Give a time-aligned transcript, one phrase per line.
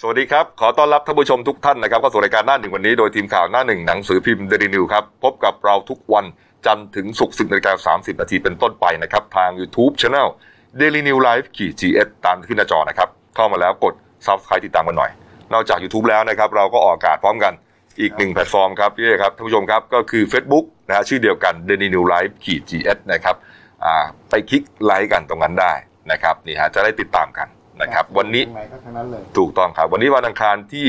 [0.00, 6.24] สวัสดีครับ ขอต้อนรับท่านผู้ชมทุกท่านนะครับเข้าสู่รายการหน้าหนึ่งวันนี้โดยทีมข่าวหน้าหนึ่งหนังสือพิมพ์เดลินิวครับ พบกับเราทุกวัน
[6.66, 10.28] จันทร์ถึงศุกร์สิบนาฬิกาสามสิบนาทีเป็นต้นไปนะครับ ทาง YouTube Channel
[10.80, 13.94] Daily New Life ขีด GS ตามขึ้นหน้าจอนะครับ เข้ามาแล้วกด
[14.26, 15.10] Subscribe ติดตามกันหน่อย
[15.52, 17.52] นอกจาก YouTube แล้วนะครับ เราก็ออกอากาศพร้อมกัน
[18.00, 23.36] อีกหนึ่งแพลตฟอร์มครับพี่เอครับท่านผู้ชมครับก็คือ Facebook นะฮะชื่อเดียวกัน Daily New Life ขีด GS นะครับ
[24.28, 25.72] ไปคลิกไลค์กันตรงนั้นได้
[26.12, 27.48] นะครับนี่ฮะจะได้ติดตามกัน
[27.80, 30.86] นะครับวันนี้ไหนก็ทั้งนั้นเลยถูกต้องครับวันนี้วันอังคารที่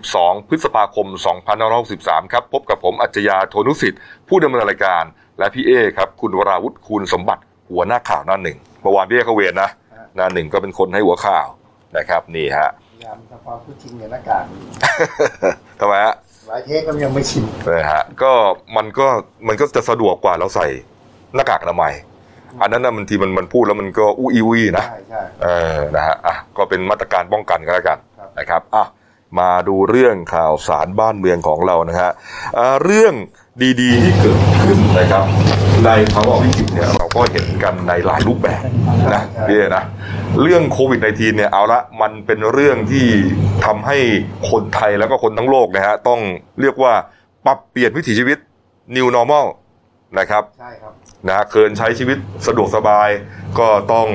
[0.00, 1.06] 12 พฤษภาคม
[1.70, 5.04] 2563 ครับ พบกับผมอัจฉริยะโทนุสิทธิ์ ผู้ดำเนินรายการ
[5.38, 9.70] และพี่เอครับ คุณวราวุฒิคูณสมบัติหัวหน้าข่าวหน้าหนึ่งเมื่อวานพี่เอเขาเวรนะ
[10.16, 11.46] หน้าหนึ่งก็เป็นคนให้หัวข่าว
[11.96, 14.44] นะครับนี่ฮะพยายามทำความพูดจริงในหน้ากาก
[15.80, 16.14] ทำไมฮะ
[16.48, 18.32] หลายเทคก็ยังไม่ชินนะฮะก็
[18.76, 19.06] มันก็
[19.46, 20.66] มันก็จะสะดวกกว่าเราใส่
[21.34, 21.94] หน้ากากอนามัย
[22.60, 28.86] อันนั้นนะบางทีมันมันพูดแล้วมันก็อุ้ยอุ้ยนะใช่ใช่เออนะฮะอะก็เป็นมาตรการป้องกันกันแล้วกันครับนะครับอะ
[29.40, 32.10] มาดูเรื่องข่าวสารบ้านเมืองของเรานะฮะ
[32.58, 33.14] อ่าเรื่อง
[33.80, 35.24] ดีๆที่เกิดขึ้นนะครับ
[35.84, 38.62] ในภาวะวิกฤตเนี่ยเราก็เห็นกันในหลายรูปแบบ
[39.14, 39.84] นะพี่เอ๋นะ
[40.42, 43.06] เรื่องโควิด -19 เนี่ยเอาละมันเป็นเรื่องที่
[43.64, 43.98] ทำให้
[44.50, 46.20] คนไทยแล้วก็คนทั้งโลกนะฮะต้อง
[46.60, 46.92] เรียกว่า
[47.46, 48.38] ปรับเปลี่ยนวิถีชีวิต
[48.96, 49.46] new normal
[50.18, 50.92] นะครับใช่ครับ
[51.26, 53.08] นะฮะเคยใช้ชีวิตสะดวกสบาย
[53.58, 54.06] ก็ต้อง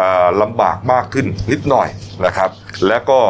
[0.00, 1.88] อาลำบากมากขึ้นนิดหน่อย
[2.26, 2.50] นะครับ
[2.88, 3.20] และก็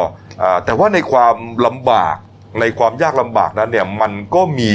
[0.41, 2.15] อ่าแต่ว่าในความลำบาก
[2.59, 4.73] ในความยากลำบากนั้นเนี่ยมันก็มี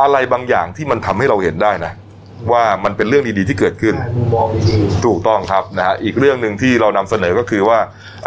[0.00, 1.92] อะไรบางอย่างที่มันทำให้เราเห็นได้นะ
[2.52, 7.78] ว่ามันเป็นเรื่องดีๆที่เกิดขึ้นมุมมองดีถูกต้องครับนะฮะอีกเรื่องหนึ่งที่เรานำเสนอก็คือว่า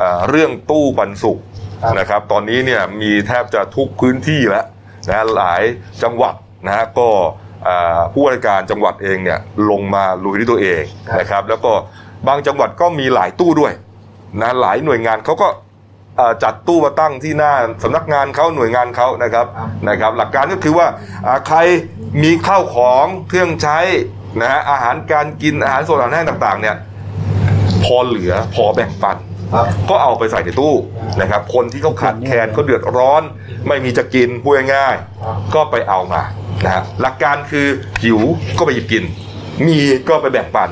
[0.01, 4.65] อ่าเรื่องตู้ปันสุกๆครับนะครับ ตอนนี้เนี่ยมีแทบจะทุกพื้นที่แล้ว
[5.07, 5.61] นะฮะหลาย
[6.03, 6.33] จังหวัด
[6.65, 7.50] นะฮะก็อ่า
[8.13, 10.83] ผู้ว่าราชการจังหวัดเองเนี่ยลงมาลุยด้วยตัวเอง
[11.19, 11.71] นะครับแล้วก็
[12.27, 13.73] บางจังหวัดก็มีหลายตู้ด้วย
[14.41, 15.47] นะหลายหน่วยงานเขาก็
[16.19, 19.45] อ่าจัดตู้มาตั้งที่หน้าสำนักงานเขาหน่วยงานเขานะครับ
[19.89, 20.87] นะครับหลักการก็คือว่า
[21.27, 21.57] อ่าใคร
[22.23, 23.79] มีข้าวของเครื่องใช้
[24.41, 26.75] นะฮะอาหารการกินอาหารสดอาหารแห้งต่างๆเนี่ย
[27.83, 29.31] พอเหลือพอแบ่งปันครับ
[29.89, 30.75] ก็เอาไปใส่ในตู้
[31.22, 33.23] นะครับ คนที่เขาขาดแคลนเขาเดือดร้อน
[33.67, 36.22] ไม่มีจะกินพูดง่ายๆก็ไปเอามา
[36.66, 37.67] นะฮะหลักการคือ
[38.03, 38.19] หิว
[38.57, 39.03] ก็ไปหยิบกิน
[39.66, 39.78] มี
[40.09, 40.69] ก็ไปแบ่งปัน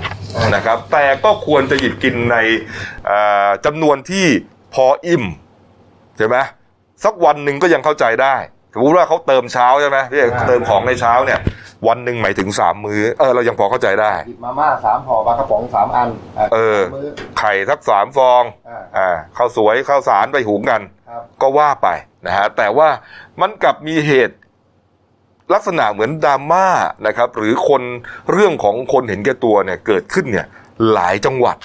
[0.55, 2.37] นะครับ แต่ก็ควรจะหยิบกินใน
[3.05, 4.25] เอ่อจำนวนที่
[4.73, 5.23] พออิ่ม
[6.17, 6.37] ใช่ไหม
[7.03, 8.35] สักวันหนึ่งก็ยังเข้าใจได้
[8.73, 11.39] สมมติว่าเขาเติมเช้าใช่ไหมพี่เอกเติมของในเช้าเนี่ย
[11.87, 17.07] วันหนึ่งหมายถึงสามมื้อเออเรายังพอเข้าใจได้หยิบมาม่าสามห่อปลากระป๋องสามอันอะเออมือ
[17.39, 21.87] ไข่สักสามฟองอ่าอ่าข้าวสวยข้าวสารไปหุงกันครับก็ว่าไป
[22.25, 22.89] นะฮะแต่ว่า
[23.41, 24.35] มันกลับมีเหตุ
[25.53, 26.67] ลักษณะเหมือนดราม่า
[27.07, 27.81] นะครับ หรือคน
[28.31, 30.47] เรื่องของคนเห็นแก่ตัวเนี่ยเกิดขึ้นเนี่ย
[30.91, 31.57] หลายจังหวัด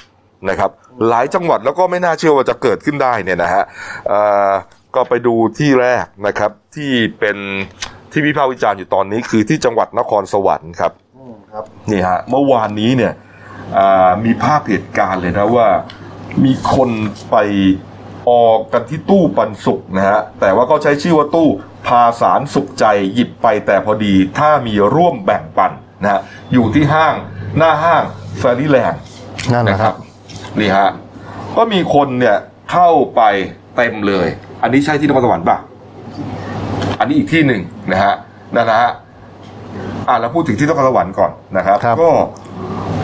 [0.48, 0.70] นะครับ
[1.08, 3.64] หลายจังหวัดแล้วก็ไม่น่าเชื่อว่าจะเกิดขึ้นได้เนี่ยนะฮะ
[4.08, 4.20] เอ่
[4.50, 4.52] อ
[4.96, 7.36] ก็ไปดูที่แรกนะครับ ที่เป็น
[8.12, 13.12] ที่วิพากษ์วิจารณ์อยู่ตอนนี้คือที่จังหวัดนครสวรรค์ครับอืมครับนี่ฮะเมื่อวานนี้เนี่ย
[13.76, 15.68] อ่ามีภาพเหตุการณ์เลยนะว่า
[16.44, 16.90] มีคน
[17.30, 17.36] ไป
[18.30, 21.48] ออกกันที่ตู้ปันสุกนะฮะแต่ว่าก็ใช้ชื่อว่าตู้
[21.86, 22.84] พาสารสุขใจ
[23.14, 25.72] หยิบไปแต่พอดีถ้ามีร่วมแบ่งปัน
[26.02, 26.20] นะฮะ
[26.52, 27.14] อยู่ที่ห้าง
[27.56, 28.02] หน้าห้าง
[28.38, 29.02] แฟรี่แลนด์
[29.52, 29.94] นั่นแหละครับ
[30.60, 30.88] นี่ฮะ
[31.56, 32.36] ก็มีคนเนี่ย
[32.72, 33.22] เข้าไป
[33.76, 34.28] เต็มเลย
[34.64, 35.56] อันนี้ใช่ที่นครสวรรค์ป่ะ
[37.00, 37.60] อันนี้อีกที่หนึ่ง
[37.92, 38.14] นะฮะ
[38.54, 38.90] นั่นนะฮะ
[40.08, 42.10] อะเราพูดถึงที่นครสวรรค์ก่อนนะครับ ครับ ก็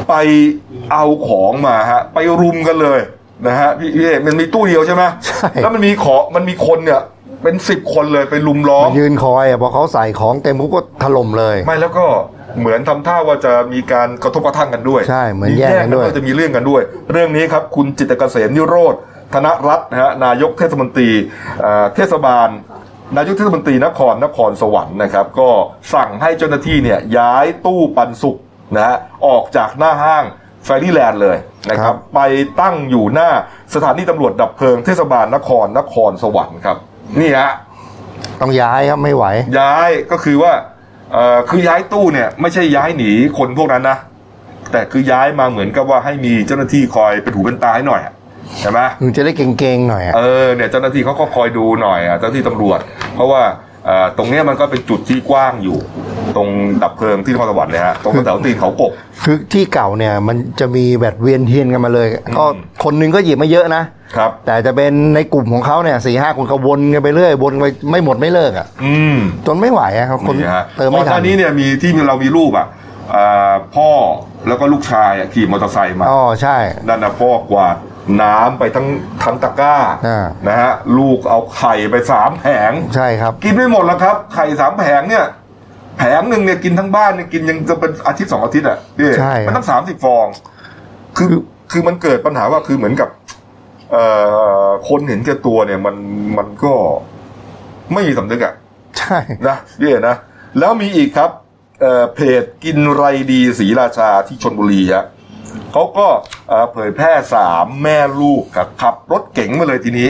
[0.09, 0.15] ไป
[0.93, 3.01] เอาของมาฮะ ไปรุมกันเลย
[3.47, 7.03] นะฮะพี่พี่เอกมันมีตู้เดียวใช่ไหมใช่ แล้วมันมีขอมันมีคนเนี่ย
[7.43, 12.07] เป็นสิบคนเลยไปลุมล้อม มายืนคอยอะพอเขาใส่ของเต็มปุ๊บก็ถล่มเลย ไม่แล้วก็
[12.61, 16.83] เหมือนทำท่าว่าจะมีการกระทบกระทั่งกันด้วยใช่เหมือนแย่งกันด้วยแล้วก็จะมีเรื่องกันด้วย
[17.13, 18.95] เรื่องนี้ครับ คุณจิตรเกษมนิโรธ
[19.35, 21.11] ธนรัตน์นะฮะนายกเทศมนตรี
[21.61, 22.49] เอ่อเทศบาล
[23.17, 25.49] นายกเทศมนตรีนครนครสวรรค์นะครับ ก็
[25.95, 28.37] สั่งให้เจ้าหน้าที่เนี่ยย้ายตู้ปันสุก
[28.77, 28.97] นะฮะ
[29.27, 30.25] ออกจากหน้าห้าง
[30.65, 31.37] แฟรี่แลนด์เลย
[31.71, 32.21] นะครับ ไป
[32.61, 33.29] ตั้งอยู่หน้า
[33.75, 36.77] สถานีตำรวจดับเพลิงเทศบาลนครนครสวรรค์ครับ
[37.21, 37.51] นี่ฮะ
[38.41, 39.25] ต้องย้ายครับไม่ไหว
[39.59, 40.53] ย้ายก็คือว่า
[41.13, 43.99] เอ่อคือย้ายตู้เนี่ยไม่ใช่ย้ายหนีคนพวกนั้นนะ
[44.73, 48.15] แต่คือย้ายมาเหมือนกับว่าให้มีเจ้าหน้าที่คอยเป็นหูเป็นตาให้หน่อยอะ
[48.59, 52.79] ใช่ไหมมึงจะได้เก่งๆหน่อยอะเออเนี่ยเจ้าหน้าที่เขาก็คอยดูหน่อยอะเจ้าหน้าที่ตำรวจ
[53.15, 53.43] เพราะว่า
[53.87, 55.79] เอ่อตรงเนี้ยมันก็เป็นจุดที่กว้างอยู่
[56.37, 56.49] ตรง
[56.83, 58.93] ดับเพลิงที่นครสวรรค์เลยฮะตรงแถวตีนเขากบ
[59.25, 62.09] คือที่เก่าเนี่ยมันจะมีแบบเวียนเทียนกันมาเลย
[62.39, 63.83] ก็อืมคนหนึงก็หยิบมาเยอะนะ
[64.17, 72.67] ครับ แต่จะเป็นในกลุ่มของเขาเนี่ยสี่ห้าคนก็วนกันไปเรื่อยวนไปไม่หมดไม่เลิกอะอืม จนไม่ไหวอะครับคนนี่ฮะเติมไม่ก่อนหทัน้านนี้เนี่ยมีที่เรามีรูปอะ
[73.15, 73.91] อ่าพ่อ
[74.49, 76.57] แล้วก็ลูกชายอะขี่มอเตอร์ไซค์มาอ๋อใช่
[76.89, 77.77] นั่นนะพ่อกวาด
[78.23, 78.87] น้ำไปทั้ง
[79.23, 79.77] ทั้งตะกร้า
[80.07, 85.25] อ่า นะฮะลูกเอาไข่ไปสามแผง ใช่ครับ กินไม่หมดแล้วครับ ไข่สามแผงเนี่ย
[85.99, 90.27] แผงหนึ่งเนี่ยกินทั้งบ้านเนี่ยกินยังจะเป็นอาทิตย์สองอาทิตย์อะพี่ใช่ครับ มันตั้งสามสิบฟอง
[91.17, 91.29] คือ
[91.71, 93.09] คือมันเกิดปัญหาว่าคือเหมือนกับ
[93.93, 94.05] เอ่
[94.67, 95.97] อคนเห็นแก่ตัวเนี่ย มัน
[96.39, 96.73] มันก็
[97.93, 98.55] ไม่มีสำนึกอะ
[98.99, 99.19] ใช่
[99.49, 100.17] นะพี่นะ
[100.59, 101.31] แล้วมีอีกครับ
[101.81, 105.07] เอ่อเพจกินไรดีศรีราชาที่ชนบุรีฮะ
[105.73, 106.07] เขาก็
[106.49, 110.09] เอ่อเผยแพร่สามแม่ลูกครับขับรถเก๋งมาเลยทีนี้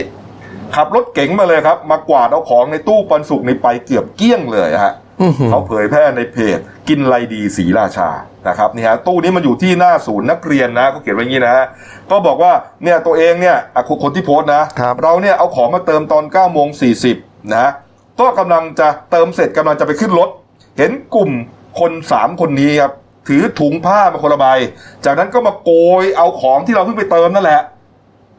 [0.77, 6.59] ขับรถเก๋งมาเลยครับ มากวาดเอาของในตู้ปันสุกในไปเกือบเกลี้ยงเลยฮะอื้อหือเขาเผยแพร่ในเพจ
[6.89, 8.11] กินไรดีศรีราชา
[8.49, 11.65] นะครับนี่ฮะตู้นี้มันอยู่ที่หน้าศูนย์นักเรียนนะเขาเขียนไว้อย่างนี้นะฮะ
[12.11, 12.53] ก็บอกว่า
[12.85, 16.91] เนี่ยตัวเองเนี่ยอะคนคนที่โพสต์นะครับเราเนี่ยเอาของมาเติมตอน9ก้าโมงสี
[17.55, 17.71] นะ
[18.21, 20.29] ก็กำลังจะเติมเสร็จกำลังจะไปขึ้นรถ
[20.79, 21.31] เห็นกลุ่ม
[21.81, 22.93] คนสามคนนี้ครับ
[23.29, 24.47] ถือถุงผ้ามาคนละใบ
[25.05, 25.73] จากนั้นก็มาโก
[26.03, 27.61] ยเอาของที่เราเพิ่งไปเติมนั่นแหละ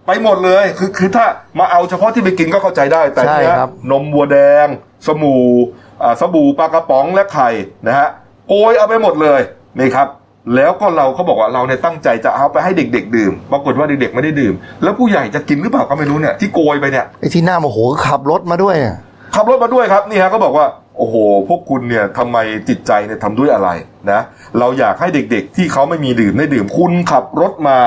[0.07, 1.25] ไปหมดเลย คือคือถ้า
[1.60, 4.68] มาเอาเฉพาะที่ไปกินก็เข้าใจได้ แต่ใช่เนี่ยครับนมวัวแดง
[5.07, 5.38] สมู
[6.04, 7.50] อ่าสบู่ปลากระป๋องและไข่
[7.88, 8.07] นะฮะ
[8.50, 9.42] โกยเอาไปหมดเลย
[9.80, 10.07] นี่ครับ
[10.56, 14.54] แล้วก็เราเขาบอกว่าเราเนี่ยตั้งใจจะเอาไปให้เด็ก ๆ ดื่ม ปรากฏว่าเด็กๆไม่ได้ดื่ม
[14.84, 17.77] แล้วผู้ใหญ่จะกินหรือเปล่าก็ไม่รู้เนี่ยที่โกยไปเนี่ยไอ้ที่หน้าโมโห
[18.07, 18.95] ขับรถมาด้วยเนี่ย
[19.36, 20.66] ขับรถมาด้วยครับนี่ฮะก็บอกว่า
[20.98, 21.16] โอ้โห
[21.50, 22.38] พวกคุณเนี่ยทำไม
[22.69, 23.69] จิตใจเนี่ยทำด้วยอะไร
[24.12, 24.22] นะ
[24.59, 27.77] เราอยากให้เด็กๆ ที่เขาไม่มีดื่มได้ดื่มคุณขับรถมา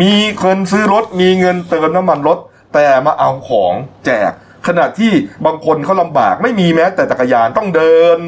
[0.00, 2.38] มีเงินซื้อรถ มีเงินเติมน้ำมันรถ
[2.74, 3.72] แต่มาเอาของ
[4.06, 4.32] แจก
[4.66, 5.12] ขณะที่
[5.46, 8.18] บางคนเขาลำบากไม่มีแม้ แต่จักรยานต้องเดิน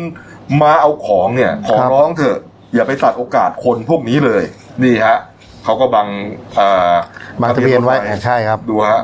[0.62, 2.38] มาเอาของเนี่ย ขอครับร้องเถอะ
[2.74, 4.42] อย่าไปตัดโอกาสคนพวกนี้เลย
[4.82, 5.16] นี่ฮะ
[5.64, 6.06] เขาก็บัง
[6.54, 6.94] เอ่อ
[7.42, 9.00] มาทะเบียนไว้รถใช่ครับ ดูฮะ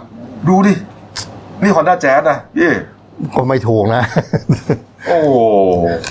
[0.49, 0.75] ดูดิ
[1.63, 2.73] นี่ฮอนด้าแจ๊สนะยี่
[3.37, 4.03] ก็ไม่ถูกนะ
[5.09, 5.19] โอ้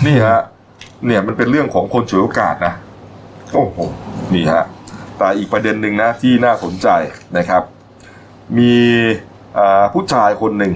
[0.06, 0.40] นี่ฮะ
[1.06, 2.74] เนี่ยมันเป็นเรื่องของคนฉวยโอกาสนะ
[3.54, 3.78] โอ้โห
[4.34, 4.64] นี่ฮะ
[5.18, 6.88] แต่อีกประเด็นหนึ่งนะที่น่าสนใจ
[7.38, 7.64] นะครับ
[8.58, 8.74] มี
[9.58, 10.74] อ่าผู้ชายคนหนึ่ง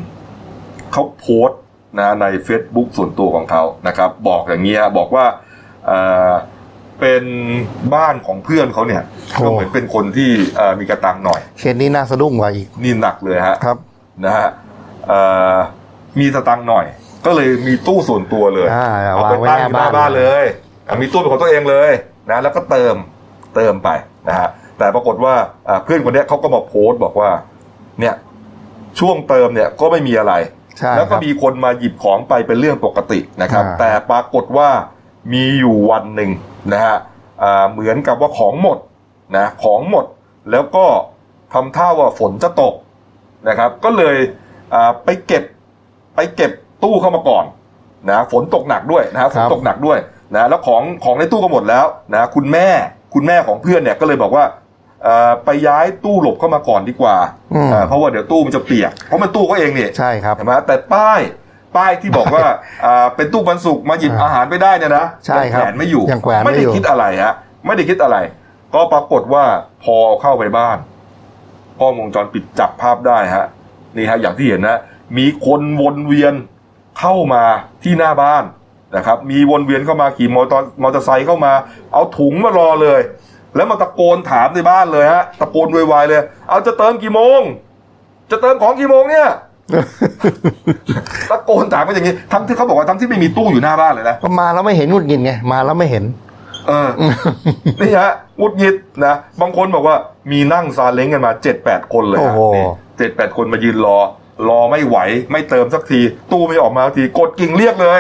[0.91, 1.59] เขาโพสต์
[1.99, 5.25] นะใน Facebook ส่วนตัวของเขานะครับ บอกอย่างเงี้ยบอกว่า
[5.89, 6.31] อ่า
[6.99, 7.23] เป็น
[7.95, 9.03] บ้านของเพื่อนเขาเนี่ย
[9.33, 10.29] โอ้ก็เหมือนเป็นคนที่
[10.59, 13.77] อ่ามีกระตังหน่อยเคสนี้น่าสะดุ้งกว่าอีกนี่หนักเลยฮะครับ
[14.25, 14.49] นะฮะ
[15.07, 15.19] เอ่
[15.55, 15.57] อ
[16.19, 16.85] มีสตังค์หน่อย
[17.25, 20.45] ก็เลยมีตู้ส่วนตัวเลยอ่าเอาไปวางไว้ตั้งอยู่หน้าหน้าบ้านบ้านเลย
[20.87, 21.91] อะมีตู้เป็นของตัวเองเลย
[22.31, 22.95] นะแล้วก็เติม
[23.55, 23.89] เติมไป
[24.27, 25.35] นะฮะแต่ปรากฏว่า
[25.67, 27.29] อ่าเพื่อนคนเนี้ยเขาก็มาโพสต์บอกว่า
[27.99, 28.15] เนี่ย
[28.99, 30.33] ช่วงเติมเนี่ยก็ไม่มีอะไร
[30.77, 34.69] ใช่แล้วคก็รับมีคนมาหยิบของไปเป็นเรื่องปกตินะครับอ่าแต่ปรากฏว่า
[35.33, 36.31] มีอยู่วันหนึ่ง
[36.73, 36.97] นะฮะ
[37.43, 38.77] อ่าเหมือนกับว่าของหมด
[39.37, 40.05] นะของหมด
[40.51, 40.85] แล้วก็
[41.53, 42.75] ทำท่าว่าฝนจะตก
[43.49, 44.17] นะครับ ก็เลย
[44.73, 45.43] อ่าไปเก็บ
[46.15, 46.51] ไปเก็บ
[46.83, 47.45] ตู้เข้ามาก่อน
[48.09, 49.97] นะฝนตกหนักด้วยนะฮะฝนตกหนักด้วย
[50.35, 52.67] นะแล้วของของในตู้ก็หมดแล้วนะคุณแม่
[53.13, 54.45] คุณแม่ของเพื่อนเนี่ยก็เลยบอกว่า
[55.03, 57.15] เอ่อไปย้ายตู้หลบเข้ามาก่อนดีกว่า
[57.53, 61.19] อืมอ่า เพราะว่าเดี๋ยวตู้มันจะเปียก เพราะมันตู้เขาเองนี่ใช่ครับเห็นไหมแต่ป้าย
[61.75, 62.45] ป้ายที่บอกว่า
[62.85, 67.33] อ่าเป็นตู้บรรสุกมาหยิบอ่าอาหารไปได้เนี่ยนะใช่ครับยังแขวนไม่อยู่ยังแขวนไม่ไม่ได้อยู่คิดอะไรฮะ
[67.65, 68.17] ไม่ได้คิดอะไร
[68.73, 69.43] ก็ปรากฏว่า
[69.83, 70.77] พอเข้าไปบ้าน
[71.79, 73.45] กล้องวงจรปิดจับภาพได้ฮะ
[73.97, 74.79] นี่ฮะอย่างที่เห็นนะ
[75.17, 76.33] มีคนวนเวียน
[76.99, 77.43] เข้ามา
[77.83, 78.43] ที่หน้าบ้าน
[78.95, 81.53] นะครับ มีวนเวียนเข้ามาขี่มอเตอร์มอเตอร์ไซค์เข้ามา
[81.93, 83.01] เอาถุงมารอเลย
[83.55, 87.41] แล้วมาตะโกนถามในบ้านเลยฮะ ตะโกนวายๆเลย เอาจะเติมกี่โมง
[88.31, 89.27] จะเติมของกี่โมงเนี่ย
[91.31, 96.03] ตะโกนถามกันอย่างนี้ทั้งที่เขาบอกว่าทั้งที่ไม่มีตู้อยู่หน้าบ้านเลยนะก็มาแล้วไม่เห็นหงุดหงิดไงมาแล้วไม่เห็น
[96.67, 96.89] เออ
[97.81, 98.75] นี่ฮะหงุดหงิด
[99.05, 99.95] นะบางคนบอกว่า
[100.31, 102.39] มีนั่งซาเล้งกันมาเจ็ดแปดคนเลยโอ้โห
[102.97, 103.99] เจ็ดแปดคนมายืนรอ
[104.49, 104.97] รอไม่ไหว
[105.31, 107.99] ไม่เติมสักที ตู้ไม่ออกมาสักทีกดกิ่งเรียกเลย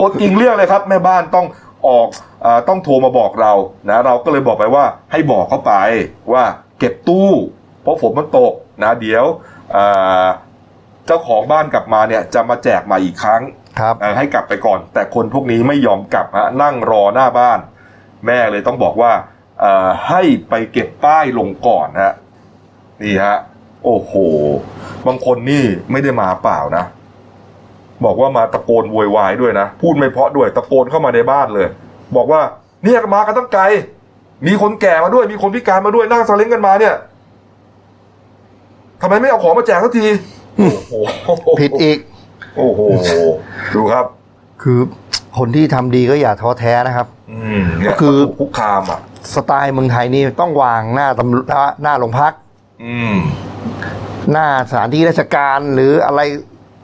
[0.00, 1.46] กดกิ่งเรียกเลยครับ แม่บ้านต้อง
[1.88, 2.08] ออก
[2.44, 3.52] อาต้องโทรมาบอกเรา
[3.88, 5.74] นะเราก็เลยบอกไปว่าให้บอกเขาไป
[6.32, 6.44] ว่า
[6.78, 7.30] เก็บตู้
[7.82, 9.24] เพราะฝนมันตกนะเดี๋ยว
[9.76, 10.26] อ่า
[11.06, 13.42] เจ้าของบ้านกลับมาเนี่ยจะมาแจกใหมาอีกครั้ง
[13.80, 17.58] ครับเอ่อให้กลับไปก่อน แต่คนพวกนี้ไม่ยอมกลับฮะนั่งรอหน้าบ้าน
[18.26, 19.12] แม่เลยต้องบอกว่า
[19.60, 22.14] เอ่อให้ไปเก็บป้ายลงก่อนฮะ
[23.02, 23.36] นี่ฮะ
[23.84, 24.12] โอ้โห
[25.06, 26.84] บางคนนี่ไม่ได้มาเปล่านะ
[28.04, 31.68] บอกว่ามาตะโกนโวยวายด้วยนะ พูดไม่เพราะด้วยตะโกนเข้ามาในบ้านเลย
[32.16, 32.40] บอกว่า
[32.84, 33.62] เนี่ยมากันตั้งไกล
[34.46, 36.94] มีคนแก่มาด้วย มีคนพิการมาด้วยนั่งซาเล้งกันมาเนี่ย
[39.02, 40.06] ทำไมไม่เอาของมาแจกสักที
[40.56, 40.92] โอ้โห
[41.60, 41.98] ผิดอีก
[42.56, 42.80] โอ้โห
[43.74, 44.04] ดูครับ
[44.62, 44.78] คือ
[45.38, 49.00] คนที่ทำดีก็อย่าท้อแท้นะครับ อืมเนี่ยคือถูกคุกคามอะ
[49.34, 51.44] สไตล์เมืองไทยนี่ต้องวางหน้าตำรวจ
[51.82, 52.47] หน้าโรงพักอืม
[54.32, 56.20] หน้าสถานที่ราชการหรืออะไร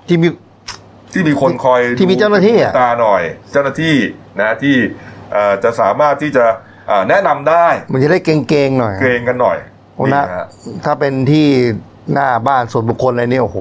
[0.08, 0.28] ที่มี
[1.12, 3.22] ที่มีคนคอยที่มีเจ้าหน้าที่อะตาหน่อย
[3.52, 3.96] เจ้าหน้าที่
[4.40, 4.76] นะที่
[5.32, 6.44] เอ่อจะสามารถที่จะ
[6.88, 9.58] เอ่อแนะนำได้ มันจะได้เก่งๆหน่อย เกรงกันหน่อย
[9.94, 10.46] โอ้นะฮะ
[10.84, 11.46] ถ้าเป็นที่
[12.12, 13.56] หน้าบ้านส่วนบุคคลอะไรเนี่ยโอ้โห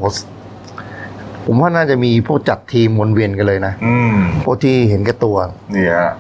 [1.46, 5.38] ผมว่าน่าจะมีพวกจัดทีมวนเวียนกันเลยนะ อืมพวกที่เห็นแก่ตัว
[5.72, 6.12] เนี่ยฮะ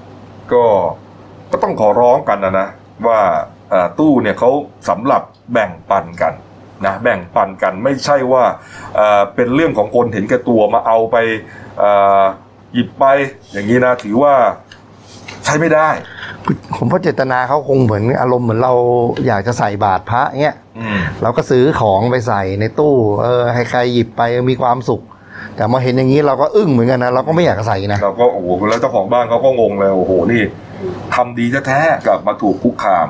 [0.53, 0.63] ก็
[1.51, 2.67] ก็ต้องขอร้องกันนะนะ
[3.07, 3.19] ว่า
[3.69, 4.49] เอ่อตู้เนี่ยเขา
[4.89, 6.33] สำหรับ แบ่งปันกัน
[6.85, 8.43] นะแบ่งปันกันไม่ใช่ว่า
[8.95, 11.15] เอ่อเป็นเรื่องของคนเห็นแก่ตัวมาเอาไป
[11.79, 12.23] เอ่อ
[12.73, 13.05] หยิบไป
[13.51, 14.33] อย่างนี้นะถือว่า
[15.45, 15.89] ใช้ไม่ได้
[16.75, 18.73] ผมว่าเจตนาเขาคงเหมือนอารมณ์เหมือนเรา
[19.27, 25.01] อยากจะใส่บาตรพระเงี้ยอืมเราก็ซื้อของไปใส่ในตู้เออให้ใครหยิบไปมีความสุข
[25.55, 30.43] แต่มาเห็นอย่างนี้เราก็อึ้งเหมือนกันนะเราก็ไม่อยากจะใส่นะเราก็โอ้โหแล้วเจ้าของบ้านเขาก็งงเลยโอ้โหนี่
[31.15, 33.07] ทำดีแท้ๆกลับมาถูกคุกคาม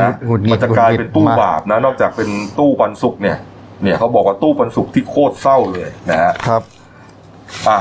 [0.00, 3.36] นะหงุดหงิดมันจะกลายเป็นตู้หงุดหงิดมากบาปนะ นอกจากเป็นตู้ปันสุกเนี่ย
[3.82, 6.62] เนี่ยเขาบอกว่าตู้ปันสุกที่โคตรเศร้าเลยนะฮะครับ
[7.68, 7.80] อะ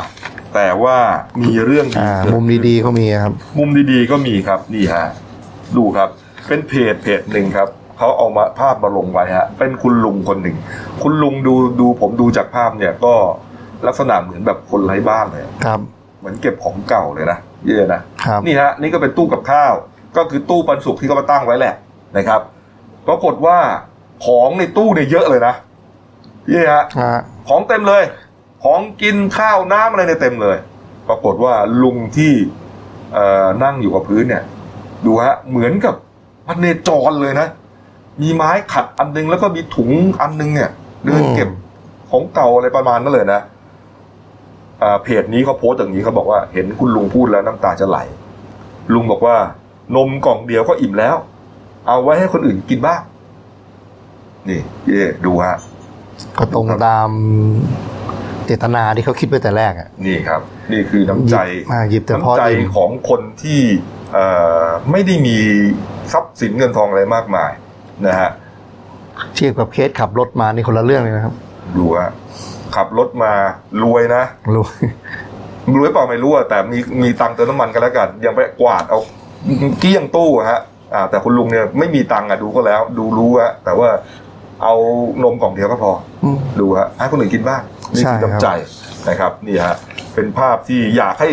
[0.54, 0.98] แต่ว่า
[1.44, 5.06] มีเรื่องดีอ่าเกิมุมดีๆเขามีครับๆมุมดีๆก็มีครับนี่ฮะ
[5.78, 6.10] ดูครับ
[6.48, 10.58] เป็นเพจเพจหนึ่งครับเขาเอามาภาพมาลงไว้ฮะ เป็นคุณลุงคนหนึ่ง
[11.02, 13.14] คุณลุงดูดูผมดูจากภาพเนี่ยก็
[13.88, 15.80] ลักษณะเหมือนแบบคนไร้บ้านเลยครับ
[16.20, 19.74] เหมือนเก็บของเก่าเลยนะเย่นะครับนี่ฮะนี่ก็เป็นตู้กับข้าว
[20.18, 21.76] ก็คือตู้ปันสุกที่เขามาตั้งไว้แหละ
[22.18, 22.42] นะครับ
[23.08, 23.58] ปรากฏว่า
[24.26, 25.54] ของในตู้เนี่ยเยอะเลยนะ
[26.50, 28.04] เย่ฮะฮะของเต็มเลย
[28.64, 30.58] ของกินข้าวน้ำอะไรเนี่ยเต็มเลย
[31.08, 31.54] ปรากฏว่า
[31.84, 32.34] ลุงที่
[33.14, 34.44] เอ่อนั่งอยู่กับพื้นเนี่ย
[35.06, 35.96] ดูฮะเหมือนกับ
[36.48, 37.48] พันเนจรเลยนะ
[38.22, 39.92] มีไม้ขัดอันนึงแล้วก็มีถุง
[40.22, 40.70] อันนึงเนี่ย
[41.06, 41.50] เดินเก็บ
[42.10, 43.42] ของเก่าอะไรประมาณนั้นเลยนะ
[44.82, 47.98] อ่าเพจนี้เขาโพสต์อย่างนี้เขาบอกว่าเห็นคุณลุงพูดแล้วน้ำตาจะไหล
[48.94, 49.36] ลุงบอกว่า
[49.96, 51.16] นมกล่องเดียวก็อิ่มแล้ว
[51.88, 53.02] เอาไว้ให้คนอื่นกินบ้าง
[54.50, 55.58] นี่เย่ดูฮะ
[56.38, 57.10] ก็ตรงตาม
[58.46, 61.36] เจตนาที่เขาคิดไว้แต่แรกอะนี่ครับ นี่คือน้ำใจ
[61.72, 63.60] อ่าหยิบแต่พอน้ำใจอิ่มของคนที่
[64.14, 64.26] เอ่
[64.64, 65.38] อไม่ได้มี
[66.12, 67.52] ทรัพย์สินเงินทองอะไรมากมาย
[68.08, 68.30] นะฮะ
[69.36, 71.34] เทียบกับเคสขับรถมานี่คนละเรื่องเลยนะครับ
[71.78, 72.12] ดูฮะ
[72.76, 73.32] ขับรถมา
[73.84, 74.24] รวยนะ
[74.56, 74.66] รู้
[75.78, 79.00] รวยเปล่าไม่รู้อะแต่มีมีตังค์เติมน้ำมันกันแล้วกันยังไปกวาดเอา
[79.80, 80.62] เกลี้ยงตู้อะฮะ
[80.94, 83.90] อ่าแต่คุณลุงเนี่ยไม่มีตังค์อะดูก็แล้ว ดูรู้ฮะแต่ว่า
[84.64, 84.74] เอา
[85.24, 85.92] นมกล่องเดียวก็พอ
[86.24, 87.62] อืมดูฮะให้คนอื่นกินบ้าง
[87.94, 88.48] นี่ใช่คือครับน้ำใจ
[89.10, 89.76] นะครับนี่ฮะ
[90.16, 91.30] เป็นภาพที่อยากให้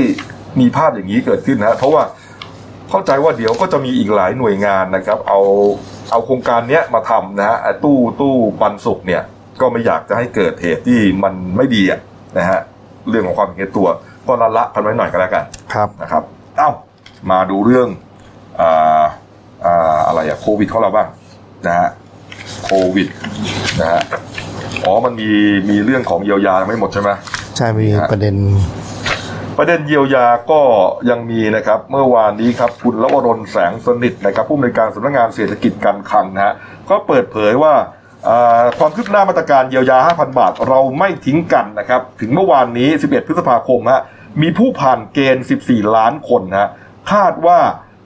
[0.61, 2.03] มีภาพอย่างนี้เกิดขึ้นนะเพราะว่า
[2.91, 5.41] เข้าใจว่าเดี๋ยวก็จะมีอีกหลายหน่วยงานนะครับ เอา
[6.11, 9.23] เอาโครงการเนี้ยมาทำนะฮะไอ้ตู้ตู้ปันสุกเนี่ย
[9.61, 12.01] ก็ไม่อยากจะให้เกิดเหตุที่มันไม่ดีอะ
[12.39, 12.61] นะฮะ
[13.09, 13.89] เรื่องของความเห็นตัว
[14.27, 16.23] ก็ละละกันไว้หน่อยก็แล้วกันครับนะครับ
[16.59, 16.71] เอ้า
[17.31, 17.89] มาดูเรื่อง
[18.61, 19.05] อ่า
[19.65, 21.09] อ่าอะไรอะโควิดของเราบ้าง
[21.67, 21.89] นะฮะ
[22.65, 23.09] โควิด
[23.81, 24.01] นะฮะ
[24.85, 25.31] อ๋อมันมี
[25.71, 27.11] มีเรื่องของเยียวยายังไม่หมดใช่ไหม
[27.57, 28.37] ใช่มีฮะประเด็น
[29.59, 30.61] ประเด็นเยียวยาก็
[31.11, 36.55] ยังมีนะครับ เมื่อวานนี้ครับคุณลวรนแสงสนิทนะครับผู้อำนวยการสำนักงานเศรษฐกิจการคลังนะฮะ
[36.91, 37.75] ก็เปิดเผยว่า
[38.29, 44.03] อ่าความคืบหน้ามาตรการเยียวยา 5,000 บาท เราไม่ทิ้งกันนะครับ ถึงเมื่อวานนี้ 11 พฤษภาคมฮะ
[44.43, 46.71] มีผู้ผ่านเกณฑ์ 14 ล้านคนนะฮะ
[47.13, 47.59] คาดว่า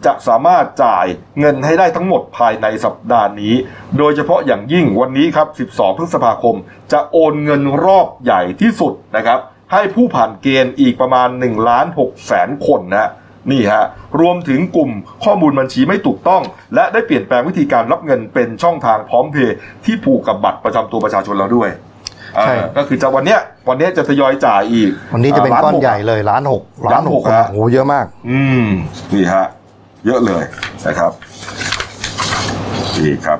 [0.06, 1.06] จะสามารถจ่าย
[1.38, 3.54] เงินให้ได้ทั้งหมดภายในสัปดาห์นี้
[3.98, 6.56] โดยเฉพาะอย่างยิ่งวันนี้ครับ 12 พฤษภาคม
[6.92, 9.38] จะโอนเงินรอบใหญ่ที่สุดนะครับ
[9.72, 13.10] ให้ผู้ผ่านเกณฑ์อีกประมาณ1ล้าน6แสนคนนะ
[13.52, 13.84] นี่ฮะ
[14.20, 14.90] รวมถึงกลุ่ม
[15.24, 16.42] ข้อมูลบัญชีไม่ถูกต้อง
[16.74, 21.70] และได้เปลี่ยนแปลงวิธีการรับเงินเป็นช่องทางพร้อมเพย์ที่ผูกกับบัตรประจำตัวประชาชนแล้วด้วย
[22.34, 28.66] ใช่อ่าก็คือจะวันเนี้ยวันเนี้ยจะทยอยจ่ายอีก วันนี้จะเป็นล้าก้อนหกใหญ่เลยล้านหกล้านหกคนฮะโอ้โหเยอะมาก อืม
[29.14, 29.46] นี่ฮะ
[30.06, 30.42] เยอะเลย
[30.86, 31.12] นะครับ
[33.04, 33.38] นี่ครับ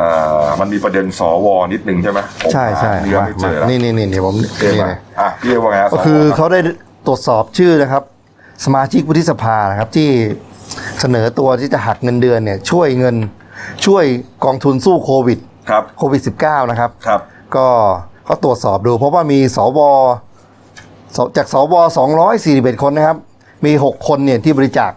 [0.00, 6.60] อ่ามันมีประเด็นสวนิดนึงใช่ไหมผมใช่ใช่หาเนื้อมาไม่เจมาอแล้วนี่นี่นี่เดี๋ยวผมเรียกนี่มาเลยอะเรียกว่าไงฮะก็คือสวเขาได้
[7.06, 8.02] ตรวจสอบชื่อนะครับ
[8.64, 10.08] สมาชิกวุฒิสภานะครับที่
[11.00, 13.16] เสนอตัวที่จะหักเงินเดือนเนี่ยช่วยเงิน
[13.86, 14.04] ช่วย
[14.44, 15.38] กองทุนสู้โควิด
[15.70, 17.20] ครับโควิด -19 นะครับครับ
[17.56, 17.66] ก็
[18.24, 19.80] เขาตรวจสอบดู เพราะว่ามีสว
[21.16, 21.74] สจากสว
[22.28, 23.16] 241 คนนะครับ
[23.66, 24.92] มี 6 คนเนี่ยที่บริจาค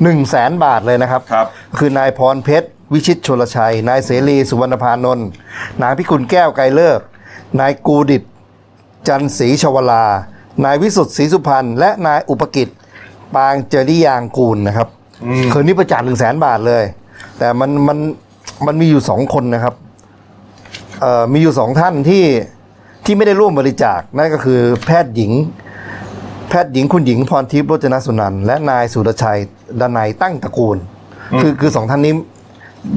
[0.00, 1.46] 1 0 0 0 0แสนบาทเลยนะครับ ครับ
[1.78, 5.28] คือนายพรเพชร วิชิตชลชัย นายเสรีสุวรรณพานนท์
[5.82, 7.00] นายพิกุลแก้วไกรเลิก
[7.60, 8.22] นายกูดิต
[9.08, 10.04] จันศรีชวลา
[10.64, 12.68] นายวิสุทธ์ศรีสุพรรณและนายอุปกิจ
[13.34, 14.88] ปางเจริยางกูลนะครับ
[15.24, 16.84] อืม คืนนี้ประจาคหนึ่งแสนบาทเลย
[17.38, 17.98] แต่มันมัน
[18.66, 19.74] มันมีอยู่สองคนนะครับ
[21.00, 22.24] เอ่อมีอยู่สองท่านที่
[23.04, 25.32] ที่ไม่ได้ร่วมบริจาคนั่นก็คือแพทย์หญิง
[26.48, 29.38] แพทย์หญิงคุณหญิงพรทิพย์โรจนสุนันท์และนายสุรชัย
[29.80, 30.76] ดนัยตั้งตระกูล
[31.40, 32.14] คือคือสองท่านนี้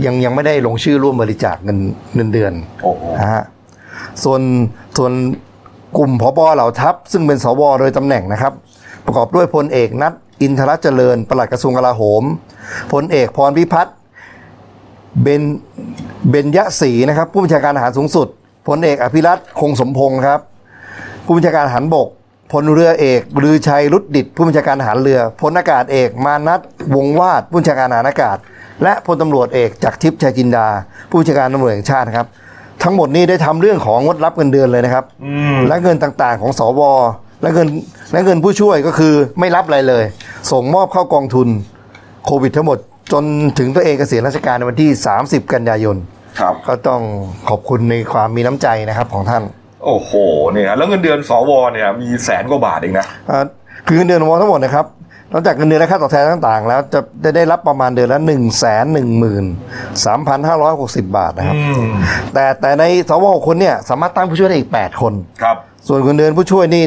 [0.05, 1.79] ยังยังไม่ได้ลงชื่อร่วมบริจาคเงิน
[2.15, 2.53] เงินเดือน
[2.83, 3.43] โอ้โหนะฮะ
[4.23, 4.41] ส่วน
[4.97, 5.11] ส่วน
[5.97, 8.53] กลุ่มพบเหล่าทัพ ซึ่งเป็นสวโดยตำแหน่งนะครับ
[9.05, 12.23] ประกอบด้วยพลเอกนัทอินทรเจริญปลัดกระทรวงกลาโหม
[12.91, 13.95] พลเอกพรพิพัฒน์
[15.21, 15.43] เบน
[16.29, 18.27] เบญยศรีนะครับ ผู้บัญชาการทหารสูงสุด
[18.67, 20.39] พลเอกอภิรัตคงสมพงศ์ครับ
[21.25, 22.07] ผู้บัญชาการทหารบก
[22.51, 26.59] พลเรือเอกลือชัยรุดดิตผู้บัญชาการทหารเรือพลอากาศเอกมานัท
[26.95, 28.37] วงศ์วาดผู้บัญชาการทหารอากาศ
[28.83, 30.67] และพลตำรวจเอกจากรทิพย์ชัยจินดา
[31.09, 32.27] ผู้บัญชาการตำรวจแห่งชาติครับ
[32.83, 36.81] ทั้งหมดนี้ได้ทำเรื่องของงดรับเงินเดือนเลยนะครับอืมและเงินต่างๆ ของสว
[37.41, 37.67] และเงิน
[38.11, 40.03] และเงินผู้ช่วยก็คือไม่รับอะไรเลย
[40.51, 41.47] ส่งมอบเข้ากองทุน
[42.25, 42.77] โควิดทั้งหมด
[43.11, 43.23] จน
[43.59, 44.89] ถึงตัวเองเกษียณราชการในวันที่
[45.21, 45.97] 30 กันยายน
[46.39, 47.01] ครับก็ต้อง
[47.49, 49.43] ขอบคุณในความมีน้ำใจนะครับของท่าน
[49.85, 50.11] โอ้โห
[50.53, 53.39] เนี่ยแล้วเงินเดือนสวเนี่ยมีแสนกว่าบาทเองนะอ่า
[53.87, 54.85] คือเงินเดือนวทั้งหมดนะครับ
[55.33, 59.45] นอกจากเงินเดือนและค่าตอบแทนต่างๆ แล้วจะได้ได้รับประมาณเดือนละ1นึ่งแสนหนึ่งหมื่น
[60.05, 61.93] สามพันห้าร้อยหกสิบบาทนะครับอืม
[62.33, 65.57] แต่แต่ในสวหกคนเนี่ยสามารถตั้งผู้ช่วยได้อีก 8 คนครับ
[65.87, 66.83] ส่วนเงินเดือนผู้ช่วยนี่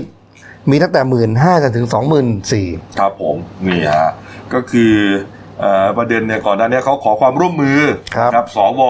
[0.71, 2.67] มีตั้งแต่หมื่นห้าจนถึงสองหมื่นสี่
[2.99, 3.37] ครับผม
[3.67, 4.11] นี่ฮะ
[4.55, 5.34] ก็คือเอ่อ
[5.99, 7.79] ประเด็นเนี่ยก่อนหน้านี้เขาขอความร่วมมือ
[8.17, 8.83] ครับนะสว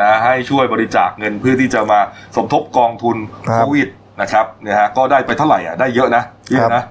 [0.00, 2.00] นะให้ช่วยบริจาคเงินเพื่อที่จะมา
[2.36, 3.16] สมทบกองทุน
[3.48, 3.88] ครัโคบวิด
[4.20, 6.84] นะครับเนี่ยฮะก็ได้ไปเท่าไหร่อะได้เยอะนะเยครัอะบนะ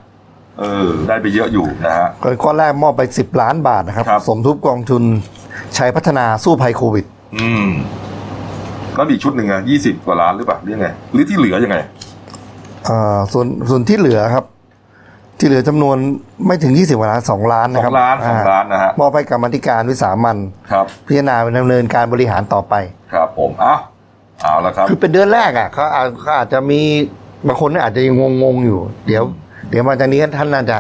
[0.59, 5.03] เออได้ไปเยอะอยู่นะฮะก็ข้อแรกมอบไป 10 ล้านบาทนะครับครับ สมทบกองทุน
[5.77, 7.05] ชัยพัฒนาสู้ภัยโควิด
[7.37, 7.67] อืม
[8.95, 11.77] แล้วอีกชุดหนึ่งอะยี่สิบกว่าล้านหรือเปล่าหรือยังไงหรือที่เหลือยังไง
[12.89, 14.45] อ่าส่วนส่วนที่เหลือครับ
[15.39, 15.97] ที่เหลือจำนวน
[16.45, 20.37] ไม่ถึง 20กว่าล้าน2ล้านสนะอครับงล้านสองล้านนะฮะมอบให้กรรมาธิการวิสามัน
[20.71, 22.73] ครับพิจารณาดำเนินการบริหารต่อไป
[23.13, 23.75] ครับผมเอ้า
[24.41, 26.81] เอาละครับ คือเป็นเดือนแรกอะเขาอาจเขาอาจจะมี
[27.47, 29.23] บางคนอาจจะยังงงๆอยู่ เดี๋ยว
[29.69, 30.77] เดี๋ยวมาจากนี้ท่านน่าจะ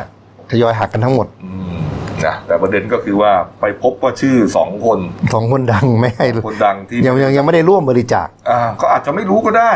[0.51, 1.77] ทยอยหักกันทั้งหมดอืม
[2.25, 4.99] นะแต่ประเด็นก็คือว่าไปพบว่าชื่อสองคน
[5.33, 9.71] สองคนดังไม่ให้คนดังที่ยังยังยังไม่ได้ร่วมบริจาคอ่าก็อาจจะไม่รู้ก็ได้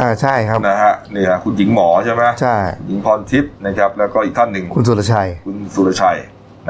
[0.00, 6.18] อ่าใช่ครับนะฮะนี่ฮะคุณหญิงหมอใช่ไหมใช่หญิงพรทิพย์นะครับ แล้วก็อีกท่านหนึ่งคุณสุรชัย คุณสุรชัย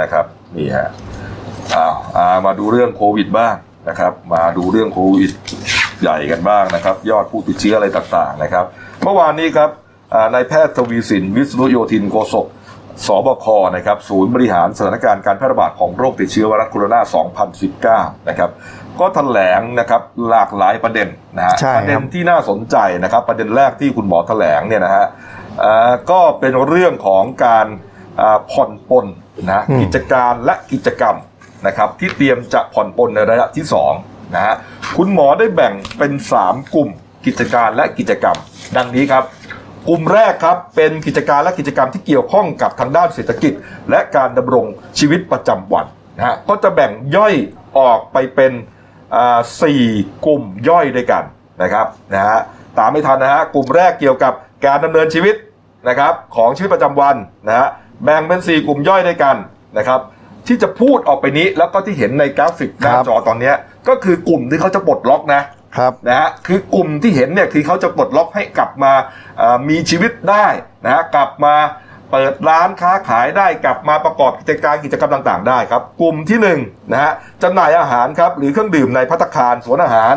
[0.00, 0.24] นะครับ
[0.56, 0.88] นี่ฮะ
[1.74, 3.54] อ้าวอ่ามาดูเรื่องโควิดบ้าง
[3.88, 5.30] นะครับ มาดูเรื่องโควิด
[6.02, 8.64] ใหญ่กันบ้างนะครับ ยอดผู้ติดเชื้ออะไรต่างๆนะครับ
[9.02, 9.70] เมื่อวานนี้ครับ
[10.14, 12.46] อ่านายแพทย์ทวีสิน วิษณุโยธินโกศก
[13.06, 17.00] สบคนะครับศูนย์บริหารสถานการณ์การแพร่ระบาดของโรคติดเชื้อไวรัสโคโรนา
[18.14, 18.50] 2019 นะครับ
[19.00, 25.07] ก็แถลงนะครับหลากหลายประเด็นนะฮะใช่ประเด็ครันบที่น่าสนใจนะครับ ประเด็นแรกที่คุณหมอแถลงเนี่ยนะฮะ
[25.61, 27.66] เอ่อก็เป็นเรื่องของการ
[28.20, 29.07] อ่าผ่อนปลน
[29.46, 31.16] นะกิจการและกิจกรรม
[31.66, 33.92] นะครับที่เตรียมจะผ่อนปลนในระยะที่สอง
[34.35, 34.54] นะฮะ
[34.96, 36.88] คุณหมอได้แบ่งเป็น 3 กลุ่ม
[37.26, 38.37] กิจการและกิจกรรม
[38.76, 39.24] ดังนี้ครับ
[39.88, 43.52] กลุ่มแรกครับเป็นกิจการและกิจกรรมที่เกี่ยวข้องกับทางด้านเศรษฐกิจ
[43.90, 44.66] และการดำรง
[44.98, 47.35] ชีวิตประจำวันนะฮะก็จะแบ่งย่อย
[47.78, 48.72] ออกไปเป็นอ่า
[49.62, 49.83] สี่
[50.27, 51.24] กลุ่มย่อยด้วยกัน
[51.62, 52.38] นะครับนะฮะ
[52.79, 54.33] ตามไม่ทันนะฮะกลุ่มแรกเกี่ยวกับ
[54.66, 55.35] การดำเนินชีวิต
[55.88, 57.16] นะครับของชีวิตประจำวัน
[57.48, 57.68] นะฮะ
[58.05, 59.37] แบ่งเป็นสี่กลุ่มย่อยด้วยกัน
[59.79, 60.00] นะครับ
[60.46, 63.55] ที่จะพูดออกไปนี้แล้วก็ที่เห็นในกราฟิกหน้าครับจอตอนเนี้ย
[63.88, 65.42] ก็คือกลุ่มที่เขาจะปลดล็อกนะ
[65.79, 68.92] ครับนะฮะคือกลุ่มที่เห็นเนี่ยคือเขาจะปลดล็อกให้กลับมา
[69.38, 70.46] เอ่อมีชีวิตได้
[70.85, 71.55] นะฮะกลับมา
[72.14, 76.59] เปิดร้านค้าขายได้กลับมาประกอบกิจการกิจกรรมต่าง ๆ ได้ครับ กลุ่มที่หนึ่ง
[76.92, 80.14] นะฮะจำหน่ายอาหารครับหรือเครื่องดื่มในพัตตาคารสวนอาหาร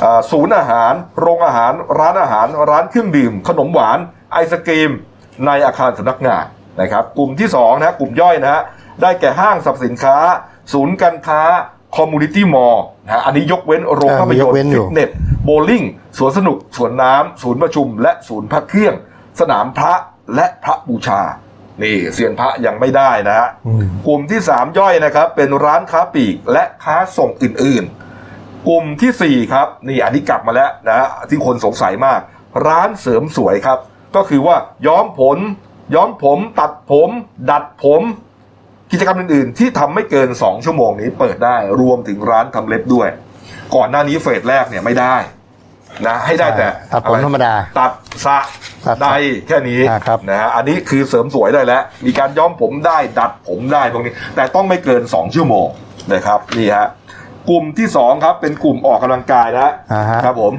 [0.00, 3.98] เอ่อศูนย์อาหาร โรงอาหาร ร้านอาหาร ร้านเครื่องดื่ม ขนมหวาน
[4.32, 4.90] ไอศกรีม
[5.46, 6.44] ในอาคารสำนักงาน
[6.80, 8.62] นะครับ กลุ่มที่สองนะฮะกลุ่มย่อยนะฮะ
[9.02, 10.16] ได้แก่ห้างสรรพสินค้า
[10.72, 11.42] ศูนย์การค้า
[11.96, 15.10] คอมมูนิตี้มอลล์นะฮะอันนี้ยกเว้นโรงภาพยนตอ่ามียกเว้นอยู่ฟิตเนส
[15.44, 15.82] โบว์ลิ่ง
[16.18, 18.94] สวนสนุกสวนน้ำศูนย์ประชุม และศูนย์พระเครื่อง
[19.40, 19.94] สนามพระ
[20.34, 21.22] และพระบูชา
[21.82, 32.20] นี่เซียนพระยังไม่ได้นะฮะอืมกลุ่มที่สามย่อยนะครับ เป็นร้านค้าปลีกและค้าส่งอื่นๆ กลุ่มที่สี่ครับนี่อันนี้กลับมาแล้วนะฮะที่คนสงสัยมาก
[32.66, 33.78] ร้านเสริมสวยครับ
[34.16, 35.38] ก็คือว่าย้อมผล
[35.94, 37.10] ย้อมผม ตัดผม
[37.50, 38.02] ดัดผม
[38.92, 43.08] กิจกรรมอื่นๆ ที่ทำไม่เกิน2ชั่วโมงนี้เปิดได้รวมถึงร้านทำเล็บด้วย
[43.74, 45.16] ก่อนหน้านี้เฟสแรกเนี่ยไม่ได้
[46.06, 47.92] นะให้ได้แต่ตัดผมอะไรธรรมดา ตัด
[48.24, 48.38] สระ
[48.86, 55.66] ตัดสระใดแค่นี้อ่าครับนะฮะอันนี้คือเสริมสวยได้แล้ว มีการย้อมผมได้ดัดผมได้พวกนี้ แต่ต้องไม่เกิน 2 ชั่วโมง
[56.12, 56.88] นะครับนี่ฮะ
[57.50, 60.52] กลุ่มที่ 2 ครับ เป็นกลุ่มออกกำลังกายนะฮะอ่าฮะครับผม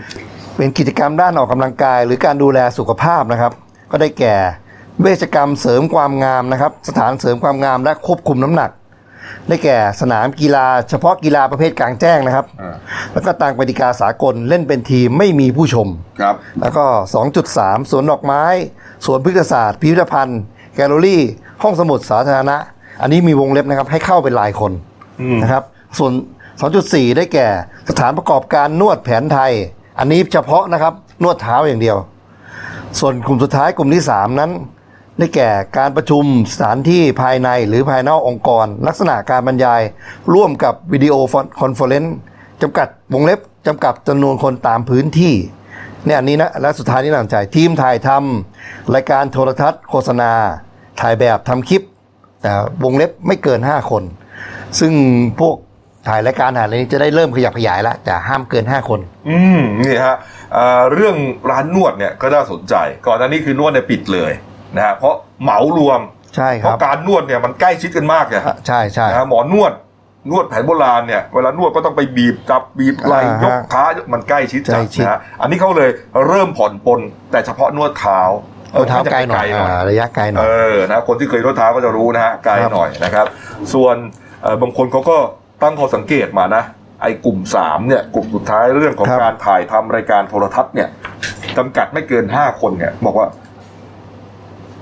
[0.57, 3.51] เป็นกิจกรรมด้านออกกำลังกาย หรือการดูแลสุขภาพนะครับ
[3.91, 4.35] ก็ได้แก่
[5.01, 8.69] เวชกรรมเสริมความงามนะครับ สถานเสริมความงามและควบคุมน้ำหนัก
[9.47, 12.75] ได้แก่สนามกีฬาเฉพาะกีฬาประเภทกลางแจ้งนะครับอ่า
[13.13, 15.87] แล้วก็ตามกติกาสากลเล่นเป็นทีมไม่มีผู้ชม
[16.21, 16.85] ครับแล้วก็
[17.37, 18.43] 2.3 สวนดอกไม้
[19.05, 20.41] สวนพฤกษศาสตร์ พิพิธภัณฑ์
[20.75, 21.21] แกลเลอรี่
[21.63, 22.57] ห้องสมุดสาธารณะ
[23.01, 24.71] อันนี้มีวงเล็บนะครับให้เข้าเป็นรายคน
[25.21, 25.63] อืมนะครับ
[25.97, 26.11] ส่วน
[26.63, 27.47] 2.4 ได้แก่
[27.89, 29.51] สถานประกอบการนวดแผนไทย
[29.99, 31.97] อันนี้เฉพาะนะครับนวดเท้าอย่างเดียว
[32.99, 34.51] ส่วนกลุ่มสุดท้ายกลุ่มที่ 3 นั้น
[35.17, 39.81] ได้แก่การประชุมสถานที่ภายในหรือภายนอกองค์กร ลักษณะการบรรยาย
[40.33, 42.15] ร่วมกับ video conference
[42.61, 45.35] จำกัดวงเล็บจำกัดจำนวนคนตามพื้นที่
[46.05, 50.31] เนี่ยอันนี้นะและสุดท้ายนี่น่าสนใจทีมถ่ายทำรายการโทรทัศน์โฆษณา
[51.01, 51.81] ถ่ายแบบทำคลิป
[52.41, 52.51] แต่
[52.83, 54.03] วงเล็บไม่เกิน 5 คน
[54.79, 54.93] ซึ่ง
[55.39, 55.55] พวก
[56.07, 60.17] ถ่ายรายการถ่ายอะไรนี้จะได้เริ่มขยับขยายแล้วแต่ห้ามเกิน 5 คน อืมนี่ฮะ
[60.93, 61.15] เรื่อง
[61.49, 62.75] ร้านนวดเนี่ยก็น่าสนใจ
[63.07, 64.31] ก่อนหน้านี้คือนวดเนี่ยปิดเลย
[64.75, 66.01] นะฮะเพราะเหมารวม
[66.35, 69.73] ใช่คเพรับราะการนวดเนี่ยมันใกล้ชิดกันมากไงใช่ใช่ นะฮะหมอนวด
[70.31, 75.89] นวดแผนโบราณเนี่ยเวลานวดก็ต้องไปบีบจับบีบไหล่อ่าฮะยกขามันใกล้ชิดจัดใกล้ชิด นะฮะอันนี้เขาเลย
[76.27, 76.99] เริ่มผ่อนปลน
[77.31, 78.21] แต่เฉพาะนวดเท้า
[78.71, 83.25] เอาเท้าไกลหน่อยอ่าระยะไกลหน่เออย อนะคนที่เคยนวดเท้าก็จะรู้นะฮะไกลครับหน่อยนะครับ
[83.73, 83.95] ส่วน
[84.43, 85.17] เอ่อบางคนเขาก็
[85.63, 86.63] ตั้งข้อสังเกตมานะ
[87.01, 90.89] ไอ้กลุ่มสามเนี่ยกลุ่มสุดท้ายเรื่องของการถ่ายทำรายการโทรทัศน์เนี่ย
[91.57, 93.27] จำกัดไม่เกินห้าคนเนี่ยบอกว่า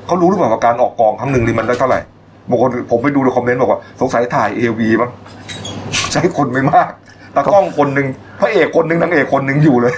[0.09, 1.99] เขารู้หรือเปล่าว่าการออกกองครั้งหนึ่งนี่มันได้เท่าไหร่
[2.49, 5.09] บางคนผมไปดูในคอมเมนต์บอกว่า สงสัยถ่ายเอวีมั้ง
[6.11, 6.89] ใช้คนไม่มาก
[7.35, 8.07] ตากล้องคนหนึ่ง
[8.39, 9.93] พระเอกคนหนึ่งนางเอกคนหนึ่งอยู่เลย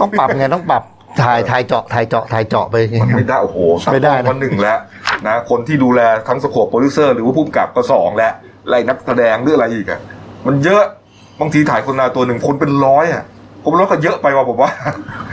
[0.00, 0.82] ต้องปรับไงต้องปรับ
[1.22, 4.78] ถ่ายถ่ายเจาะถ่ายเจาะถ่ายเจาะไปมันไม่ได้โอ้โหสักไม่ได้นะวันหนึ่งแล้ว
[5.26, 8.32] นะคนที่ดูแลทั้งสโคปโปรดิวเซอร์หรือว่าผู้กำกับก็สองแล้ว
[8.68, 10.00] ไล่นักแสดงหรืออะไรอีกอะ
[10.46, 10.82] มันเยอะ
[11.40, 13.22] บางทีถ่ายคนนาตัวหนึ่งคนเป็นร้อยอะ
[13.62, 14.70] ผมว่าก็เยอะไปว่ะผมว่า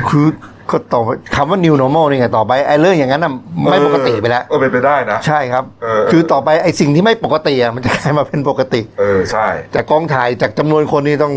[0.09, 0.25] คือ
[0.71, 1.01] ก็ต่อ
[1.35, 3.31] คำว่า new normal นี่ไงต่อไปไอ้เรื่องอย่างนั้นน่ะ
[3.69, 11.33] ไม่ปกติไปแล้วเออเป็นไปได้นะ ใช่ครับเออคือต่อไปไอ้สิ่งที่ไม่ปกติอะมันจะกลายมาเป็นปกติ เออใช่จากกองถ่ายจากจำนวนคนนี่ต้อง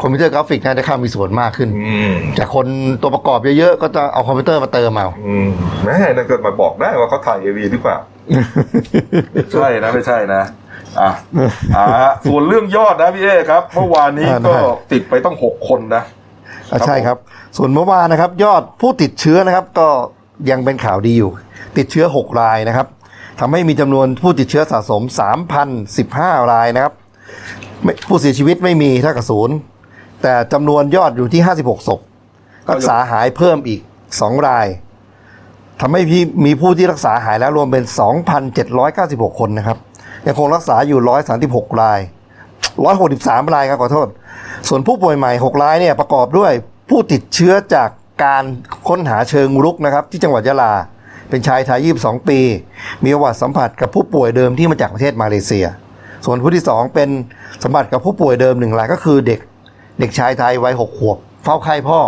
[0.00, 2.66] คอมพิวเตอร์กราฟิกน่าจะเข้ามีส่วนมากขึ้นอืมจากคน
[3.02, 5.48] ตัวประกอบเยอะๆ ก็จะเอาคอมพิวเตอร์มาเติมเอาอืม
[5.84, 7.98] แม่นั่นเกิดมาบอกได้ว่าเขาถ่าย AV หรือเปล่า
[9.52, 10.42] ใช่นะไม่ใช่นะ
[11.00, 11.10] อะ
[11.76, 11.86] อ่า
[12.28, 16.02] ส่วนเรื่องยอดนะพี่เอครับ เมื่อวานนี้อ่าได้ก็ติดไปตั้งหกคนนะ
[16.72, 17.16] อะใช่ครับ
[17.56, 19.88] ส่วนเมื่อวานนะครับ ยอดผู้ติดเชื้อนะครับ ก็
[20.50, 21.30] ยังเป็นข่าวดีอยู่
[21.76, 22.86] ติดเชื้อ 6 รายนะครับ
[23.40, 25.02] ทำให้มีจำนวนผู้ติดเชื้อสะสม
[25.76, 26.92] 3,015 รายนะครับ
[27.82, 29.56] ไม่ผู้เสียชีวิตไม่มีเท่ากับศูนย์
[30.22, 32.00] แต่จำนวนยอดอยู่ที่ 56ศพ
[32.70, 33.80] รักษาหายเพิ่มอีก
[34.14, 34.66] 2 ราย
[35.80, 37.84] ทำให้พี่มีผู้ที่รักษาหายแล้วรวมเป็น
[38.62, 39.78] 2,796 คนนะครับ
[40.26, 41.00] ยังคงรักษาอยู่
[41.40, 42.00] 136 ราย
[42.76, 44.08] 163 รายครับขอโทษ
[44.68, 46.52] ส่วนผู้ป่วยใหม่ 6 รายเนี่ยประกอบด้วย
[46.90, 47.88] ผู้ติดเชื้อจาก
[48.24, 48.44] การ
[48.88, 50.72] ค้นหาเชิงรุกนะครับ ที่จังหวัดยะลา
[51.30, 52.40] เป็นชายไทย 22 ปี
[53.04, 55.66] มีประวัติสัมผัสกับผู้ป่วยเดิมที่มาจากประเทศมาเลเซีย
[56.24, 57.08] ส่วนผู้ที่ 2 เป็น
[57.62, 59.40] สัมผัสกับผู้ป่วยเดิมหนึ่งรายก็คือเด็ก
[60.00, 62.00] เด็กชายไทยวัย6ขวบ เฝ้าไข้พ่อ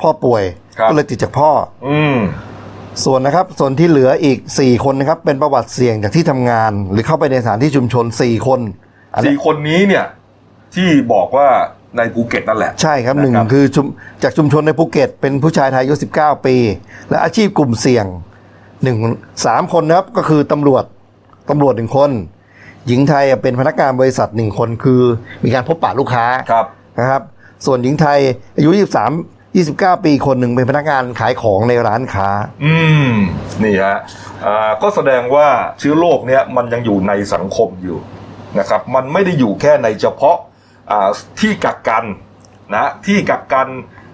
[0.00, 0.42] พ่อป่วย
[0.78, 1.50] ครับก็เลยติดจากพ่อ
[1.88, 2.18] อืม
[3.04, 8.60] ส่วนนะครับ ส่วนที่เหลืออีก 4 คนนะครับ เป็นประวัติเสี่ยงจากที่ทำงาน หรือเข้าไปในสถานที่ชุมชน 4 คน
[9.14, 10.06] อันนี้สี่คนนี้เนี่ย
[10.74, 11.48] ที่บอกว่า
[11.96, 13.86] ในภูเก็ตนั่นแหละ ใช่ครับหนึ่งนะครับคือชุม
[14.22, 16.56] จากชุมชนในภูเก็ต เป็นผู้ชายไทยอายุ 19 ปี
[17.10, 18.06] และอาชีพกลุ่มเสี่ยง
[18.82, 18.96] หนึ่ง
[19.46, 20.84] สามคนนะครับก็คือตำรวจ
[21.50, 22.10] ตำรวจหนึ่งคน
[22.86, 25.02] หญิงไทยเป็นพนักงานบริษัทหนึ่งคนคือ
[25.44, 26.66] มีการพบปะลูกค้าครับ
[26.98, 27.22] นะครับ
[27.66, 28.18] ส่วนหญิงไทย
[28.56, 28.78] อายุ 23
[29.54, 32.28] 29 ปีคนหนึ่งเป็นพนักงานขายของในร้านค้า
[32.64, 32.74] อื
[33.10, 33.12] ม
[33.62, 33.98] นี่ฮะ
[34.46, 35.46] อ่าก็แสดงว่า
[35.78, 37.98] เชื้อโรคเนี่ยมันยังอยู่ในสังคมอยู่
[38.58, 40.49] นะครับ มันไม่ได้อยู่แค่ในเฉพาะอ่า
[41.40, 42.04] ที่กักกัน
[42.74, 43.68] นะที่กักกัน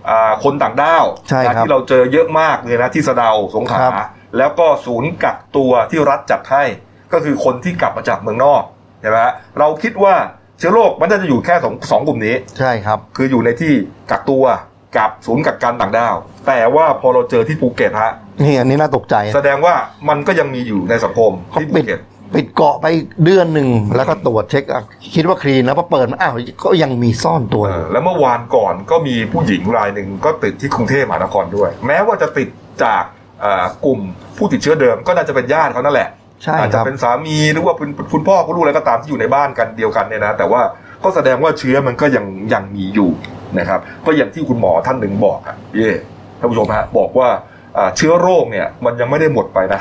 [0.08, 4.08] อ่าคนต่างด้าวใช่ครับนะที่เราเจอเยอะมากเลยนะที่สะเดาสงขลาครับ
[4.38, 6.64] แล้วก็ศูนย์กักตัวที่รัฐจัดให้
[7.12, 8.62] ก็คือคนที่กลับมาจากเมืองนอก
[9.00, 10.14] ใช่ไหมฮะเราคิดว่า
[10.58, 13.72] เชื้อโรคมันจะอยู่แค่สองสองกลุ่มนี้ใช่ครับ คืออยู่ในที่
[14.10, 14.44] กักตัว
[14.96, 16.14] กับศูนย์กักกันต่างด้าว
[16.46, 18.12] แต่ว่าพอเราเจอที่ภูเก็ตฮะ
[18.42, 19.74] นี่อันนี้น่าตกใจ แสดงว่า
[20.08, 22.00] มันก็ยังมีอยู่ในสังคมเขาที่ภูปิดเก็ต
[22.34, 22.86] ปิดเกาะไป
[23.24, 24.82] เดือนหนึ่งแล้วก็ตรวจเช็คอะ
[25.14, 26.34] คิดว่าคลีนแล้วพอเปิดมาอ้าว
[26.64, 32.48] ก็ยังมีซ่อนตัวเออยู่อแล้วเมื่อวานก่อนก็มีผู้หญิงรายหนึ่งก็ติดที่กรุงเทพมหานครด้วย แม้ว่าจะติด
[32.84, 33.04] จาก
[33.40, 34.00] เอ่อกลุ่ม
[34.36, 36.08] ผู้ติดเชื้อเดิมก็น่าจะเป็นญาติเขานั่นแหละ
[36.42, 40.60] ใช่อาจคจะรับ เป็นสามีหรือว่าเป็นคุณพ่อคุณลูกอะไรก็ตามที่อยู่ในบ้านกันเดียวกันเนี่ยนะแต่ว่า
[41.04, 43.10] ก็แสดงว่าเชื้อมันก็ยังยังมีอยู่
[43.58, 45.88] นะครับ ก็อย่างที่คุณหมอท่านหนึ่งบอกอะพี่เอ
[46.38, 47.28] ท่านผู้ชมฮะบอกว่า
[47.76, 49.80] อ่าเชื้อโรคเนี่ยมันยังไม่ได้หมดไปนะ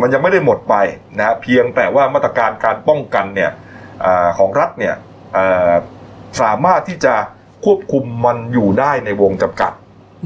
[0.00, 0.74] มันยังไม่ได้หมดไป
[1.18, 3.50] นะฮะเพียงแต่ว่ามาตรการการป้องกันเนี่ย
[4.04, 4.94] อาของรัฐเนี่ย
[5.36, 5.74] อ่า
[6.40, 7.14] สามารถที่จะ
[7.64, 9.72] ควบคุมมันอยู่ได้ในวงจำกัด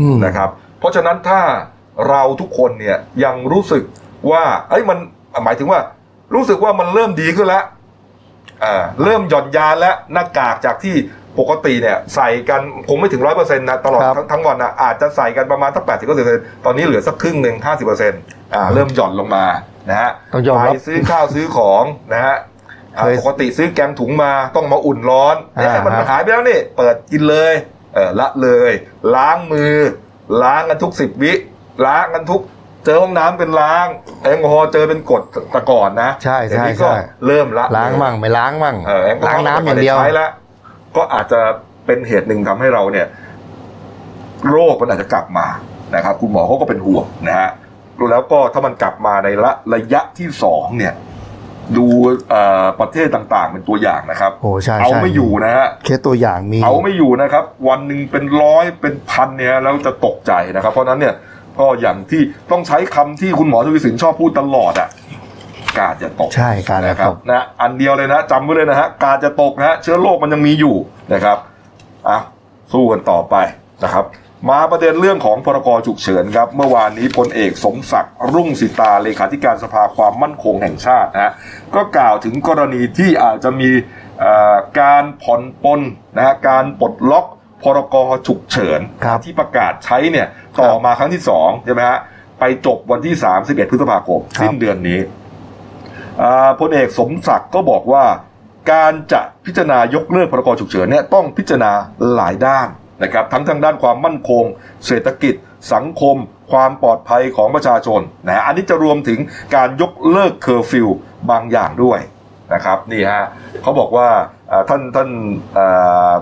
[0.00, 1.40] อืมนะครับ เพราะฉะนั้นถ้า
[2.08, 3.82] เราทุกคนเนี่ยยังรู้สึก
[4.30, 4.98] ว่าเอ้ยมัน
[5.44, 5.80] หมายถึงว่า
[6.34, 7.64] รู้สึกว่ามันเริ่มดีขึ้นแล้ว
[8.64, 10.94] อ่าเริ่มหย่อนยานแล้วหน้ากากจากที่
[11.38, 18.20] ปกติเนี่ยใส่กันคงไม่ถึงร้อยเปอร์เซ็นต์นะตลอดครับทั้งทั้งวันนะอาจจะใส่กันประมาณสักแปดสิบเปอร์เซ็นต์ตอนนี้เหลือสักครึ่งหนึ่งห้าสิบเปอร์เซ็นต์
[18.54, 19.44] อ่าเริ่มหย่อนลงมา
[19.88, 22.36] นะฮะต้องยอมไปรับซื้อข้าวซื้อของนะฮะ
[22.96, 27.54] อ่าเคยปกติซื้อแกงถุงมาต้องมาอุ่นร้อนเนี่ยอ่ามันครับหายไปแล้วนี่เปิดกินเลย
[27.94, 28.72] เออละเลย
[29.14, 29.76] ล้างมือ
[30.42, 31.32] ล้างกันทุกสิบวิ
[31.86, 32.42] ล้างกันทุก
[32.84, 33.86] เจอห้องน้ำเป็นล้าง
[34.22, 40.30] แอลกอฮอล์เจอเป็นกฎแตะก่อนนะใช่เดี๋ยวใช่นี้ก็ใช่เริ่มละล้างมั่งไม่ล้างมั่งเออแอลกอฮอล์ล้างน้ำอย่างเดียวไม่ไใช้แล้ว
[40.96, 41.40] ก็อาจจะ
[41.86, 43.06] เป็นเหตุหนึ่งทำให้เราเนี่ย
[44.50, 45.46] โรคมันอาจจะกลับมา
[45.94, 47.50] นะครับ คุณหมอเขาก็เป็นห่วงนะฮะ
[48.10, 50.94] แล้วก็ถ้ามันกลับมาในระระยะที่สองเนี่ย
[51.76, 51.86] ดู
[52.30, 61.14] เอ่อประเทศต่างๆ เป็นตัวอย่างนะครับโอ้ใช่เอาใช่ไม่อยู่นะฮะเคสตัวอย่างมีเอาไม่อยู่นะครับ วันหนึ่งเป็นร้อยเป็นพันเนี่ยแล้วจะตกใจนะครับ เพราะฉะนั้นเนี่ย
[61.58, 64.88] ก็อย่างที่ต้องใช้คำที่คุณหมอทวีสินชอบพูดตลอดอะ
[65.78, 70.76] กาดจะตกใช่การนะคตรับกนะอันเดียวเลยนะจำไว้เลยนะฮะกาดจะตกนะฮะเชื้อโรคมันยังมีอยู่
[71.12, 71.38] นะครับ
[72.08, 72.18] อะ
[72.72, 73.36] สู้กันต่อไป
[73.84, 74.06] นะครับ
[74.50, 81.32] มาประเด็นเรื่องของพรกฉุกเฉินครับ เมื่อวานนี้พลเอกสมศักดิ์รุ่งสิตาเลขาธิการสภาความมั่นคงแห่งชาตินะฮะ
[81.74, 83.70] ก็กล่าวถึงกรณีที่อาจจะมี
[84.18, 85.80] เอ่อการผ่อนปลน
[86.16, 87.26] นะฮะการปลดล็อก
[87.62, 90.26] พรกฉุกเฉินครับที่ประกาศใช้เนี่ย
[90.60, 91.98] ต่อมาครั้งที่สองใช่ไหมฮะ
[92.40, 95.21] ไปจบวันที่ 31 พฤษภาคมครับสิ้นเดือนนี้อ่า
[96.60, 98.04] พลเอกสมศักดิ์ก็บอกว่า
[98.72, 101.72] การจะพิจารณายกเลิกพรกฉุกเฉินเนี่ยต้องพิจารณา
[102.14, 102.68] หลายด้าน
[103.02, 104.44] นะครับทั้งทางด้านความมั่นคง
[104.86, 105.34] เศรษฐกิจ
[105.74, 106.16] สังคม
[106.52, 109.18] ความปลอดภัยของประชาชนนะอันนี้จะรวมถึง
[109.54, 110.88] การยกเลิกเคอร์ฟิว
[111.30, 112.00] บางอย่างด้วย
[112.54, 113.26] นะครับนี่ฮะ
[113.62, 114.08] เขาบอกว่า
[114.68, 115.08] ท่านท่าน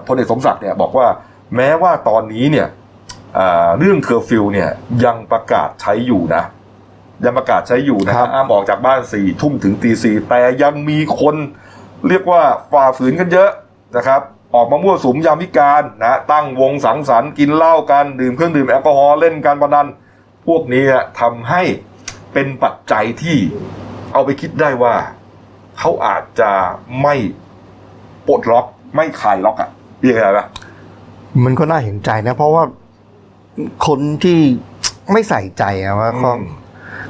[0.06, 1.06] พลเอกสมศักดิ์เนี่ยบอกว่า
[1.56, 2.68] แม้ว่าตอนนี้เนี่ย
[3.78, 4.70] เรื่องเคอร์ฟิวเนี่ย
[5.04, 6.44] ยังประกาศใช้อยู่นะ
[7.24, 11.36] ยังประกาศใช้อยู่นะคครัรับบอ้ามออกจากบ้านสี่ทุ่มถึงตีสี่แต่ยังมีคน
[12.08, 13.50] เรียกว่าฝ่าฝืนกันเยอะ
[13.96, 14.20] นะครับ
[14.54, 19.86] ออกมามั่วสุมยามวิกาลนะตั้งวงสังสรรค์กินเหล้ากัน ดื่มเครื่องดื่มแอลกอฮอล์เล่นการพนัน
[20.46, 20.82] พวกนี้
[21.20, 21.62] ทำให้
[22.32, 23.36] เป็นปัจจัยที่
[24.12, 24.94] เอาไปคิดได้ว่า
[25.78, 26.50] เขาอาจจะ
[27.02, 27.14] ไม่
[28.26, 30.46] ปลดล็อกไม่คลายล็อกอะเรียกอะไรปะ
[31.44, 32.64] มันก็น่าเห็นใจนะ เพราะว่า
[33.86, 34.38] คนที่
[35.12, 36.10] ไม่ใส่ใจอะว่า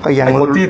[0.05, 0.67] ก็อืมก็ยังไอ้คนที่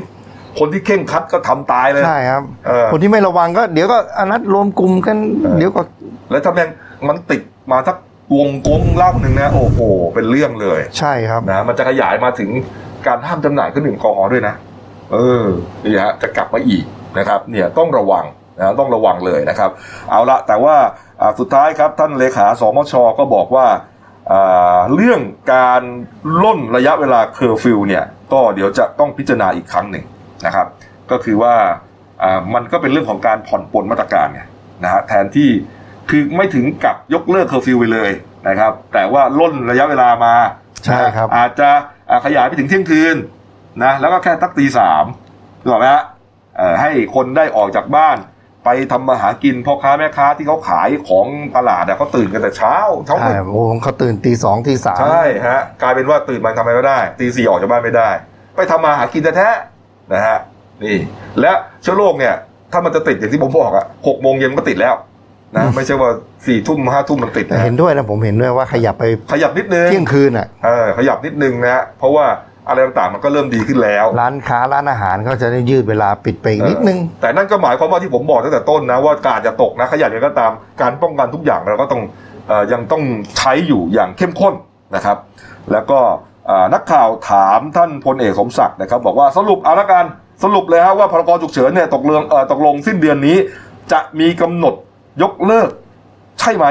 [0.58, 5.82] คนที่เข่งครัดก็ทำตายเลยใช่ครับเออคนที่ไม่ระวังก็เดี๋ยวก็อนัดรวมกลุ่มกันเออเดี๋ยวก็
[6.30, 6.68] แล้วถ้าแม่ง
[7.08, 7.96] มันติดมาสัก
[8.36, 9.80] วงกงเหล่าหนึ่งนะโอ้โห
[10.14, 12.50] เป็นเรื่องเลย ใช่ครับนะมันจะขยายมาถึง
[13.06, 14.54] การห้ามจำหน่ายเครื่องดื่มแอลกอฮอล์ด้วยนะ
[15.12, 15.44] เออ
[15.84, 16.84] นี่ฮะจะกลับมาอีก
[17.18, 18.24] นะครับ เนี่ยต้องระวัง
[18.58, 19.70] นะต้องระวังเลยนะครับ
[20.10, 20.76] เอาละแต่ว่า
[21.20, 23.66] อ่าสุดท้ายครับท่านเลขาสมชก็บอกว่า
[24.32, 25.20] อ่าเรื่อง
[25.54, 25.82] การ
[26.42, 30.04] ร่นระยะเวลาเคอร์ฟิวเนี่ย ก็เดี๋ยวจะต้องพิจารณาอีกครั้งหนึ่ง
[30.46, 30.66] นะครับ
[31.10, 31.54] ก็คือว่า
[32.22, 34.42] อ่ามันก็เป็นเรื่องของการผ่อนปลนมาตรการไง
[34.84, 35.50] นะฮะแทนที่
[36.10, 38.10] คือไม่ถึงกับยกเลิกเคอร์ฟิวไปเลย
[38.48, 40.34] นะครับ แต่ว่าล่นระยะเวลามา
[40.84, 41.70] ใช่ครับ อาจจะ
[42.10, 43.16] อ่าขยายไปถึงเที่ยงคืน
[43.84, 45.04] นะแล้วก็แค่ตักตีสาม
[45.62, 46.02] ถูกไหมฮะ
[46.56, 48.16] เอ่อให้คนได้ออกจากบ้าน
[48.64, 58.10] ไปทำมาหากินพ่อค้าแม่ค้าที่เขาขายของตลาดอะเขาตื่นกันแต่เช้าเช้าใช่มืดโอ้เขาตื่นตีสองตีสามใช่ฮะกลายเป็นว่าตื่นมาทำอะไรไม่ได้ตีสี่ออกจากบ้านไม่ได้
[58.56, 60.38] ไปทำมาหากินแท้ๆนะฮะ
[60.84, 60.96] นี่
[61.40, 62.34] และเชื้อโรคเนี่ย
[62.72, 64.94] ถ้ามันจะติดอย่างที่ผมบอกอะหกโมงเย็นก็ติดแล้ว
[65.56, 66.10] นะไม่ใช่ว่า
[66.46, 72.26] สี่ทุ่มห้าทุ่มมันติดแต่นะเห็นด้วยนะผมเห็นด้วยว่าขยับไปขยับนิดนึงเที่ยงคืนอะเออขยับนิดนึงนะฮะเพราะว่า
[72.70, 82.02] อะไรต่างๆ มันก็เริ่มดีขึ้นแล้ว ร้านค้าร้านอาหารเขาจะได้ยืดเวลาปิดไปอีกนิดนึงเออแต่นั่นก็หมายความว่าที่ผมบอกตั้งแต่ต้นนะว่ากาดจะตกนะขยันยังไงก็ตามการป้องกันทุกอย่างเราก็ต้อง
[82.48, 83.02] เออยังต้อง
[83.36, 84.54] ใช้อยู่อย่างเข้มข้น
[84.94, 85.16] นะครับ
[85.72, 86.00] แล้วก็
[86.46, 90.04] เอ่อนักข่าวถามท่านพลเอกสมศักดิ์นะครับ บอกว่าสรุปเอาละกัน
[90.44, 93.36] สรุปเลยฮะว่าพรกฉุกเฉินเนี่ยตกลงเอ่อตกลงสิ้นเดือนนี้
[93.92, 94.74] จะมีกำหนด
[95.22, 95.68] ยกเลิก
[96.40, 96.66] ใช่ไหม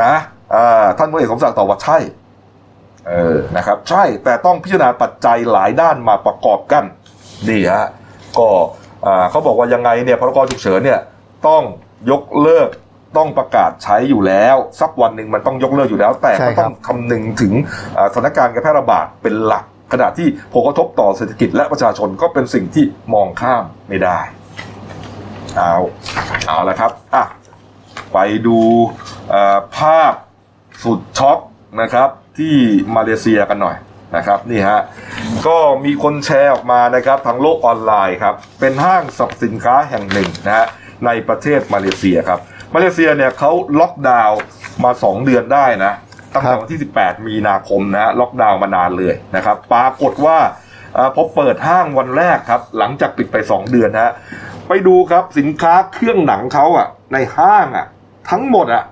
[0.00, 0.12] นะ
[0.54, 1.98] อ่าท่านพลเอกสมศักดิ์ตอบว่าใช่
[3.08, 6.84] เออนะครับ ใช่แต่ต้องพิจารณาปัจจัยหลายด้านมาประกอบกัน
[7.48, 7.86] นี่ฮะ
[8.38, 8.48] ก็
[9.06, 11.00] อ่าเขาบอกว่ายังไงเนี่ยพรกฉุกเฉินเนี่ย
[11.46, 11.62] ต้อง
[12.10, 12.68] ยกเลิก
[13.16, 17.52] ต้องประกาศใช้อยู่แล้ว สักวันหนึ่งมันต้องยกเลิกอยู่แล้ว แต่ใช่ก็ครับต้องคำนึงถึง
[17.96, 24.18] อ่าสถานการณ์การแพร่ระบาดเป็นหลัก ขณะที่ผลกระทบต่อเศรษฐกิจและประชาชนก็เป็นสิ่งที่มองข้ามไม่ได้
[25.56, 25.74] เอา
[26.46, 27.24] เอาละครับอะ
[28.12, 28.58] ไปดู
[29.30, 30.12] เอ่อภาพ
[30.82, 31.38] สุดช็อก
[31.80, 32.08] นะครับ
[32.38, 32.54] ที่
[32.96, 33.76] มาเลเซียกันหน่อย
[34.16, 34.80] นะครับนี่ฮะ
[35.46, 40.66] ก็มีคนแชร์ออกมานะครับทางโลกออนไลน์ครับเป็นห้างสรรพสินค้าแห่งหนึ่งนะฮะ
[41.06, 42.40] ในประเทศมาเลเซียครับ
[42.74, 44.38] มาเลเซียเนี่ยเขาล็อกดาวน์
[44.84, 45.92] มา 2 เดือนได้นะ
[46.32, 50.38] ตั้งแต่วันที่ 18 มีนาคมนะฮะล็อกดาวน์มานานเลยนะครับปรากฏว่า
[50.94, 54.12] เอ่อพอเปิดห้างวันแรกครับ หลังจากปิดไป 2 เดือนฮะ
[54.68, 57.86] ไปดูครับสินค้าเครื่องหนังเขาอะในห้างอะ
[58.30, 58.84] ทั้งหมดอะ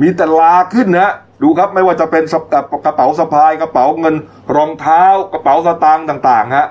[0.00, 2.40] มีแต่ลาขึ้นนะ ดูครับไม่ว่าจะเป็นสะ
[2.84, 4.14] กระเป๋าสะพายกระเป๋าเงิน
[4.56, 6.66] รองเท้ากระเป๋าสตางค์ต่างๆฮะ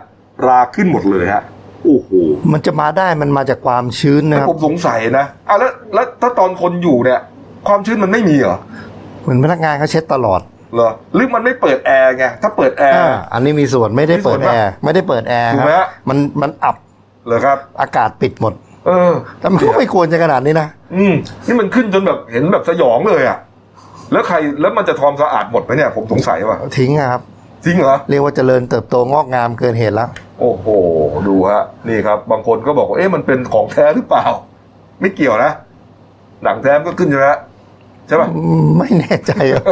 [0.47, 1.43] ราขึ้นหมดเลยฮะ
[1.83, 2.09] โอ้โห
[2.51, 7.19] มันจะมาได้มันมาจากความชื้นนะแล้วครับผมสงสัยนะอ้าวแล้วแล้วถ้าตอนคนอยู่เนี่ย
[7.67, 8.57] ความชื้นมันไม่มีเหรอ
[9.21, 10.41] เหมือนพนักงานเขาเช็ดตลอด
[10.73, 16.75] เหรอหรือมันไม่เปิดแอร์ไงถ้าเปิดแอร์อ่าอันนี้มีส่วนไม่ได้มีส่เปิวนดปะแอร์ไม่ได้เปิดแอร์ถูกคไหมรับฮะมันมันอับ
[17.25, 18.53] เหรอครับ อากาศปิดหมด
[18.87, 21.13] เออแต่มันก็ไม่ควรจะขนาดนี้นะอืม
[21.47, 23.37] นี่มันขึ้นจนแบบเห็นแบบสยองเลยอะ
[24.11, 27.21] แล้วใครแล้วมันจะทอมสะอาดหมดไหมเนี่ยผมสงสัยว่าทิ้งอะครับ
[27.65, 30.67] จริงเหรอ เรียกว่าเจริญเติบโตงอกงามเกินเหตุแล้ว โอ้โห
[31.27, 34.25] ดูฮะ นี่ครับ บางคนก็บอกว่าเอ๊ะมันเป็นของแท้หรือเปล่า
[35.01, 35.51] ไม่เกี่ยวนะ
[36.43, 37.37] หนังแท้มันก็ขึ้นอยู่แล้ว
[38.07, 38.27] ใช่ป่ะ
[38.77, 39.63] ไม่แน่ใจอะ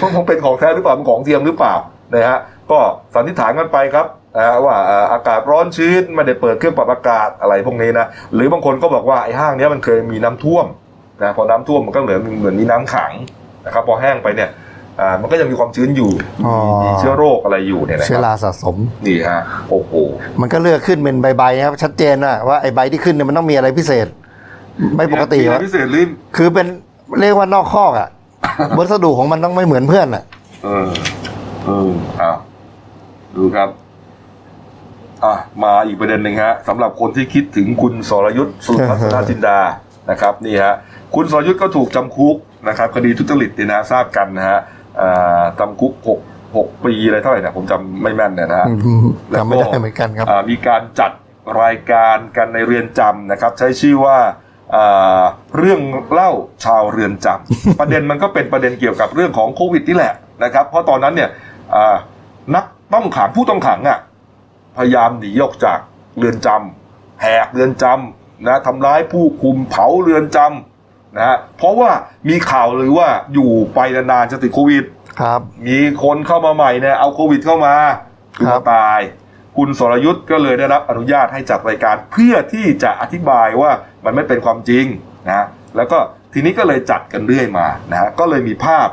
[0.00, 1.74] มันคงเป็นของแท้หรือเปล่ามันของเทียมหรือเปล่า
[2.14, 2.38] นะฮะ
[2.70, 2.78] ก็
[3.14, 4.06] สันนิษฐานกันไปครับ
[4.38, 10.66] อ่าว่าอ่าอากาศร้อนชื้นไม่ได้เปิดเครื่องปรับอากาศอะไรพวกนี้นะหรือบางคนก็บอกว่าไอ้ห้างเนี้ยมันเคยมีน้ำท่วม
[11.22, 13.12] นะพอน้ำท่วมมันก็เหมือนเหมือนมีน้ำขัง
[13.64, 14.50] นะครับพอแห้งไปเนี่ย
[15.00, 16.10] อ่ามันก็ยังมีความชื้นอยู่
[16.46, 19.92] อ๋อ มีเชื้อโรคอะไรอยู่เนี่ยนะเชื้คอรับราสะสม นี่ฮะโอ้โห
[20.40, 24.06] มันก็เลือกขึ้นเป็นใบๆนะครับชัดเจนว่าว่าไอ้ใบที่ขึ้นเนี่ยมันต้องมีอะไรพิเศษ
[24.96, 26.04] ไม่ปกติมีอะไรวะพิเศษหรือ
[26.36, 26.66] คือเป็น
[27.20, 28.08] เรียกว่านอกคอกอะ
[28.78, 30.22] วัสดุของมันต้องไม่เหมือนเพื่อนอะ
[30.64, 30.88] เออ
[31.64, 32.36] เอออ้าว
[33.36, 33.68] ดูครับ
[35.24, 39.58] อะมาอีกประเด็นหนึ่งฮะสำหรับคนที่คิดถึงคุณสรยุทธ์สุทัศนจินดา
[40.10, 40.74] นะครับ นี่ฮะ
[41.14, 42.36] คุณสรยุทธ์ก็ถูกจำคุก
[42.68, 44.58] นะครับคดีทุจริตเนี่ยนะทราบกันนะฮะ
[45.00, 46.20] อ่าจำคุกหก
[46.56, 48.68] หกปีอะไรเท่าไหร่นะผมจำไม่แม่นเนี่ยนะฮะ
[49.38, 51.12] จำไม่ได้เหมือนกันครับอ่ามีการจัด
[51.62, 54.18] รายการกันในเรือนจำนะครับ ใช้ชื่อว่า
[54.74, 55.22] อ่า
[55.58, 55.80] เรื่อง
[56.12, 56.30] เล่า
[56.64, 61.30] ชาวเรือนจำประเด็นมันก็เป็นประเด็นเกี่ยวกับเรื่องของโควิดนี่แหละนะครับ เพราะตอนนั้นเนี่ย
[61.74, 61.96] อ่า
[62.54, 63.98] นักต้องขังผู้ต้องขังอะ
[64.76, 65.78] พยายามหนีออกจาก
[66.18, 70.73] เรือนจำแหกเรือนจำนะทำร้ายผู้คุมเผาเรือนจำ
[71.16, 71.90] นะฮะเพราะว่า
[72.28, 74.84] มีข่าวหรือว่าอยู่ไปนานๆจะติดโควิด
[75.20, 77.74] ครับ มีคนเข้ามาใหม่เนี่ยเอาโควิดเข้ามา
[78.36, 79.00] คือครัมาบตาย
[79.56, 83.70] คุณสรยุทธ์ก็เลยได้รับอนุญาตให้จัดรายการเพื่อที่จะอธิบายว่า
[84.04, 84.84] มันไม่เป็นความจริง
[85.28, 85.46] นะ
[85.76, 85.98] แล้วก็
[86.32, 88.88] ทีนี้ก็เลยจัดกันเรื่อยมานะฮะก็เลยมีภาพ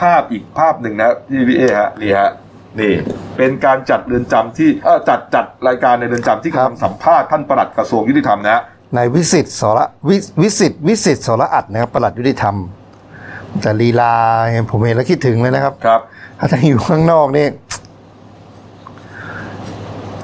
[0.00, 2.30] ภาพอีกภาพหนึ่งนะพี่พี่เอฮะนี่ฮะ
[2.80, 2.92] นี่
[3.36, 8.62] เป็นการจัดเรือนจำที่เออจัดจัดรายการในเรือนจำที่ครับกำลังสัมภาษณ์ท่านปลัดกระทรวงยุติธรรมนะฮะ
[8.94, 12.56] นายวิสิตสรวิวิสิตวิสิตสรอัดนะครับประหลัดยุติธรรม
[13.62, 14.14] แต่ลีลา
[14.70, 16.00] ผมเห็นแล้วคิดถึงเลยนะครับ ครับ
[16.52, 17.46] ถ้าอยู่ข้างนอกนี่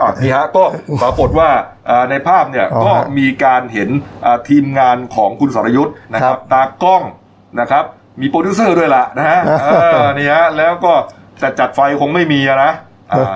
[0.01, 0.64] อะนี่ฮะก็
[1.03, 1.48] ปรากฏว่า
[1.88, 3.88] อ่าในภาพเนี่ยอ๋อก็มีการเห็น
[4.25, 7.03] อ่าทีมงานของคุณสรยุทธ์นะครับ ครับตากล้อง
[7.61, 7.85] นะครับ
[8.20, 9.66] มีโปรดิวเซอร์ด้วยล่ะนะฮะเอ
[9.98, 10.92] อนี่ฮะแล้วก็
[11.40, 12.92] แต่จัดไฟคงไม่มีอะนะอ่า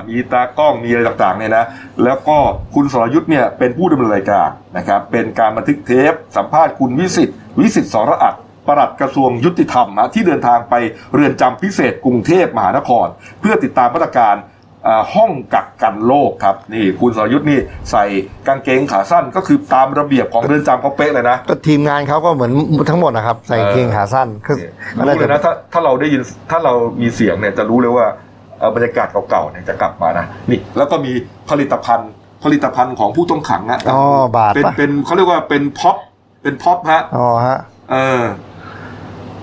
[0.09, 1.64] มีตากล้องมีอะไรต่างๆเนี่ยนะ
[2.05, 2.37] แล้วก็
[2.74, 8.35] คุณสรยุทธ์เนี่ยเป็นผู้ดำเนินรายการนะครับเป็นการบันทึกเทป สัมภาษณ์คุณวิสิตวิสิตสรอัด
[8.66, 10.74] ปลัดกระทรวงยุติธรรมนะที่เดินทางไป
[11.14, 13.07] เรือนจำพิเศษกรุงเทพมหานคร
[13.40, 14.37] เพื่อติดตามมาตรการ
[14.87, 17.59] อ่าห้องกักกันโรคครับนี่คุณสรยุทธ์นี่
[17.90, 18.05] ใส่
[18.46, 22.52] กางเกงขาสั้นก็คือตามระเบียบของเรือนจำเขาเป๊ะเลยนะก็ทีมงานเขาก็เหมือน
[22.90, 24.57] ทั้งหมดนะครับ ใส่กางเกงขาสั้นคือ
[24.98, 28.25] ก็รู้น่าเลจะยนะถ้าถ้าเราได้ยินถ้าเรามีเสียงเนี่ยจะรู้เลยว่าเอ่อ
[28.75, 31.12] บรรยากาศเก่าๆเนี่ยจะกลับมานะนี่แล้วก็มี
[31.51, 32.11] ผลิตภัณฑ์
[32.45, 34.03] ผลิตภัณฑ์ของผู้ต้องขังนะอ๋อ
[34.37, 35.97] บาทเป็นปะเป็นเขาเรียกว่าเป็นพ็อป
[36.42, 37.59] เป็นพ็อปฮะอ๋อฮะ
[37.92, 38.25] เออ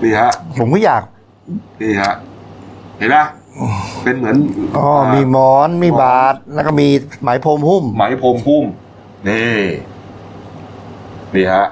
[0.02, 1.02] นี่ฮะผมก็อยาก
[1.80, 2.12] นี่ฮะ
[2.98, 3.16] เห็นไหม
[4.02, 4.36] เป็นเหมือน
[4.76, 6.88] อ๋อามีหมอนมีบาทแล้วก็มี
[7.22, 8.64] ไหมพรมหุ้ม ไหมพรมพุ่ม
[9.28, 9.60] นี่
[11.34, 11.66] นี่ฮะ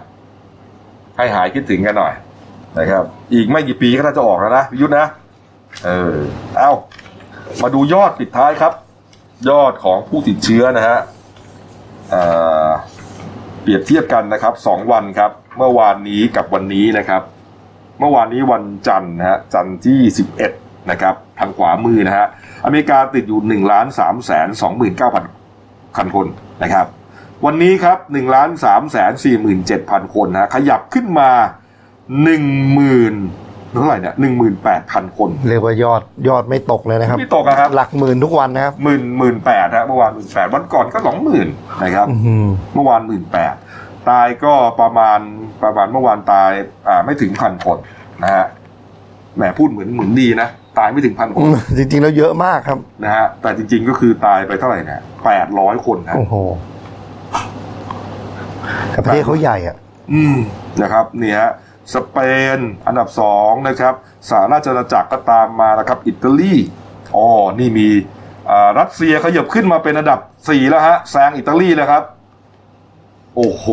[1.17, 2.13] ให้หายคิดถึงกันหน่อย
[2.79, 5.07] นะครับ อีกไม่กี่ปีก็น่าจะออกแล้วนะพิยุทธนะ
[5.85, 6.17] เออ
[6.57, 6.73] เอา
[7.61, 8.73] มาดูยอดปิดท้ายครับ
[9.49, 10.99] ยอดของผู้ติดเชื้อนะฮะ
[12.11, 17.23] เเปรียบเทียบกันนะครับสองวันครับ เมื่อวานนี้กับวันนี้นะครับ
[17.99, 19.99] เมื่อวานนี้วันจันทร์นะฮะจันทร์ที่
[20.45, 22.27] 11 นะครับ ทางขวามือนะฮะ
[22.65, 24.49] อเมริกาติดอยู่1ล้าน3แสน
[25.23, 26.27] 29,000คันคน
[26.63, 26.87] นะครับ
[27.45, 29.13] วันนี้ครับ1ล้าน3แสน
[29.63, 31.31] 47,000คนนะขยับขึ้นมา
[32.17, 33.42] 10,000
[33.73, 34.15] เท่าไหร่เนี่ย
[34.65, 41.49] 18,000คน เรียกว่ายอดยอดไม่ตกเลยนะครับไม่ตกนะครับ หลักหมื่นทุกวันนะครับหมื่นหมื่นแปดฮะเมื่อวานหมื่นแปดวันก่อนก็สองหมื่น
[41.83, 43.55] นะครับอื้อหือเมื่อวานหมื่นแปด
[44.09, 45.19] ตายก็ประมาณ
[45.63, 46.51] ประมาณเมื่อวานตาย
[46.89, 47.79] อ่าไม่ถึงพันคน
[48.23, 48.47] นะฮะ
[49.37, 51.43] แหมพูดเหมือนเหมือนดีนะตายไม่ถึงพันคน
[51.77, 56.35] จริงๆแล้วเยอะมากครับนะฮะแต่จริง ๆ ก็คือตายไปเท่าไหร่นะแปดร้อยคนนะโอ้โห
[58.91, 59.77] แต่ประเทศเขาใหญ่อะ
[60.13, 60.37] อืม
[60.83, 61.51] นะครับเนี่ยฮะ
[61.95, 62.17] สเป
[62.57, 63.95] น อันดับสองนะครับ
[64.29, 66.55] สหราชอาณาจักรก็ตามมานะครับ อิตาลี
[67.17, 67.27] อ๋อ
[67.59, 67.89] นี่มี
[68.79, 72.03] รัสเซียขยับขึ้นมาเป็นอันดับสี่แล้วฮะแซงอิตาลีแล้วครับ
[73.37, 73.67] โอ้โห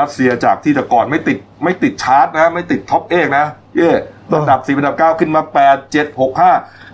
[0.00, 3.92] รัสเซียจากที่แต่ก่อนไม่ติดไม่ติดชาร์ตนะ ไม่ติด top eight นะ เย่
[4.40, 6.52] อันดับสี่อันดับเก้าขึ้นมาแปดเจ็ดหกห้า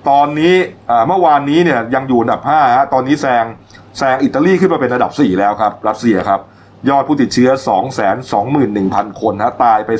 [0.08, 0.54] ตอนนี้
[1.08, 3.44] เมื่อวานนี้เนี่ยยังอยู่อันดับห้าฮะตอนนี้แซง
[3.98, 6.40] แซงอิตาลีขึ้นมาเป็นอันดับสี่แล้วครับ รัสเซียครับ
[6.88, 7.78] ยอดผู้ติดเชื้อ 2 2
[8.12, 8.36] 1 0
[8.76, 9.90] 0 0 คนนะตายไป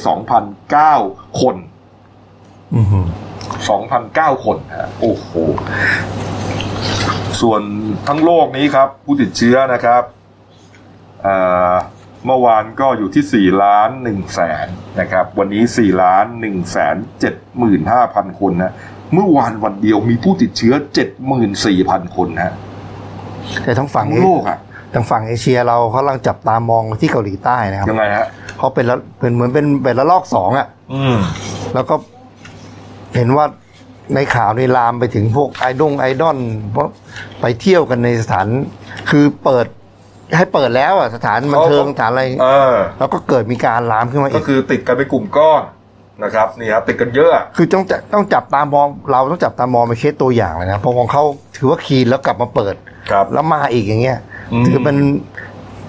[0.66, 1.57] 2,009 คน
[2.77, 3.07] อือหือ
[3.74, 5.31] 2,009 คนฮะโอ้โห
[7.41, 7.62] ส่วน
[8.09, 10.03] ทั้งโลกนี้ครับ ผู้ติดเชื้อนะครับ
[11.22, 11.37] เอ่
[11.70, 11.74] อ
[12.27, 14.66] เมื่อวานก็อยู่ที่ 4 ล้าน1แสน
[15.01, 18.72] นะครับ วันนี้ 4 ล้าน1แสน7 5 0 0 คนนะ
[19.14, 20.74] เมื่อวานวันเดียวมีผู้ติดเชื้อ
[21.45, 22.55] 74,000 คนนะ
[23.62, 24.59] แต่ทั้งฝั่งทั้งโลกอะ
[24.95, 28.26] ทางฝั่งเอเชียเราเขากำลังจับตามองที่เกาหลีใต้นะครับยังไงฮะ
[28.59, 31.16] เขาเป็นละเป็นเหมือนเป็นเป็นละลอกสองอะอืม
[31.74, 31.95] แล้วก็
[33.16, 33.47] เห็นว่า
[34.14, 36.39] ในข่าวในลามไปถึงพวกไอดงไอดอล
[36.72, 36.89] เพราะ
[37.41, 38.47] ไปเที่ยวกันในสถาน
[39.11, 39.66] คือเปิด
[40.37, 45.62] ให้เปิดแล้วอะสถานบันเทิงสถานอะไรเออแล้วก็เกิดมีการลามขึ้นมาก็อีกคือติดกันเป็นกลุ่มก้อน
[46.24, 51.22] นะครับนี่ครับติดกันเยอะอะคือต้องจะต้องจับตามองเราต้องจับตามองไปนเคสตัวอย่างเลยนะเพราะของเขา
[51.57, 52.74] ถือว่าคีนแล้วกลับมาเปิด
[53.11, 54.18] ครับ แล้วมาอีกอย่างเงี้ย
[54.53, 54.97] อืมถือเป็น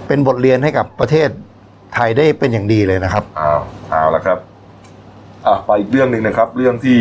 [0.07, 1.29] เป็นบทเรียนให้กับประเทศ
[1.95, 3.53] ไทยได้เป็นอย่างดีเลยนะครับเอา
[3.91, 4.37] เอาละครับ
[5.45, 6.99] อะไปอีกเรื่องหนึ่งนะครับ เรื่องที่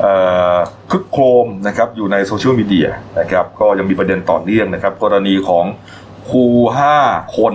[0.00, 0.12] เอ่
[0.54, 0.56] อ
[0.90, 2.88] คึกโครมนะครับอยู่ในโซเชียลมีเดีย
[3.20, 5.64] นะครับ ก็ยังมีประเด็นต่อเนื่องนะครับ กรณีของ
[6.30, 6.44] ครู
[6.78, 6.96] ห้า
[7.36, 7.54] คน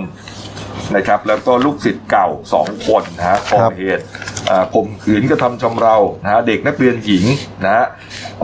[0.96, 4.04] นะครับ แล้วก็ลูกศิษย์เก่าสองคนนะฮะก่อเหตุ
[4.50, 7.24] อ่าข่มขืนกระทำชำเรานะฮะเด็กนักเรียนหญิง
[7.64, 7.86] นะฮะ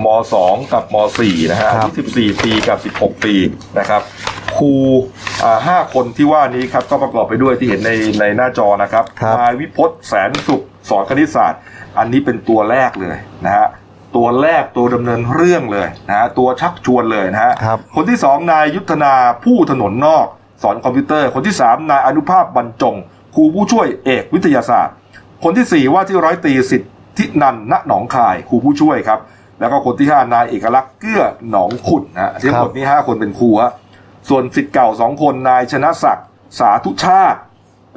[0.05, 3.35] มสองกับมสี่นะฮะครับอายุสิบสี่ปีกับสิบหกปี
[3.79, 4.03] นะครับ
[4.40, 4.75] ค รู
[5.45, 11.61] อ่าห้าคนที่ว่านี้ครับก็ประกอบไปด้วยที่เห็นในในหน้าจอนะครับครับนายวิพจน์แสนสุขสอนคณิตศาสตร์
[11.99, 13.67] อันนี้เป็นตัวแรกเลยนะฮะ
[14.17, 20.27] ตัวแรกตัวดำเนินเรื่องเลยนะฮะตัวชักชวนเลยนะฮะครับคนที่สองนายยุทธนาผู้ถนนนอก
[20.63, 22.97] สอนคอมพิวเตอร์ คนที่สามนายอนุภาพบรรจง
[23.35, 24.95] ครูผู้ช่วยเอกวิทยาศาสตร์
[25.45, 26.83] คนที่สี่ว่าที่ร้อยตรีสิท
[27.19, 29.21] ธินันท์ณหนองคายครูผู้ช่วยครับ
[29.61, 33.73] แล้วก็คนที่ห้านายเอกลักษณ์เกื้อหนองขุนนะฮะทั้งหมดนี้ห้าคนเป็นครูฮะ
[34.29, 36.27] ส่วนสิทธิ์เก่าสองคนนายชนะศักดิ์
[36.59, 37.41] สาธุชาติ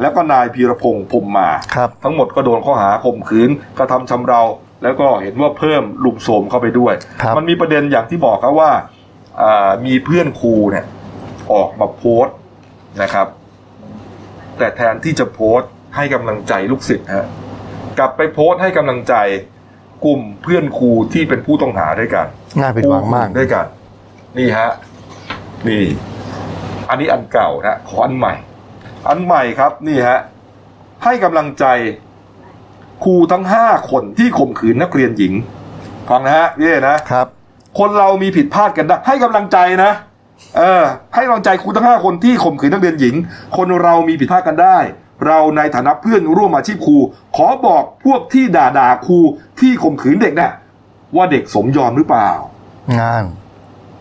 [0.02, 4.42] แล้วก็นายพีรพงษ์พรหมมาครับ ทั้งหมดก็โดนข้อหาข่มขืนกระทำชำเรา
[4.84, 8.72] แล้วก็เห็นว่าเพิ่มลุมโสมเข้าไปด้วยครับมันมีประเด็นอย่างที่บอกครับว่า
[9.42, 10.86] อ่ามีเพื่อนครูเนี่ย
[11.54, 12.36] ออกมาโพสต์
[13.02, 13.28] นะครับ
[14.58, 17.28] แต่แทนที่จะโพสต์ให้กำลังใจลูกศิษย์ฮะ
[18.00, 19.16] กลับไปโพสต์ให้กำลังใจ
[20.06, 22.26] กลุ่มเพื่อนครูที่เป็นผู้ต้องหาด้วยกัน
[22.60, 23.66] น่าผิดหวังมากด้วยกัน
[24.38, 24.72] นี่ฮะ
[25.68, 25.84] นี่
[26.90, 28.34] อันนี้อันเก่านะขออันใหม่
[29.10, 30.20] อันใหม่ครับนี่ฮะ
[31.04, 31.66] ให้กำลังใจ
[33.04, 35.34] ครูทั้งห้าคนที่ข่มขืนนักเรียนหญิง
[36.10, 37.28] ฟังนะฮะนี่นะครับ
[37.80, 39.92] คนเรามีผิดพลาดกันได้ให้กำลังใจนะ
[40.58, 40.84] เออ
[41.16, 43.16] ให้กำลังใจครูทั้งห้าคนที่ข่มขืนนักเรียนหญิง
[43.58, 44.78] คนเรามีผิดพลาดกันได้
[45.28, 46.98] เราในฐานะเพื่อนร่วมอาชีพครู
[47.36, 49.20] ขอบอกพวกที่ด่าด่าครู
[49.60, 50.52] ที่ข่มขืนเด็กน่ะ
[51.16, 52.30] ว่าเด็กสมยอมหรือเปล่า
[53.00, 53.24] งาน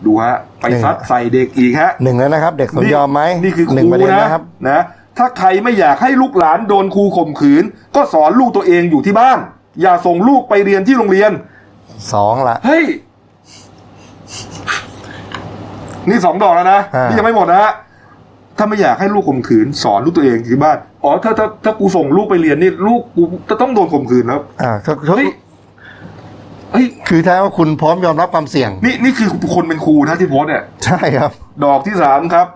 [0.07, 4.83] ดูฮะ ไปซัดใส่เด็กอีกฮะหนึ่งแล้วนะครับ เด็กสมยอมไหมนี่คือคหนึ่งรูประเด็นนะนะครับนะ
[5.17, 7.63] ถ้าใครไม่อยากให้ลูกหลานโดนครูข่มขืน
[7.95, 9.37] ก็สอนลูกตัวเองอยู่ที่บ้าน
[9.81, 11.31] อย่าส่งลูกไปเรียนที่โรงเรียน
[12.13, 12.83] สองละเฮ้ย
[16.09, 17.71] นี่สองดอกแล้วนะอ่านี่นี่ยังไม่หมดนะฮะ
[18.57, 25.15] ถ้าไม่อยากให้ลูกข่มขืน สอนลูกตัวเองที่บ้านอ๋อถ้าถ้าถ้ากูส่งลูกไปเรียนนี่ลูกกูจะต้องโดนข่มขืนแล้วอ่าเขา
[26.73, 31.31] เขาเฮ้ยเฮ้ยคือแท้ว่าคุณพร้อมยอมรับความเสี่ยง นี่นี่คือคนเป็นครูนะที่โพสต์เนี่ย ใช่ครับ
[31.65, 32.47] ดอกที่สามครับ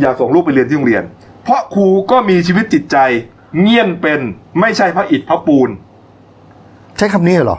[0.00, 1.04] อย่าส่งลูกไปเรียนที่โรงเรียน
[1.44, 2.96] เพราะครูก็มีชีวิตจิตใจ
[3.60, 4.20] เงี่ยนเป็น
[4.60, 5.68] ไม่ใช่พระอิฐพระปูน
[6.98, 7.58] ใช้คำนี้เหรอ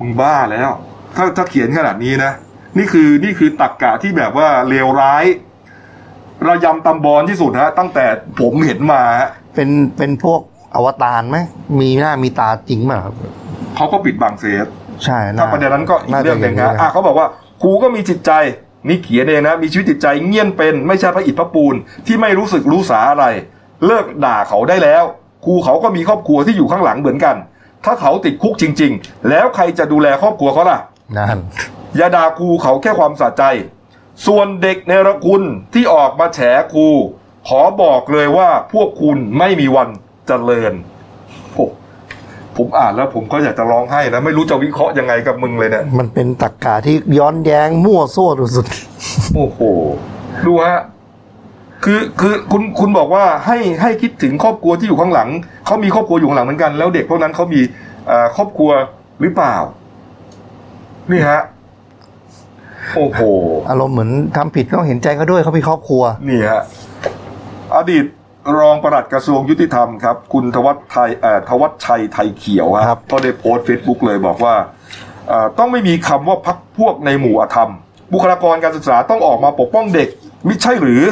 [0.00, 0.70] มึงบ้าแล้ว
[1.16, 2.32] ถ้าถ้าเขียนขนาดนี้นะ
[2.78, 5.24] นี่คือนี่คือตรรกะที่แบบว่าเลวร้าย
[6.48, 8.06] ระยำตำบอนที่สุดฮะตั้งแต่
[8.40, 10.40] ผมเห็นมาฮะเป็นเป็นพวก
[10.74, 11.36] อวตารไหม
[11.80, 13.14] มีหน้ามีตาจริงไหมครับ
[13.76, 14.66] เขาก็ปิดบังเซฟ
[15.04, 17.26] ใช่ถ้าประเด็นนั้นก็อีกาเรื่องหนึ่งจะย่าฮะอะเขาบอกว่า
[17.62, 18.32] ครูก็มีจิตใจ
[18.88, 21.74] นี่เขียนเองนะ มีชีวิตจิตใจเงียนเป็น ไม่ใช่พระอิฐพระปูน
[22.06, 23.24] ที่ไม่รู้สึกรู้สาอะไร
[23.86, 25.04] เลิกด่าเขาได้แล้ว
[25.44, 27.36] ครูเขาก็มีครอบครัวที่อยู่ข้างหลังเหมือนกัน
[27.84, 30.78] ถ้าเขาติดคุกจริง ๆ แล้วใครจะดูแลครอบครัวเขาล่ะ
[31.16, 31.38] นั่น
[31.96, 33.44] อย่าด่าครูเขาแค่ความสะใจ
[34.26, 35.42] ส่วนเด็กในรคุณ
[35.74, 36.40] ที่ออกมาแฉ
[36.74, 36.88] ครู
[37.48, 39.88] ขอบอกเลยว่าพวกคุณไม่มีวัน
[40.28, 40.72] เจริญ
[41.54, 41.66] โอ้
[42.56, 48.66] ผมอ่านแล้วผมก็อยากจะร้องไห้นะไม่รู้จะวิเคราะห์ยังไงกับมึงเลยเนี่ยมันเป็นตรกกาที่ย้อนแย้งมั่วซั่วสุด
[49.34, 49.60] โอ้โห
[50.46, 50.80] ดูฮะ
[51.84, 55.28] คือคือคุณคุณบอกว่าให้ให้คิดถึงครอบครัวที่อยู่ข้างหลัง
[55.66, 57.60] เขามีครอบครัวอยู่ข้างหลังเหมือนกัน แล้วเด็กพวกนั้นเขามี
[58.06, 58.70] เอ่อครอบครัว
[59.20, 59.56] หรือเปล่า
[61.10, 61.40] นี่ฮะ
[62.96, 66.62] โอ้โหๆอารมณ์เหมือนทำผิดต้องเห็นใจเขาด้วยเขามีครอบครัว นี่ฮะ
[67.76, 68.04] อดีต
[68.56, 74.54] รองปลัดกระทรวงยุติธรรมครับ คุณทวัชไทยเอ่อทวัชชัยไทยเขียวฮะครับก็ได้โพสต์เฟซบุ๊กเลยบอกว่า
[75.28, 77.70] เอ่อต้องไม่มีคำว่าพักพวกในหมู่อธรรม
[78.12, 80.08] บุคลากรการศึกษาต้องออกมาปกป้องเด็ก
[80.48, 81.02] มิใช่หรือ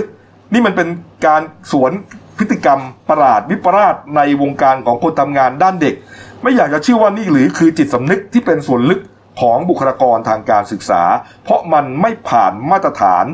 [0.53, 0.89] นี่มันเป็น
[1.27, 1.93] การสวน
[2.39, 5.95] พฤติกรรมประหลาดวิปลาสในวงการของคนทำงานด้านเด็ก
[6.43, 9.01] ไม่อยากจะเชื่อว่านี่หรือคือจิตสำนึกที่เป็นส่วนลึก
[9.41, 11.03] ของบุคลากรทางการศึกษา
[11.45, 13.25] เพราะมันไม่ผ่านมาตรฐาน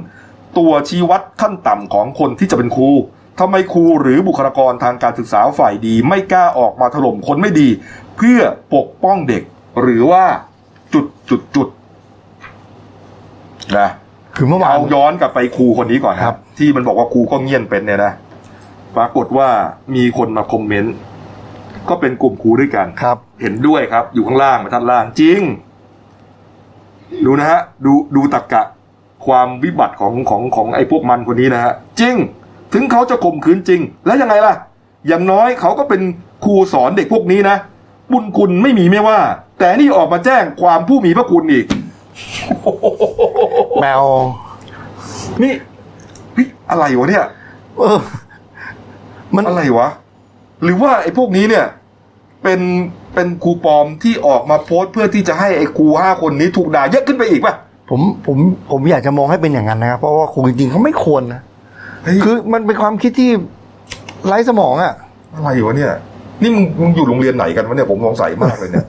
[0.59, 2.91] ตัวชี้วัดขั้นต่ำของคนที่จะเป็นครู
[3.41, 7.69] ทำไมครูหรือบุคลากรทางการศึกษาฝ่ายดี ไม่กล้าออกมาถล่มคนไม่ดี
[8.17, 8.41] เพื่อ
[8.75, 9.43] ปกป้องเด็ก
[9.83, 10.25] หรือว่า
[10.95, 11.69] จุดจุดจุด
[13.79, 13.89] นะ
[14.37, 18.13] คือเมื่อวานเอาย้อนกลับไปครูคนนี้ก่อนคครัรับบที่มันบอกว่าครูก็เงียนเป็นเนี่ยนะ
[18.97, 19.49] ปรากฏว่า
[19.95, 20.95] มีคนมาคอมเมนต์
[21.89, 25.41] ก็เป็นกลุ่มครูด้วยกันครับ เห็นด้วยครับ อยู่ข้างล่างมาท่านล่างจริง
[27.25, 28.63] ดูนะฮะ ดูดูตรกกะ
[29.27, 32.17] ความวิบัติของของของไอ้พวกมันคนนี้นะฮะจริง
[32.73, 34.55] ถึงเขาจะข่มขืนจริง แล้วยังไงล่ะ
[35.09, 36.01] อย่างน้อยเขาก็เป็น
[36.45, 37.57] ครูสอนเด็กพวกนี้นะ
[38.13, 39.19] บุญคุณไม่มีไม่ว่า
[39.59, 41.67] แต่นี่ออกมาแจ้งความผู้มีพระคุณอีก
[43.81, 44.05] แมว
[45.43, 45.55] นี่
[46.33, 47.25] เฮ้ยอะไรวะเนี่ย
[47.79, 47.99] เออ
[49.37, 49.89] มันอะไรวะ
[50.63, 51.67] หรือว่าไอ้พวกนี้เนี่ย
[52.43, 52.61] เป็น
[53.15, 57.55] เป็นครูปลอมที่ออกมาโพสต์เพื่อที่จะให้ไอ้ครูห้าคนนี้ถูกด่าเยอะขึ้นไปอีกป่ะ
[57.91, 58.39] ผมผม
[58.71, 61.41] ผมอยากจะมองให้เป็นอย่างนั้นนะครับ เพราะว่าครูจริงๆเขาไม่ควรนะ
[62.03, 63.31] เฮ้ยคือมันเป็นความคิดที่
[64.27, 64.95] ไร้สมองอะ
[65.35, 65.93] อะไรวะเนี่ย
[66.43, 68.87] นี่มึงมึงอยู่โรงเรียนไหนกันวะเนี่ยผมสงสัยมากเลยเนี่ย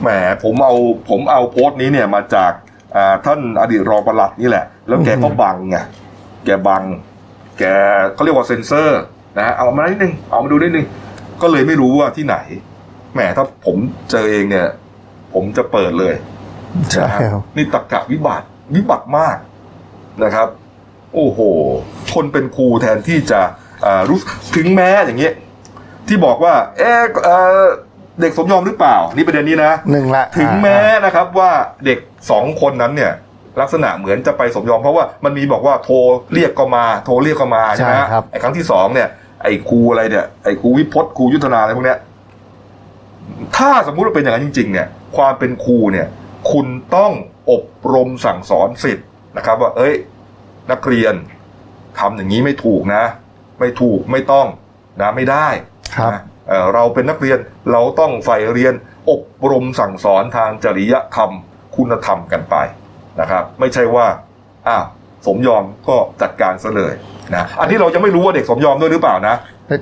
[0.00, 0.08] แหม
[0.44, 0.74] ผมเอา
[1.10, 2.52] ผมเอาโพสต์นี้เนี่ยมาจาก
[2.96, 5.76] อ่าท่านอดีตรองปลัดนี่แหละ แล้วแกก็บังไง
[6.44, 6.82] แกบัง
[7.58, 7.64] แก
[8.14, 9.00] เขาเรียกว่าเซ็นเซอร์
[9.36, 10.86] นะฮะเอามานิดนึงเอามาดูนิดนึง
[11.42, 12.36] ก็เลยไม่รู้ว่าที่ไหน
[13.14, 13.76] แหมถ้าผม
[14.10, 14.66] เจอเองเนี่ย
[15.34, 16.14] ผมจะเปิดเลย
[16.90, 19.36] ใช่นะฮะครับนี่ตะกะวิบัติวิบัติมาก
[20.24, 20.48] นะครับ
[21.16, 21.40] โอ้โห
[22.14, 23.40] คนเป็นครูแทนที่จะ
[23.86, 24.18] อ่ารู้
[24.56, 25.34] ถึงแม้อย่างเงี้ย
[26.08, 27.64] ที่บอกว่า เอ๊ะเอ่อ
[28.20, 31.50] เด็กสมยอมหรือเปล่า นี่ประเด็นนี้นะหนึ่งละถึงอ่าแม้นะครับว่า
[31.86, 31.98] เด็ก
[32.30, 33.12] สองคนนั้นเนี่ย
[33.60, 35.94] ลักษณะเหมือนจะไปสมยอมเพราะว่ามันมีบอกว่าโทร
[36.32, 39.08] เรียกก็มาโทรเรียกก็มาใช่ไหมใช่ครับไอ้ครั้งที่สองเนี่ย
[39.42, 41.98] ไอ้ครูอะไรเนี่ยไอ้ครูวิพจน์ครูยุทธนาอะไรพวกเนี้ย
[43.56, 44.86] ถ้าสมมุติว่าเป็นอย่างนั้นจริง ๆ เนี่ย
[45.16, 46.06] ความเป็นครูเนี่ย
[46.52, 47.12] คุณต้อง
[47.50, 47.64] อบ
[47.94, 49.06] รมสั่งสอนสิทธิ์
[49.36, 49.94] นะครับ ว่า เอ้ย
[50.70, 51.14] นักเรียน
[51.98, 53.04] ทำอย่างนี้ไม่ถูกนะ
[53.60, 54.46] ไม่ถูกไม่ต้อง
[55.00, 55.48] นะไม่ได้
[55.96, 57.38] ครับนะเอ่อเราเป็นนักเรียน
[57.72, 58.74] เราต้องใฝ่เรียน
[59.10, 61.30] อบรมสั่งสอนทางจริยธรรม
[61.76, 62.56] คุณธรรมกันไป
[63.20, 64.06] นะครับ ไม่ใช่ว่า
[64.68, 64.84] อ้าว
[65.26, 66.94] สมยอมก็จัดการซะเลย
[67.34, 69.36] นะอันนี้เราจะไม่รู้ว่าเด็กสมยอมด้วยหรือเปล่านะ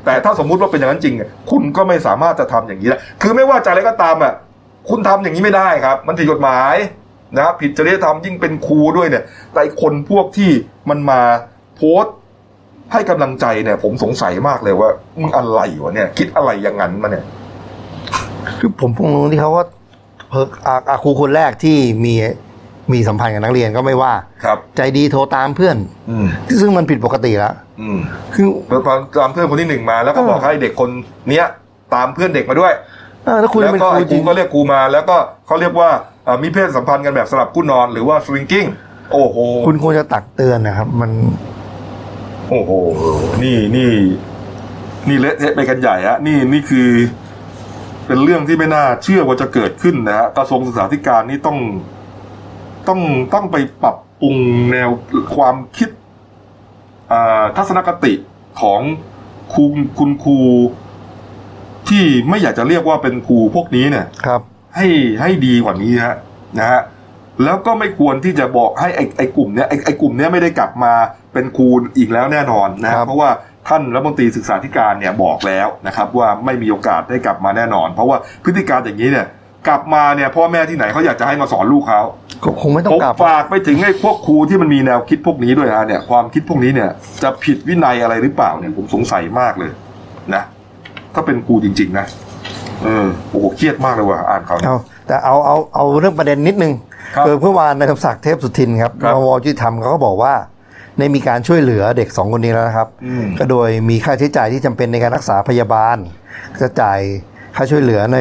[0.04, 4.34] แต่ถ้าสมมุติว่าเป็นอย่างนั้นจริงอะคุณก็ไม่สามารถจะทำอย่างนี้ได้คือไม่ว่าจะอะไรก็ตามอะ
[4.90, 6.74] คุณทำอย่างนี้ไม่ได้ครับ มันผิดกฎหมาย
[7.38, 10.50] นะผิดจริยธรรมยิ่งเป็นครูด้วยเนี่ย แต่ไอ้คนพวกที่
[10.90, 11.20] มันมา
[11.76, 12.16] โพสต์
[12.92, 14.88] ให้กำลังใจเนี่ย ผมสงสัยมากเลยว่า
[15.20, 17.24] มึงอะไรวะเนี่ย คิดอะไรอย่างนั้นมาเนี่ย
[18.58, 19.66] คือผมพงรู้ที่เขาว่า
[20.30, 22.14] เพิกอาอาครูคนแรกที่มี
[22.92, 24.12] มีสัมพันธ์กับนักเรียนก็ไม่ว่า
[24.44, 25.76] ครับ ใจดีโทรตามเพื่อน
[26.10, 26.26] อืม
[26.60, 27.98] ซึ่งมันผิดปกติแล้วอืม
[28.34, 28.46] คือ
[28.86, 30.90] ตามตามเพื่อนคนที่หนึ่งมา แล้วก็เออบอกให้เด็กคน
[31.30, 31.46] เนี้ย
[31.94, 32.72] ตามเพื่อนเด็กมาด้วย
[33.24, 35.16] เออถ้าคุณแล้วเป็นก็ครูไอ้จครูริงก็เรียกครูมา แล้วก็
[35.46, 38.66] เขาเรียกว่าเอ่อ มีเพศสัมพันธ์กันแบบสลับคู่นอนหรือว่าสวิงกิ้ง
[39.12, 41.10] โอ้โหคุณควรจะตักเตือนนะครับ มัน
[42.48, 42.70] โอ้โห
[43.42, 43.92] นี่นี่
[45.08, 46.88] นี่เละเทะไปกันใหญ่ฮะนี่นี่คือ
[48.06, 51.58] เป็นเรื่องที่ไม่น่าเชื่อว่าจะเกิดขึ้นนะฮะกระทรวงศึกษาธิการนี่ต้อง
[52.88, 53.00] ต้อง
[53.34, 54.36] ต้องไปปรับปรุง
[54.72, 54.90] แนว
[55.36, 55.88] ความคิด
[57.12, 58.12] อ่าทัศนคติ
[58.60, 58.80] ของ
[59.52, 59.64] ครู
[59.98, 60.38] คุณครู
[61.88, 64.40] ที่ไม่อยากจะเรียกว่าเป็นครูพวกนี้เนี่ยครับ
[64.76, 64.86] ให้
[65.20, 66.16] ให้ดีกว่านี้ฮะ
[66.58, 66.80] นะฮะ
[67.44, 70.92] แล้วก็ไม่ควรที่จะบอกให้ไอ้ไอ้กลุ่มเนี้ยไอ้ไอ้กลุ่มเนี้ยไม่ได้กลับมา
[71.32, 71.68] เป็นครู
[71.98, 73.30] อีกแล้วแน่นอนนะคฮะรับ เพราะว่า
[73.68, 79.26] ท่านรัฐมนตรีศึกษาธิการเนี่ยบอกแล้วนะครับ ว่าไม่มีโอกาสได้กลับมาแน่นอน เพราะว่าพฤติการอย่างนี้เนี่ย
[79.68, 82.00] กลับมาเนี่ยพ่อแม่ที่ไหนเขาอยากจะให้มาสอนลูกเขา
[82.44, 86.90] ก็คงไม่ต้อผงมกลับฝากไปถึงไอ้พวกครูที่มันมีแนวคิดพวกนี้ด้วยฮะเนี่ยความคิดพวกนี้เนี่ย
[87.22, 89.72] จะผิดวินัยอะไรหรือเปล่าเนี่ยผมสงสัยมากเลย
[90.34, 90.42] นะ
[91.14, 92.06] ถ้าเป็นครูจริง ๆ นะ
[92.84, 96.72] เออโอ้โหเครียดมากเลยว่ะอ่านข่าวนี้ เอาแต่เอาเอาเอาเรื่องประเด็นนิดนึง
[97.16, 100.34] ครับคือเมื่อวานนายคำศักดิ์เทพสุทินครับครับนวยุติธรรมเขาก็บอกว่า
[100.98, 105.96] ได้มีการช่วยเหลือเด็กสองคนนี้แล้วนะครับ อืม ก็โดยมีค่าใช้จ่ายที่จำเป็นในการรักษาพยาบาล
[106.60, 107.00] จะจ่าย
[107.56, 108.16] ค่าช่วยเหลือใน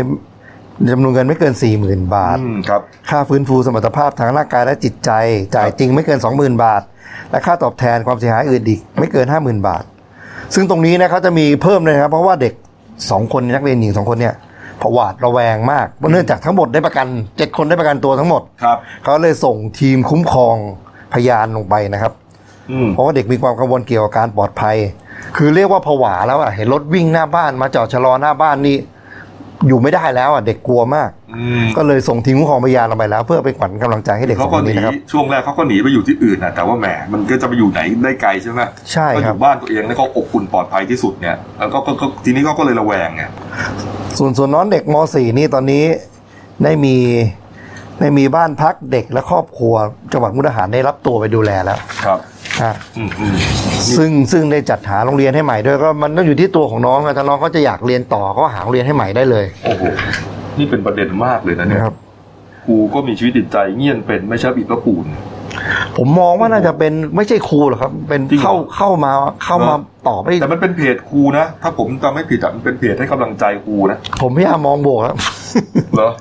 [0.93, 5.12] จำนวนเงินไม่เกิน 40,000 บาท อืมครับ ค่าฟื้นฟูสมรรถภาพทางร่างกายและจิตใจ
[5.56, 6.82] จ่ายจริงไม่เกิน 20,000 บาท
[7.32, 9.84] และค่าตอบแทนความเสียหายอื่นอีกไม่เกิน 50,000 บาท
[10.56, 12.54] ซึ่งตรงนี้นะเขาจะมีเพิ่มเลยนะครับ เพราะว่าเด็ก
[13.09, 14.35] สองคนนักเรียนหญิงสองคนเนี่ย
[14.81, 20.55] ผวาดระแวงมากเพราะเนื่องจากทั้งหมดได้ประกันเจ็ดคนได้ประกันตัวทั้งหมดครับเขาเลยส่งทีมคุ้มครอง
[21.13, 22.13] พยานลงไปนะครับ
[22.71, 24.77] อืมเพราะว่าเด็กมีความกังวลเกี่ยวกับการปลอดภัย
[25.37, 28.75] คือเรียกว่าผวาแล้วอะเห็นรถวิ่งหน้าบ้านมาจอดชะลอหน้าบ้านนี่
[29.67, 31.22] อยู่ไม่ได้แล้วอะเด็กกลัวมากอืม
[31.77, 38.61] ก็เลยส่งทีมคุ้มครองพยานลงไปแล้ว เพื่อเป็นขวัญกำลังใจให้เด็กสเขาองก็คนหนีนี้นะครับช่วงแรกเขาก็หนีไปอยู่ที่อื่นนะแต่ว่าแหมมันก็จะไปอยู่ไหนได้ไกลใช่ไหม
[38.91, 43.23] ใช่ก็อครับยู่บ้านตัวเองแล้วเขาอบอุ่นปลอดภัยที่สุดเนี่ยแล้วก็ก็ก็ทีนี้เขาก็เลยระแวงไง
[44.19, 45.84] ส่วนส่วนน้องเด็กม .4 นี่ตอนนี้
[46.63, 46.95] ได้มี
[47.99, 49.73] ได้มีบ้านพักเด็กและครอบครัว
[50.13, 52.19] จังหวัดมุกดาหารได้รับตัวไปดูแลแล้วครับ
[52.61, 53.36] อะอืมอืม
[53.97, 59.84] ซึ่งซึ่งได้จัดหาโรงเรียนให้ใหม่ด้วยก็มันต้องอยู่ที่ตัวของน้องอะถ้าน้องเขาจะอยากเรียนต่อก็หาโรงเรียนให้ใหม่ได้เลยโอ้โห
[60.58, 61.95] นี่เป็นประเด็นมากเลยนะเนี่ยนะครับ
[62.66, 65.06] ครูก็มีชีวิตจิตใจเงียนเป็นไม่ใช่บิดพระปูน
[65.97, 69.12] ผมมองว่าน่าจะเป็นไม่ใช่ครูหรอกครับ เป็นจริงเหรอ เข้าเข้ามา
[69.45, 75.16] เข้ามาเหรอตอบให้แต่มันเป็นเพจครูนะ ถ้าผมจำไม่ผิดอะมันเป็นเพจให้กำลังใจครูนะผมพยายามมองบวกครับ
[75.95, 76.12] เหรอ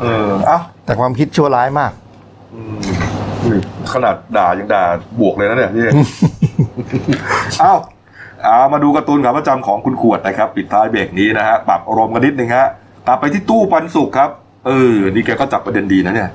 [0.00, 1.92] เออเอ้าแต่ความคิดชั่วร้ายมาก
[2.54, 2.78] อืม
[3.44, 3.60] นี่
[3.92, 4.82] ขนาดด่ายังด่า
[5.20, 5.84] บวกเลยนะเนี่ยพี่
[7.60, 7.74] เอ้า
[8.42, 12.68] เอามาดูการ์ตูนขาประจำของคุณขวดนะครับ ปิดท้ายเบรกนี้นะฮะปรับอารมณ์กันนิดนึงฮะ
[13.10, 14.30] กลับไปที่ตู้ปันสุกครับ
[14.66, 16.30] เออ นี่แกก็จับประเด็นดีนะเนี่ย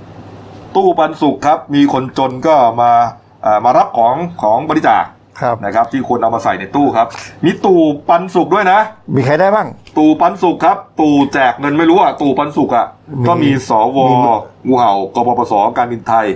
[0.75, 2.91] ตู้ปันสุกครับ มีคนจนก็มา
[3.45, 5.03] อ่ามารับของของบริจาค
[5.41, 7.07] ครับนะครับ ที่คนเอามาใส่ในตู้ครับ
[7.45, 8.79] มีตู้ปันสุกด้วยนะ
[9.15, 9.67] มีใครได้บ้าง
[9.97, 12.85] ตู่ปันสุกครับ ตู่แจกเงินไม่รู้อะตู่ปันสุกอะ
[13.19, 14.15] มีก็มีสวมี
[14.67, 16.27] งูเห่ากปปสการบินไทย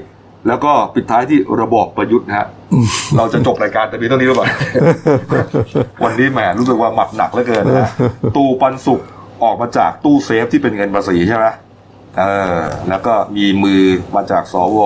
[0.47, 2.47] แล้วก็ปิดท้ายที่ระบอบประยุทธ์นะฮะ
[3.17, 4.47] เราจะจบรายการแต่เพียงเท่านี้หรือเปล่า
[6.03, 7.89] วันนี้แหมรู้สึกว่าหมัดหนักเหลือเกินนะ
[8.37, 9.01] ตู่ปันสุก
[9.43, 11.45] ออกมาจากตู้เซฟที่เป็นเงินภาษีใช่ไหม
[12.17, 12.23] เอ
[12.59, 13.83] อ แล้วก็มีมือ
[14.15, 14.79] มาจากสว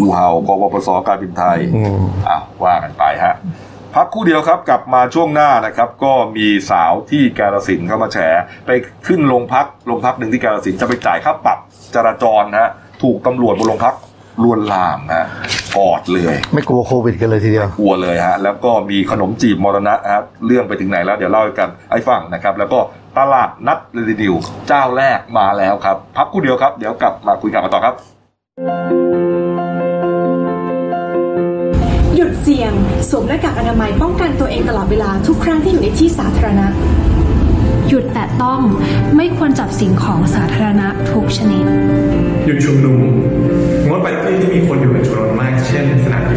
[0.00, 3.34] งูเห่ากปปสการบินไทยอืมอ้าวว่ากันไปฮะ
[3.94, 8.18] พักครู่เดียวครับกลับมาช่วงหน้านะครับ ก็มีสาวที่กาลสินธุ์เข้ามาแฉ
[8.66, 8.70] ไป
[9.06, 11.58] ขึ้นโรงพักโรงพักหนึ่งที่กาลสินธุ์จะไปจ่ายค่าปรับ
[11.94, 12.70] จราจรนะฮะ
[13.02, 13.94] ถูกตำรวจบนโรงพัก
[14.42, 15.26] ลวนลามนะฮะ
[15.76, 22.78] กอดเลย ไม่กลัวโควิดกันเลยทีเดียวกลัวเลยฮะแล้วก็มีขนมจีบมรณะฮะเรื่องไปถึงไหนแล้วเดี๋ยวเล่าให้กันไอ้ฟังนะครับ แล้วก็
[23.18, 24.34] ตลาดนัดเรดิดิว
[24.68, 27.94] เจ้าแรกมาแล้วครับ พักครู่เดียวครับ เดี๋ยวกลับมาคุยกันต่อครับ
[32.16, 32.72] หยุดเสี่ยง
[33.10, 36.66] สวมหน้ากากอนามัยป้องกันตัวเองตลอดเวลาทุกครั้งที่อยู่ในที่สาธารณะ
[37.88, 38.60] หยุดแตะต้อง
[39.16, 41.64] ไม่ควรจับสิ่งของสาธารณะทุกชนิด
[42.46, 43.00] หยุดชุมนุม
[43.88, 46.36] งดไปที่ที่มีคนอยู่เป็นจำนวนมาก เช่นสนามกี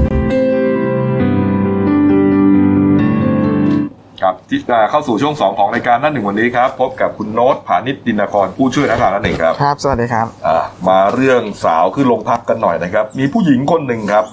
[4.31, 14.25] ครับที่อ่าเข้าสู่ช่วง 2 ของรายการนั่นหนึ่งวันนี้ครับ พบกับคุณโน้ตผานิชดินครผู้ช่วยนักข่าวนั่นหนึ่งครับครับ สวัสดีครับอ่ามาเรื่องสาวขึ้นโรงพักกันหน่อยนะครับ มีผู้หญิงคนหนึ่งครับ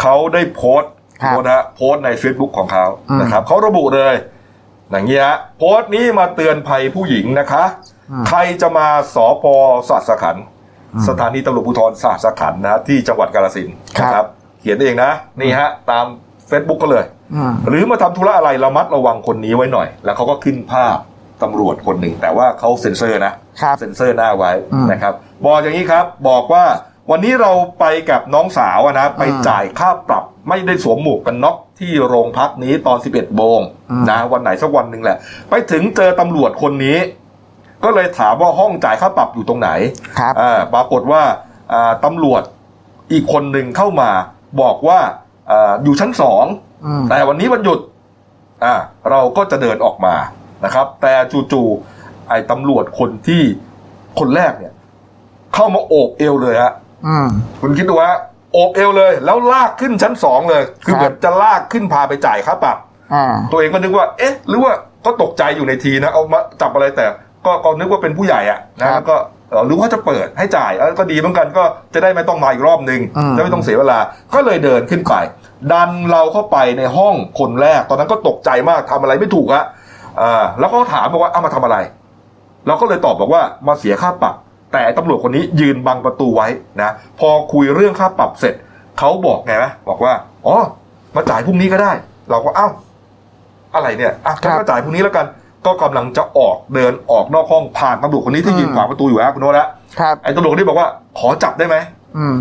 [0.00, 0.92] เขาได้โพสต์
[1.22, 4.14] ครับโพสต์นะฮะโพสต์ใน Facebook ของเขาอืมนะครับเขาระบุเลย
[4.90, 7.64] อย่างนี้ฮะโพสต์นี้มาเตือนภัยผู้หญิงนะคะ
[8.10, 9.44] อืมใครจะมาสพ
[9.88, 10.44] สาสขันธ์
[11.08, 14.26] สถานีตำรวจภูธรสาสขันธ์นะที่จังหวัดกาฬสินธุ์นะครับ
[14.60, 16.04] เขียนเองนะ นี่ฮะ ตาม
[16.50, 17.19] Facebook ก็เลยอืม
[17.68, 20.96] หรือมาทำธุระอะไรระมัดระวังคนนี้ไว้หน่อย แล้วเขาก็ขึ้นภาพ
[21.42, 25.14] ตำรวจคนหนึ่ง แต่ว่าเขาเซ็นเซอร์นะครับเซ็นเซอร์หน้าไว้อืมนะครับ
[25.44, 26.64] บอกอย่างนี้ครับ บอกว่า
[27.10, 33.60] วันนี้เราไปกับน้องสาวอะนะไปจ่ายค่าปรับไม่ได้สวมหมวกกันน็อกที่โรงพักนี้ตอน 11โมง
[34.10, 35.16] นะวันไหนสักวันหนึ่งแหละ
[35.50, 36.98] ไปถึงเจอตำรวจคนนี้
[37.84, 39.70] ก็เลยถามว่าห้องจ่ายค่าปรับอยู่ตรงไหน
[40.18, 41.22] ครับอ่าปรากฏว่า
[41.72, 42.42] อ่าตำรวจ
[43.12, 44.10] อีกคนหนึ่งเข้ามา
[44.62, 44.98] บอกว่า
[45.50, 46.69] อาอยู่ชั้นสองอืม
[47.10, 47.80] แต่วันนี้วันหยุด
[48.64, 48.74] อ่า
[49.10, 50.14] เราก็จะเดินออกมา
[50.64, 51.12] นะครับ แต่
[51.52, 53.42] จู่ๆไอ้ตำรวจคนที่
[54.18, 54.72] คนแรกเนี่ย
[55.54, 56.72] เข้ามาโอบเอวเลยฮะ
[57.06, 57.28] อืม
[57.60, 58.12] คุณคิดดูว่า
[58.52, 62.78] โอบเอวเลย แล้วลากขึ้นชั้นสองเลย คือครับเหมือนจะลากขึ้นพาไปจ่ายค่าปรับ
[63.14, 64.72] อ่าตัวเองก็นึกว่า เอ๊ะ หรือว่า
[65.04, 67.06] ก็ตกใจอยู่ในทีนะ เอามาจับอะไรแต่
[67.46, 69.16] ก็ก็นึกว่าเป็นผู้ใหญ่อะนะครับแล้วก็
[69.50, 73.98] เอ่อหรือว่าจะเปิดให้จ่ายเออก็ดีเหมือนกันก็จะได้ไม่ต้องมาอีกรอบนึงอืมจะไม่ต้องเสียเวลา
[74.34, 75.14] ก็เลยเดินขึ้นไป
[75.72, 79.64] ดันเราเข้าไปในห้องคนแรก ตอนนั้นก็ตกใจมากทำอะไรไม่ถูกอะ
[80.20, 81.76] อ่าแล้วก็ถามบอกว่าเอามาทำอะไร
[82.66, 84.34] เราก็เลยตอบบอกว่ามาเสียค่าปรับ
[84.72, 86.48] แต่ตำรวจคนนี้ยืนบังประตูไว้
[86.82, 86.90] นะ
[87.20, 88.54] พอคุยเรื่องค่าปรับเสร็จ
[88.98, 90.12] เขาบอกไงไหมบอกว่า
[90.46, 90.56] อ๋อ
[91.16, 91.92] มาจ่ายพรุ่งนี้ก็ได้
[92.30, 92.68] เราก็เอ้า
[93.74, 95.26] อะไรเนี่ยอะครับก็จ่ายพรุ่งนี้แล้วกัน
[95.66, 99.66] ก็กำลังจะออกเดินออกนอกห้องผ่านตำรวจคนนี้ที่อืมยืนขวางประตูอยู่แล้วคุณโน้ตละ
[100.00, 100.88] ครับไอ้ตำรวจคนนี้บอกว่า
[101.18, 101.76] ขอจับได้ไหม
[102.18, 102.36] อืม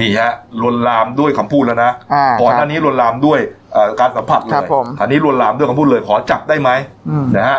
[0.00, 3.38] นี่ฮะลวนลามด้วยคำพูดแล้วนะอ่าก่อนหครัน้าบนี้ลวนลามด้วย
[3.72, 6.70] เอ่อการสัมผัสเลครับยผมอันนี้ลวนลามด้วยคำพูดเลยขอจับได้ไหม
[7.10, 7.58] อืมนะฮะ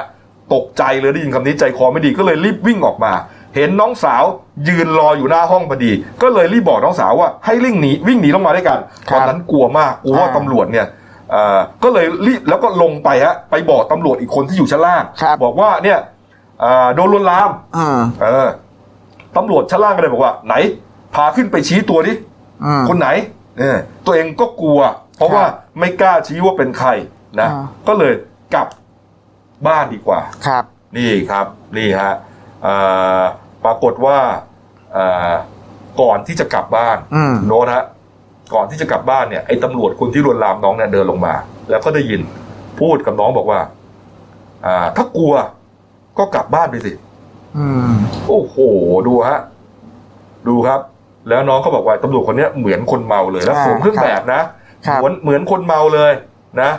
[0.53, 3.13] ตกใจเลยได้ยินคำนี้ใจคอไม่ดีก็เลยรีบวิ่งออกมา
[3.55, 4.23] เห็นน้องสาว
[4.67, 5.91] ยืนรออยู่หน้าห้องพอดี
[6.21, 11.03] ก็เลยรีบบอกน้องสาวว่าให้วิ่งหนีวิ่งหนีลงมาด้วยกันคตรับอนนั้นกลัวมากกลัวว่าอ่าตำรวจเนี่ยเอ่อ
[11.83, 15.99] ก็เลยรีบแล้วก็ลงไปฮะไปบอกตำรวจอีกคนที่อยู่ชั้นล่างครับบอกว่าเนี่ย
[16.61, 18.47] เอ่อโดนลวนลามอืมเออ
[19.37, 20.55] ตำรวจชั้นล่างก็เลยบอกว่า ไหน
[21.15, 22.13] พาขึ้นไปชี้ตัวดิ
[22.65, 23.09] อืมคนไหน
[23.59, 24.79] เออตัวเองก็กลัว
[25.17, 25.43] เพราะว่า
[25.79, 26.89] ไม่กล้าชี้ว่าเป็นใคร
[27.39, 28.13] นะอ่าก็เลย
[28.53, 28.67] กลับ
[29.67, 30.63] บ้านดีกว่าครับ
[30.97, 31.45] นี่ครับ
[31.77, 32.13] นี่ฮะ
[32.63, 32.73] เอ่
[33.19, 33.21] อ
[33.65, 34.17] ปรากฏว่า
[34.93, 35.31] เอ่อ
[36.01, 37.85] ก่อนที่จะกลับบ้านอืมโน้ตฮะ
[38.53, 41.33] ก่อนที่จะกลับบ้านเนี่ยไอ้ตำรวจคนที่ลวนลามน้องเนี่ยเดินลงมา
[41.69, 42.21] แล้วก็ได้ยิน
[42.79, 43.59] พูดกับน้องบอกว่า
[44.65, 45.33] อ่า ถ้ากลัว
[46.17, 46.91] ก็กลับบ้านไปสิ
[47.57, 47.93] อืม
[48.27, 48.55] โอ้โห
[49.07, 49.39] ดูฮะ
[50.47, 50.79] ดูครับ
[51.29, 54.41] แล้วน้องก็บอกว่าตำรวจคนเนี้ยเหมือนคนเมาเลยแล้วอ่าสวมเครื่องแบบนะ
[54.87, 56.11] ครับเหมือนเหมือนคนเมาเลย
[56.61, 56.71] นะ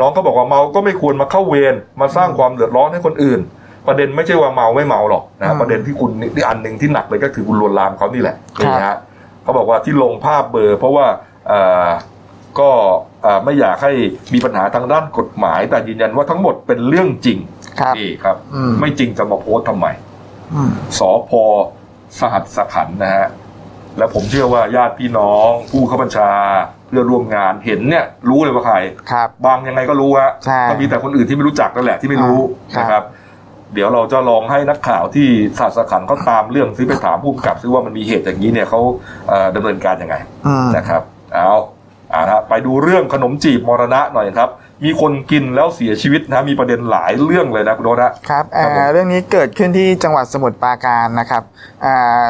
[0.00, 3.40] น้องก็บอกว่าเมาก็ไม่ควรมาเข้าเวรมาสร้างความเดือดร้อนให้คนอื่น
[3.86, 8.96] ประเด็นไม่ใช่ว่าเมาไม่เมาหรอกนะประเด็นที่คุณที่อันหนึ่งที่หนักเลยก็คือคุณลวนลามเขานี่แหละนี่นะฮะ
[9.42, 11.06] เขาบอกว่าที่ลงภาพเบลอร์ เพราะว่า
[11.48, 11.88] เอ่อ
[12.60, 12.70] ก็
[13.22, 13.92] เอ่อไม่อยากให้
[14.34, 17.38] มีปัญหาทางด้านกฎหมาย แต่ยืนยันว่าทั้งหมดเป็นเรื่องจริง
[17.80, 19.86] ครับนี่ครับอืมไม่จริงจะมาโพสต์ทำไม
[20.54, 21.42] อืมสอพอ
[22.20, 23.26] สหัสสขันธ์นะฮะ
[23.98, 26.30] และผมเชื่อว่าญาติพี่น้อง ผู้เข้าบัญชา
[26.86, 28.76] เพื่อนร่วมงานเห็นเนี่ย รู้เลยว่าใคร
[29.10, 32.38] ครับ บางยังไงก็รู้ฮะใช่ก็มีแต่คนอื่นที่ไม่รู้จักนั่นแหละที่ไม่รู้
[32.76, 33.02] อ่าครับนะครับ
[33.74, 38.80] เดี๋ยวเราจะลองให้นักข่าวที่สหัสสขันธ์เขาตามเรื่องซิไปถามผู้กำกับซิว่ามันมีเหตุอย่างนี้เนี่ยเขา
[39.28, 40.16] เอ่อดำเนินการยังไง
[40.46, 41.02] อืมนะครับ
[41.34, 41.50] เอา
[42.12, 44.50] อ่านะฮะไปดูเรื่องขนมจีบมรณะหน่อยครับ
[44.84, 51.42] มีคนกินแล้วเสียชีวิตนะมีประเด็นหลายเรื่องเลยนะคุณโนตนะครับอ่าครับผมเรื่องนี้เกิดขึ้นที่จังหวัดสมุทรปราการนะครับ
[51.84, 52.26] อ่า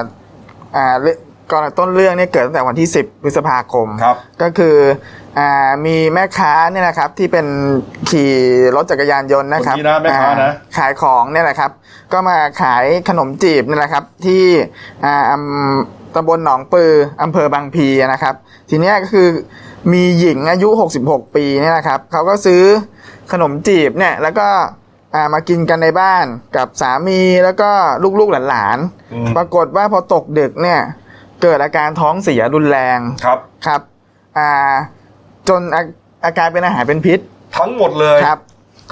[0.76, 0.94] อ่า
[1.52, 4.76] เรื่องก่อนต้นเรื่องเนี่ยเกิดตั้งแต่วันที่ 10พฤษภาคมครับก็คือ
[5.38, 7.46] อ่ามีแม่ค้าเนี่ยนะครับที่เป็น
[8.10, 8.32] ขี่
[8.76, 11.70] รถจักรยานยนต์นะครับคนนี้นะแม่ค้านะอ่ขายของเนี่ยแหละครับ
[12.12, 14.44] ก็มาขายขนมจีบนี่แหละครับที่
[15.04, 16.90] อ่าอำตำบลหนองปือ
[17.22, 18.34] อำเภอบางพีนะครับ
[18.70, 19.28] ทีเนี้ยก็คือ
[19.92, 20.68] มีหญิงอายุ
[21.02, 22.62] 66 ปีเนี่ยนะครับเขาก็ซื้อ
[23.32, 24.48] ขนมจีบเนี่ยแล้วก็
[25.14, 26.26] อ่ามากินกันในบ้าน
[26.56, 27.70] กับสามีแล้วก็
[28.20, 28.78] ลูกๆหลาน
[29.12, 30.80] อืมๆปรากฏว่าพอตกดึกเนี่ย
[31.42, 33.80] เกิดอาการท้องเสียรุนแรงครับครับ
[34.38, 34.50] อ่า
[35.48, 35.82] จนอา
[36.24, 37.18] อาการเป็นอาหารเป็นพิษ
[37.58, 38.40] ทั้งหมดเลยครับ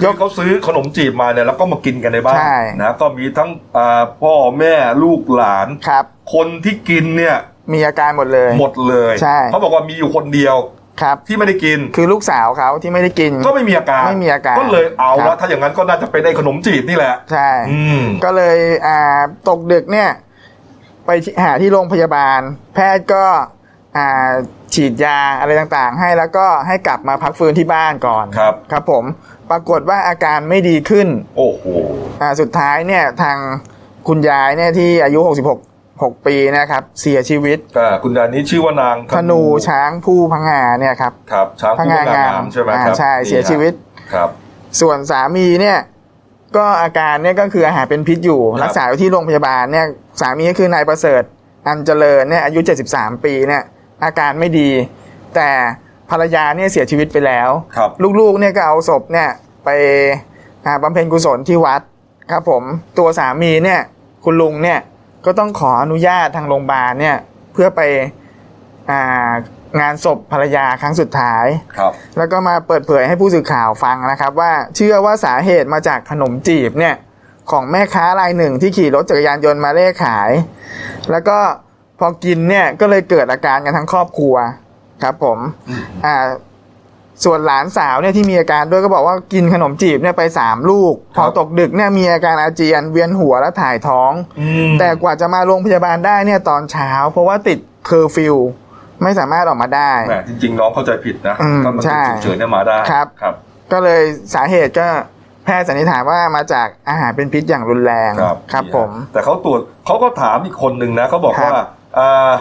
[0.04, 7.36] ยกเขาซื้อขนมจีบมาเนี่ยแล้วก็มากินกันในบ้านใช่นะก็มีทั้งอ่าพ่อแม่ลูกหลานครับ คนที่กินเนี่ย
[7.72, 10.56] มีอาการหมดเลย หมดเลยใช่เขาบอกว่ามีอยู่คนเดียว
[11.02, 20.10] ครับที่ไม่ได้กินคือลูกสาวเขาที่ไม่ได้กิน ก็ไม่มีอาการไม่มีอาการก็เลยเอาครัละบถ้าอย่างนั้นก็น่าจะเป็นไอ้ขนมจีบนี่แหละ ใช่อืมก็เลยอ่าตกดึกเนี่ย
[21.10, 22.40] ไปที่หาที่โรงพยาบาล
[22.74, 23.24] แพทย์ก็
[23.96, 24.30] อ่า
[24.74, 29.04] ฉีดยาอะไรต่างๆ ให้แล้วก็ให้กลับมาพักฟื้นที่บ้านก่อนครับครับผม
[29.50, 31.64] ปรากฏว่าอาการไม่ดีขึ้น โอ้โห
[32.22, 33.36] อ่าสุดท้ายเนี่ยทาง
[34.08, 35.20] คุณยายเนี่ยที่อายุ
[35.68, 43.72] 66 6 ปีนะครับเสียชีวิตอ่าคุณยายนี้ชื่อว่านางธนูช้างผู้พังงาเนี่ยครับครับช้างพังผู้งางางามามใช่ไหมอ่าครับใช่นี่เสียชีวิต
[44.14, 44.28] ครับ
[44.80, 45.78] ส่วนสามีเนี่ย
[46.56, 49.86] ก็อาการเนี่ยก็คืออาหารเป็นพิษอยู่ครับรักษาอยู่ที่โรงพยาบาลเนี่ย
[50.20, 51.22] สามีก็คือนายประเสริฐ
[51.66, 52.60] อันเจริญเนี่ยอายุ
[52.92, 53.62] 73 ปีเนี่ย
[54.04, 54.70] อาการไม่ดี
[55.34, 55.50] แต่
[56.10, 57.90] ภรรยาเนี่ยเสียชีวิตไปแล้วครับ
[58.20, 59.28] ลูกๆเนี่ยก็เอาศพเนี่ย
[59.64, 59.68] ไป
[60.66, 61.80] อ่าบำเพ็ญกุศลที่วัด
[62.30, 62.62] ครับผม
[62.98, 63.80] ตัวสามีเนี่ย
[64.24, 64.78] คุณลุงเนี่ย
[65.26, 67.16] ก็ต้องขออนุญาตทางโรงพยาบาลเนี่ย
[67.52, 67.80] เพื่อไป
[68.90, 69.30] อ่า
[69.80, 71.46] งานศพภรรยาครั้งสุดท้าย
[71.78, 76.94] ครับ แล้วก็มาเปิดเผยให้ผู้สื่อข่าวฟังนะครับ ว่าเชื่อว่าสาเหตุมาจากขนมจีบเนี่ย
[77.50, 80.30] ของแม่ค้ารายหนึ่งที่ขี่รถจักรยานยนต์มาเล่ขาย
[81.10, 81.38] แล้วก็
[81.98, 84.34] พอกินเนี่ยก็เลยเกิดอาการกันทั้งครอบครัว
[85.02, 85.38] ครับ ผม
[86.06, 86.16] อ่า
[87.24, 98.36] ส่วนหลานสาวเนี่ยที่มีอาการด้วยก็บอกว่ากินขนมจีบเนี่ยไปสามลูก พอตกดึกเนี่ยมีอาการอาเจียนเวียนหัวและถ่ายท้องอืมแต่กว่าจะมาโรงพยาบาลได้เนี่ยตอนเช้า เพราะว่าติดเคอร์ฟิว
[99.02, 103.34] ไม่สามารถออกมาได้แหมจริง ๆ น้องเข้าใจผิดนะอืมถ้ามันใช่ฉุกเฉินเนี่ยมาได้ครับครับ
[103.72, 104.02] ก็เลย
[104.34, 104.88] สาเหตุก็
[105.44, 111.64] แพทย์สันนิษฐานว่ามาจากอาหารเป็นพิษอย่างรุนแรงครับครับนี่ฮะผม แต่เขาตรวจเขาก็ถามอีกคนหนึ่งนะเขาบอกครับว่า
[111.98, 112.32] อ่า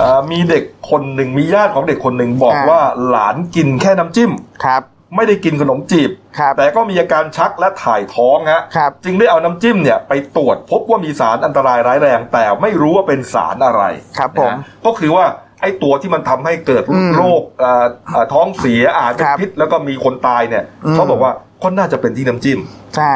[0.00, 4.30] อ่ามีเด็กคนหนึ่งมีญาติของเด็กคนหนึ่งบอกอ่าว่าหลานกินแค่น้ำจิ้ม
[4.64, 4.82] ครับ
[5.16, 13.82] ไม่ได้กินขนมจีบครับแต่ก็มีอาการชักและถ่ายท้องฮะครับจึงได้เอาน้ำจิ้มเนี่ยไปตรวจพบว่ามีสารอันตรายร้ายแรง แต่ไม่รู้ว่าเป็นสารอะไร
[14.18, 15.24] ครับผมนะฮะก็คือว่า
[15.62, 21.32] ไอ้ตัวที่มันทำให้เกิดอืมโรคอ่าอ่าท้องเสียอาจเป็นครับพิษแล้วก็มีคนตายเนี่ยอืมเขาบอกว่า
[21.62, 22.60] ก็น่าจะเป็นที่น้ำจิ้ม
[22.96, 23.12] ใช่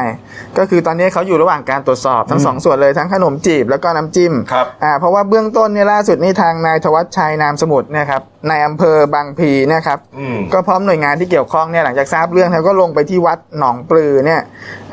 [0.59, 14.41] ก็คือตอนนี้เขาอยู่ระหว่างการตรวจสอบทั้งสองส่วนเลยทั้งขนมจีบแล้วก็น้ำจิ้มครับอ่าเพราะว่าเบื้องต้นเนี่ยล่าสุดนี่ทางนายธวัชชัยนามสมุทรเนะครับในอำเภอบางพลีเนะครับอืมก็พร้อมหน่วยงานที่เกี่ยวข้องเนี่ยหลังจากทราบเรื่องเขาก็ลงไปที่วัดหนองปลือเนี่ย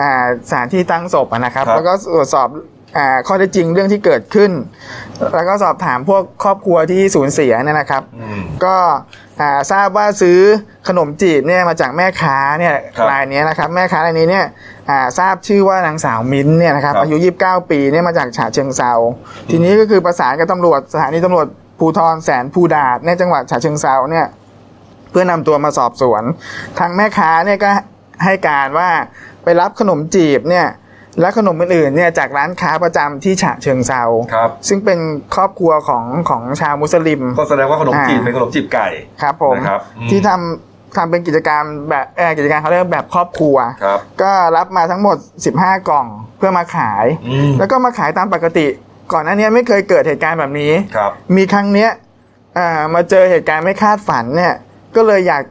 [0.01, 2.72] อ่าสถานที่ตั้งศพอะนะครับครับ แล้วก็ตรวจสอบอ่า
[3.27, 4.51] ข้อเท็จจริงเรื่องที่เกิดขึ้น
[5.35, 8.75] แล้วก็สอบถามพวกครอบครัวที่สูญเสียเนี่ยนะครับอืมก็
[9.41, 10.39] อ่าทราบว่าซื้อ
[10.87, 14.45] ขนมจีบเนี่ยมาจากแม่ค้าเนี่ยครับรายเนี้ยนะครับ แม่ค้ารายนี้เนี่ย
[14.89, 17.15] อ่าทราบชื่อว่านางสาวมิ้นท์เนี่ยนะครับครับ อายุ
[17.45, 18.93] 29 ปีเนี่ยมาจากฉะเชิงเซา
[19.49, 21.47] ทีนี้ก็คือประสานกับตำรวจสถานีตำรวจ
[21.79, 24.25] ภูธรแสนภูดาษในจังหวัดฉะเชิงเซาเนี่ย
[25.11, 26.23] เพื่อนำตัวมาสอบสวน
[26.79, 27.69] ทางแม่ค้าเนี่ยก็
[28.23, 28.89] ให้การว่า
[29.43, 30.67] ไปรับขนมจีบเนี่ย
[31.21, 34.03] และขนมอื่นๆเนี่ยจากร้านค้าประจำที่ฉะเชิงเซา
[34.33, 34.99] ครับซึ่งเป็น
[35.35, 38.87] ครอบครัวของของชาวมุสลิม ก็แสดงว่าขนมจีบอ่าเป็นขนมจีบไก่
[39.21, 45.17] ครับผมนะครับอืมที่ทำทำเป็นกิจการแบบเอ่อกิจการเขาเรียกแบบครอบครัวครับก็รับมาทั้งหมด
[45.53, 46.07] 15 กล่อง
[46.37, 48.67] เพื่อมาขายอืมแล้วก็มาขายตามปกติ
[49.13, 51.89] ก่อนหน้านี้ไม่เคยเกิดเหตุการณ์แบบนี้ครับมีครั้งเนี้ย
[52.57, 54.53] อ่ามาเจอเหตุการณ์ไม่คาดฝันเนี่ย
[54.95, 55.43] ก็เลยอยาก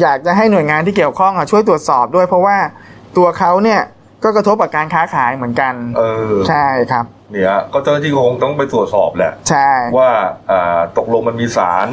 [0.00, 2.56] อยากจะให้หน่วยงานที่เกี่ยวข้องอะช่วยตรวจสอบด้วย เพราะว่า
[3.16, 3.80] ตัวเขาเนี่ย
[4.24, 10.10] ก็กระทบกับการค้าขายเหมือนกัน เออ ใช่ครับ เนี่ยก็เจ้าหน้าที่คงต้องไปตรวจสอบแหละ ใช่ ว่า
[10.50, 11.88] อ่าตกลงมันมีสาร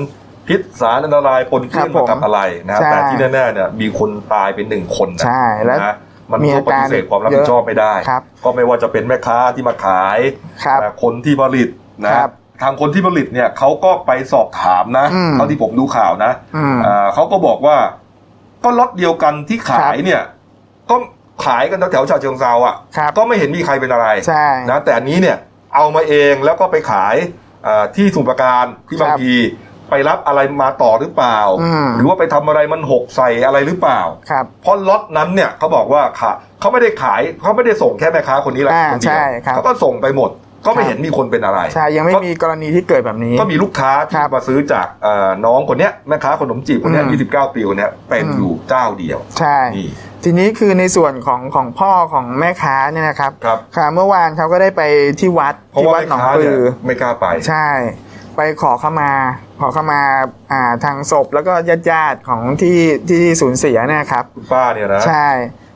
[0.47, 5.95] พิษสารอันตรายปนเปื้อนครับผมมากับอะไรนะครับใช่แต่ที่แน่ๆเนี่ยมีคนตายเป็นหนึ่งคนนะใช่แล้วนะ
[6.31, 10.19] มันมีก็อาปการฏิเสธความรับผิดชอบไม่ได้ครับก็ไม่ว่าจะเป็นแม่ค้าที่มาขาย
[10.65, 11.69] ครับอ่าคนที่ผลิต
[12.05, 17.77] นะครับทางคนที่ผลิตเนี่ยเขาก็ไปสอบถามนะอืมเท่าที่ผมดูข่าวนะอืมอ่าเขาก็บอกว่า
[18.63, 20.21] ก็ล็อตเดียวกันที่ขายเนี่ย
[20.89, 20.95] ก็
[21.45, 25.37] ขายกันแถวๆฉะเชิงเซาอะครับก็ไม่เห็นมีใครเป็นอะไรใช่นะแต่อันนี้เนี่ย
[25.75, 27.15] เอามาเองแล้วก็ไปขาย
[27.67, 29.33] อ่าที่สมุทรปราการที่บางครับพี
[29.89, 40.29] ไปรับอะไรมาต่อหรือเปล่าอืมหรือว่าไปทำอะไรมันหกใส่อะไรหรือเปล่าครับเพราะล็อตนั้นเนี่ยเขาบอกว่าค่ะเขาไม่ได้ขายเขาไม่ได้ส่งแค่แม่ค้าคนนี้แหละอ่าคนเดียวใช่ครับเขาก็ส่งไปหมด
[40.65, 49.89] ก็ไม่ครับเห็นมีคนเป็นอะไรใช่ยังไม่มีกรณีที่เกิดแบบนี้ ก็มีลูกค้าคที่รับมาซื้อจากเอ่อน้องคนเนี้ยแม่ค้าขนมจีบคนเนี้ยอืม29 ปีคนเนี้ยเป็นอืมอยู่เจ้าเดียว ใช่นี่
[50.23, 54.81] ทีนี้คือในส่วนของของพ่อของแม่ค้าเนี่ยนะครับครับค่ะเมื่อวานเขาก็ได้ไป
[55.19, 57.67] ที่วัดเพราะที่ว่าวัดแม่หนองค้าปเนี่ยลือไม่กล้าไปใช่
[58.35, 59.11] ไปขอเข้ามา
[59.61, 60.01] ขอเข้ามา
[60.51, 62.77] อ่าทางศพแล้วก็ญาติญาติๆของที่
[63.09, 65.27] ที่สูญเสียเนะครับคุณป้าเนี่ยนะใช่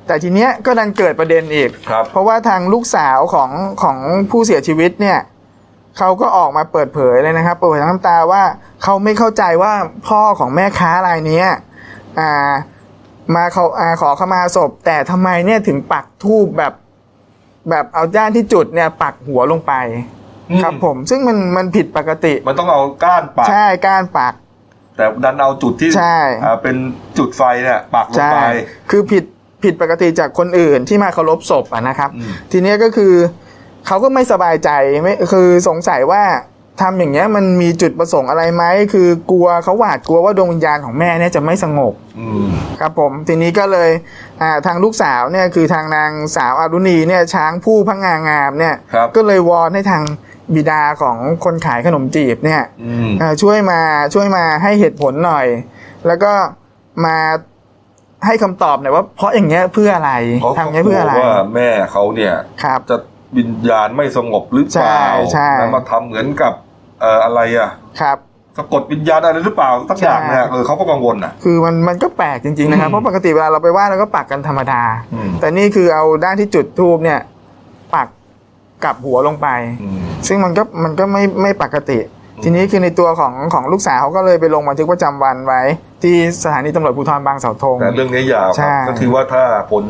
[0.08, 3.49] แต่ทีเนี้ยก็ดันเกิดประเด็นอีก ครับเพราะว่าทางลูกสาวของ
[3.84, 3.97] ของ
[4.32, 5.20] ผู้เสียชีวิตเนี่ย
[5.97, 8.43] เขาก็ออกมาเปิดเผยเลยนะครับเปิดเผยทั้งน้ำตาว่า
[8.84, 9.74] เขาไม่เข้าใจว่า
[10.08, 11.47] พ่อของแม่ค้ารายเนี้ย
[12.20, 12.51] อ่า
[13.36, 16.74] มาเขาอ่าขอเข้ามาศพ แต่ทำไมเนี่ยถึงปักทูบแบบ
[17.70, 19.74] แบบเอาด้านที่จุดเนี่ยปักหัวลงไป
[20.49, 24.34] อืมครับผม ซึ่งมันมันผิดปกติ มันต้องเอาก้านปัก ใช่การปัก
[24.97, 26.76] แต่ดันเอาจุดที่ใช่ อ่าเป็น
[27.18, 28.38] จุดไฟเนี่ยปักลงใช่ ไป
[28.89, 29.24] คือผิด
[29.64, 33.14] ผิดปกติจากคนอื่นที่มาเคารพศพอะนะครับอืมทีเนี้ยก็คือ
[33.88, 34.70] เขาก็ไม่สบายใจ
[35.01, 36.24] ไม่คือสงสัยว่า
[36.82, 42.47] ทำอย่างเงี้ยมันมีจุดประสงค์อะไรไหมคือกลัวเขาหวาดกลัวว่าดวงวิญญาณของแม่เนี่ยจะไม่สงบอืม
[42.80, 43.89] ครับผมทีนี้ก็เลย
[44.41, 50.03] อ่าทางลูกสาวเนี่ยคือทางนางสาวอารุณีเนี่ยช้างผู้พังงางามเนี่ยครับก็เลยวอนให้ทาง
[50.55, 53.80] บิดาของคนขายขนมจีบเนี่ยอืมเอ่อช่วยมา
[54.14, 55.45] ช่วยมาให้เหตุผลหน่อย
[56.07, 56.34] แล้วก็
[57.05, 57.18] มา
[58.26, 60.11] ให้คำตอบหน่อยว่าเพราะอย่างเงี้ยเพื่ออะไร
[60.41, 62.97] เขาทำอย่างเงี้ยเพื่ออะไรว่าแม่เขาเนี่ยครับจะ
[63.38, 66.53] วิญญาณไม่สงบหรือเปล่าใช่ใช่แล้วมาทำเหมือนกับ
[67.01, 67.69] เอ่ออะไรอะ
[68.01, 68.17] ครับ
[68.57, 74.82] สะกดวิญญาณอะไรหรือเปล่าสักอย่างเนี่ยใช่เออเขาก็กังวลอะคือมันมันก็แปลกจริงๆนะครับอืมเพราะปกติเวลาเราไปไหว้เราก็ปักกันธรรมดา
[75.13, 77.19] อืมแต่นี่คือเอาด้านที่จุดทูบเนี่ย
[77.95, 78.07] ปัก
[78.84, 79.47] กลับหัวลงไป
[79.84, 81.99] อืมซึ่งมันก็มันก็ไม่ไม่ปกติ
[82.43, 85.61] ทีนี้คือในตัวของของลูกสาวเขาก็เลยไปลงบันทึกประจำวันไว้
[86.04, 89.86] ที่สถานีตำรวจภูธรบางเสาธงแต่เรื่องนี้ยาวคใช่รับก็คือว่าถ้าผล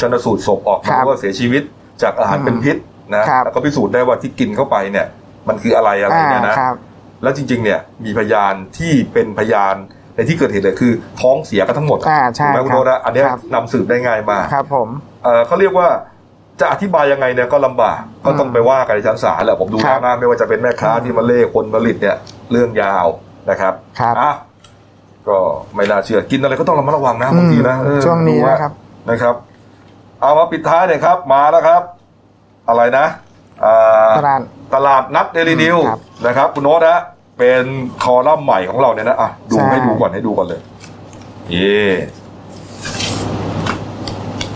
[0.00, 1.62] ชนสูตรศพออกครัมาบว่าเสียชีวิต
[2.02, 2.76] จากอาหารอืมเป็นพิษ
[3.14, 5.06] นะครับแล้วก็พิสูจน์ได้ว่าที่กินเข้าไปเนี่ย
[5.48, 6.74] มันคืออะไรอะไรอ่าเนี่ยนะครับ
[7.22, 9.74] แล้วจริงๆเนี่ยมีพยานที่เป็นพยาน
[10.16, 14.88] ในที่เกิดเหตุเลยคือ ท้องเสียกันทั้งหมดอ่าใช่ถูกไหมคุณครับโนนะอันเนี้ยครับนำสืบได้ง่ายมากครับผม
[15.24, 15.88] เอ่อเขาเรียกว่า
[16.60, 22.16] จะอธิบายยังไงเนี่ยก็ลำบากก็ต้องไปว่ากันในชั้นศาลแหละผมดูครัแล้วบนะไม่ว่าจะเป็นแม่ค้าที่มาเล่คนผลิตเนี่ย
[22.52, 23.06] เรื่องยาว
[23.50, 24.32] นะครับครับอะ
[25.28, 25.38] ก็
[25.76, 28.72] ไม่น่าเชื่อกินอะไรก็ต้องระมัดระวังนะบางทีนะเออช่วงนี้ดูนะครับ
[29.10, 29.34] นะครับ
[30.20, 31.82] เอามาปิดท้ายเนี่ยครับ มาแล้วครับ
[32.68, 33.06] อะไรนะ
[33.64, 34.40] อ่าตลาด
[34.74, 36.98] ตลาดนัดเดลินิวครับนะครับ คุณโน้ตนะ
[37.38, 37.64] เป็น
[38.02, 40.60] คอลัมน์ใหม่ของเราเนี่ยนะอะดูใช่ให้ดูก่อนให้ดูก่อนเลย
[41.50, 41.84] เย่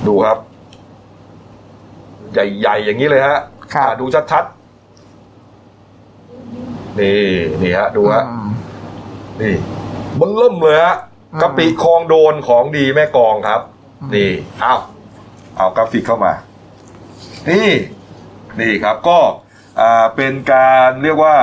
[0.06, 0.38] ดูครับ
[2.32, 3.38] ใหญ่ ๆ อย่างนี้เลยฮะ
[3.74, 7.20] ครับอะดูชัดๆนี่
[7.62, 8.22] นี่ฮะ ดูฮะ
[9.40, 9.48] อื
[10.18, 10.96] มนี่บนเริ่มเลยฮะ
[11.34, 13.60] อืมกะปิคลองโดนของดีแม่กองครับ
[14.14, 14.74] นี่เอา
[15.56, 16.32] เอากราฟิกเข้ามา
[17.50, 17.70] นี่
[18.60, 19.18] นี่ครับก็
[19.80, 21.36] อ่าเป็นการเรียกว่า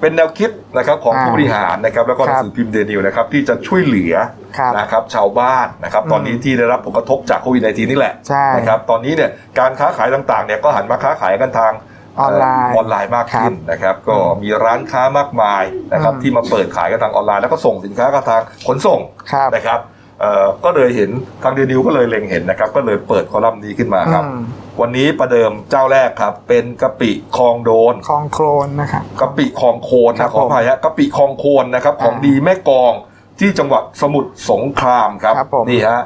[0.00, 4.14] เป็นแนวคิดนะครับ ของอ่าผู้บริหารนะครับ แล้วก็ครับ หนังบสือพิมพ์เดลินิวส์นะครับ ที่จะช่วยเหลือ
[4.58, 11.72] ครับนะครับ ชาวบ้านนะครับ ตอนนี้อืมที่ได้รับผลกระทบจากโควิด -19 นี่แหละใช่นะครับ ตอนนี้เนี่ยการค้าขายต่างๆ เนี่ยก็หันมาค้าขายกันทาง
[12.20, 15.62] ออนไลน์เออนไลน์มากขึ้นนะครับ ก็มีร้านค้ามากมาย
[15.92, 19.00] นะครับอืมที่มาเปิดขายกันทางออนไลน์แล้วก็ส่งสินค้ากันทางขนส่ง
[19.32, 19.80] ครับนะครับ
[20.20, 21.10] เอ่อก็เลยเห็น
[21.42, 24.40] ทางเดลินิวส์ก็เลยเล็งเห็นนะครับ ก็เลยเปิดคอลัมน์นี้ขึ้นมาครับอืม
[24.80, 32.92] วันนี้ประเดิมเจ้าแรกครับ เป็นกะปิคลองโดนคลองโคลนนะครับกะปิคลองโคนครันะบขออภัยฮะกะปิคลองโคนนะครับ ของอ่าดีแม่กอง
[33.40, 36.00] ที่จังหวัดสมุทรสงครามครับครับผมนี่ฮะอ่า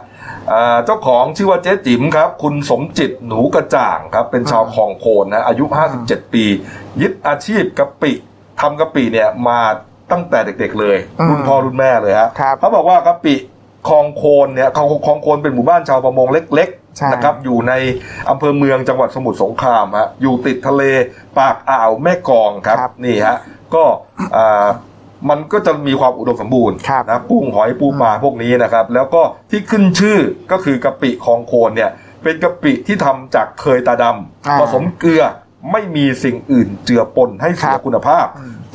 [0.84, 5.64] เจ้าของชื่อว่าเจ๊จิ๋มครับ คุณสมจิตหนูกระจ่างครับ เป็นชาวคลองโคนนะอายุ
[6.00, 6.44] 57 ปี
[7.00, 8.12] ยึดอาชีพกะปิ
[8.60, 9.60] ทำกะปิเนี่ยมา
[10.12, 13.34] ตั้งแต่เด็กๆเลยอืมรุ่นพ่อรุ่นแม่เลยฮะครับเขาบอกว่ากะปิ
[13.88, 17.72] คลองโคนเนี่ยคลองคลองโคนเป็นหมู่บ้านชาวประมงเล็กใช่ๆนะครับอยู่ใน
[18.30, 20.82] อำเภอเมืองจังหวัดสมุทรสงครามฮะอยู่ติดทะเล
[21.38, 23.38] ปากอ่าวแม่กลองครับครับนี่ฮะ
[23.74, 23.84] ก็
[24.36, 24.66] อ่า
[25.30, 30.18] มันก็จะมีความอุดมสมบูรณ์ครับนะกุ้งหอยปูปลาพวกนี้นะครับ แล้วก็ที่ขึ้นชื่อ
[30.52, 31.90] ก็คือกะปิคลองโคนเนี่ย
[32.22, 34.04] เป็นกะปิที่ทำจากเคยตาด
[34.46, 35.22] อ่าำผสมเกลือ
[35.72, 38.26] ไม่มีสิ่งอื่นเจือปนให้เสีคยรับคุณภาพ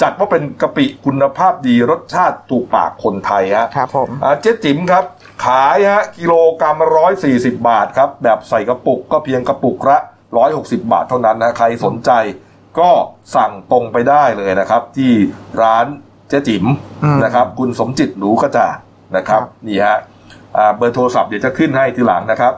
[0.01, 5.03] จัดว่าเป็นกะปิคุณภาพดีรสชาติถูกปากคนไทยฮะครับผมอ่าเจ๊จิ๋มครับ
[5.45, 9.97] ขายฮะกิโลกรัมร้อยสี่สิบาทครับ แบบใส่กระปุกก็เพียงกระปุกละ
[10.37, 12.11] ร้อยหกสิบาทเท่านั้นนะใครสนใจ
[12.79, 12.89] ก็
[13.35, 15.11] สั่งตรงไปได้เลยนะครับ ที่
[15.61, 15.85] ร้าน
[16.29, 16.65] เจ๊จิ๋ม
[17.03, 18.75] อืมนะครับ คุณสมจิตหนูกระจ่าง
[19.17, 19.97] นะครับครับนี่ฮะ
[20.57, 22.53] อ่าเบอร์โทรศัพท์เดี๋ยวจะขึ้นให้ทีหลังนะครับ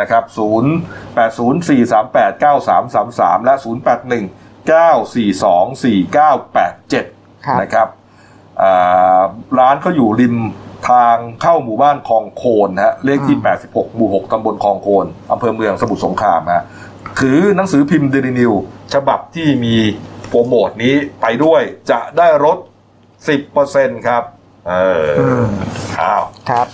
[0.00, 4.70] นะครับ 0 8 0 4 3 8 9 3 3 3 และ 0 8 1
[4.70, 6.16] 9 4 2 4 9
[6.56, 7.88] 8 7ครับนะครับ
[8.62, 9.22] อ่า
[9.58, 10.36] ร้านเขาอยู่ริม
[10.88, 13.36] ทางเข้าหมู่บ้านคลองโคนนะฮะเลขที่
[13.66, 16.64] 86 หมู่ 6 ตำบลคลองโคนอำเภอเมืองสมุทรสงครามฮะ
[17.20, 18.52] ถือหนังสือพิมพ์เดลินิว
[18.94, 19.76] ฉบับที่มี
[20.28, 22.26] โปรโมทนี้ไปด้วยจะได้
[23.28, 23.30] ล
[23.66, 24.22] ด10%ครับ
[24.68, 25.46] เอออม
[26.00, 26.66] อ้าวครับ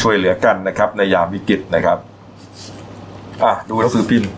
[0.00, 1.98] ช่วยเหลือกันนะครับ ในยามวิกฤตนะครับ
[3.42, 4.30] อะ ดูหนังสือพิมพ์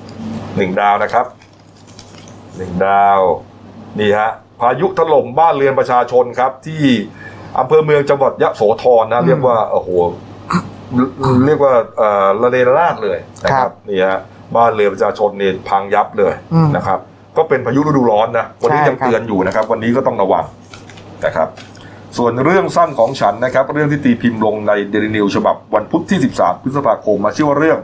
[0.57, 1.26] หนึ่งดาวนะครับ
[2.57, 3.20] หนึ่งดาว
[4.01, 4.30] นี่ฮะ
[4.61, 6.83] พายุถล่มบ้านเรือนประชาชนครับ ที่
[7.59, 9.89] อำเภอเมืองจังหวัดยะโสธรนะ เรียกว่าโอ้โห
[11.47, 14.20] เรียกว่าเอ่อระเนระนาดเลยนะคครัรับบนี่ฮะ
[14.57, 16.99] บ้านเรือนประชาชนนี่พังยับเลยอืมนะครับ
[17.37, 20.45] ก็เป็นพายุฤดูร้อนนะวันนี้ใช่ยังครับเตือนอยู่นะครับ วันนี้ก็ต้องระวัง
[21.26, 21.48] นะครับ
[22.18, 27.78] ส่วนเรื่องสั้นของฉันนะครับ เรื่องที่ตีพิมพ์ลงในเดลินิวฉบับวันพุธที่ 13 พฤษภาคมมาชื่อว่าเรื่อง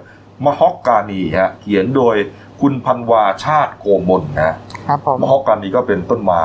[0.45, 2.17] มฮอกกานีฮะเขียนโดย
[2.61, 4.55] คุณพันวาชาติโกมลนะฮะ
[4.89, 6.45] ครับผมมฮอกกานีก็เป็นต้นไม้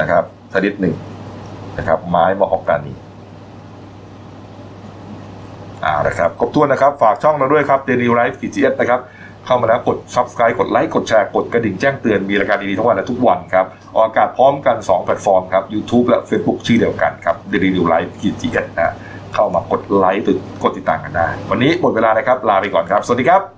[0.00, 0.94] นะครับชนิดหนึ่ง
[1.78, 2.94] นะครับ ไม้มฮอกกานี
[5.84, 9.00] อ่านะครับครบถ้วนนะครับ ฝากช่องเราด้วยครับ Daily Life กิจเอสนะครับ
[9.46, 18.94] เข้ามาแล้วกด Subscribe กดไลค์กดแชร์กดกระดิ่งแจ้งเตือนมีรายการดีๆทั้งวันและทุกวันครับออกอากาศพร้อมกัน 2 แพลตฟอร์มครับ YouTube และ Facebook ชื่อเดียวกันครับ Daily Life กีจเอสนะ
[19.34, 20.24] เข้ามากดไลค์
[20.62, 23.44] กดติดตามกันได้ วันนี้หมดเวลานะครับลาไปก่อนครับ สวัสดีครับ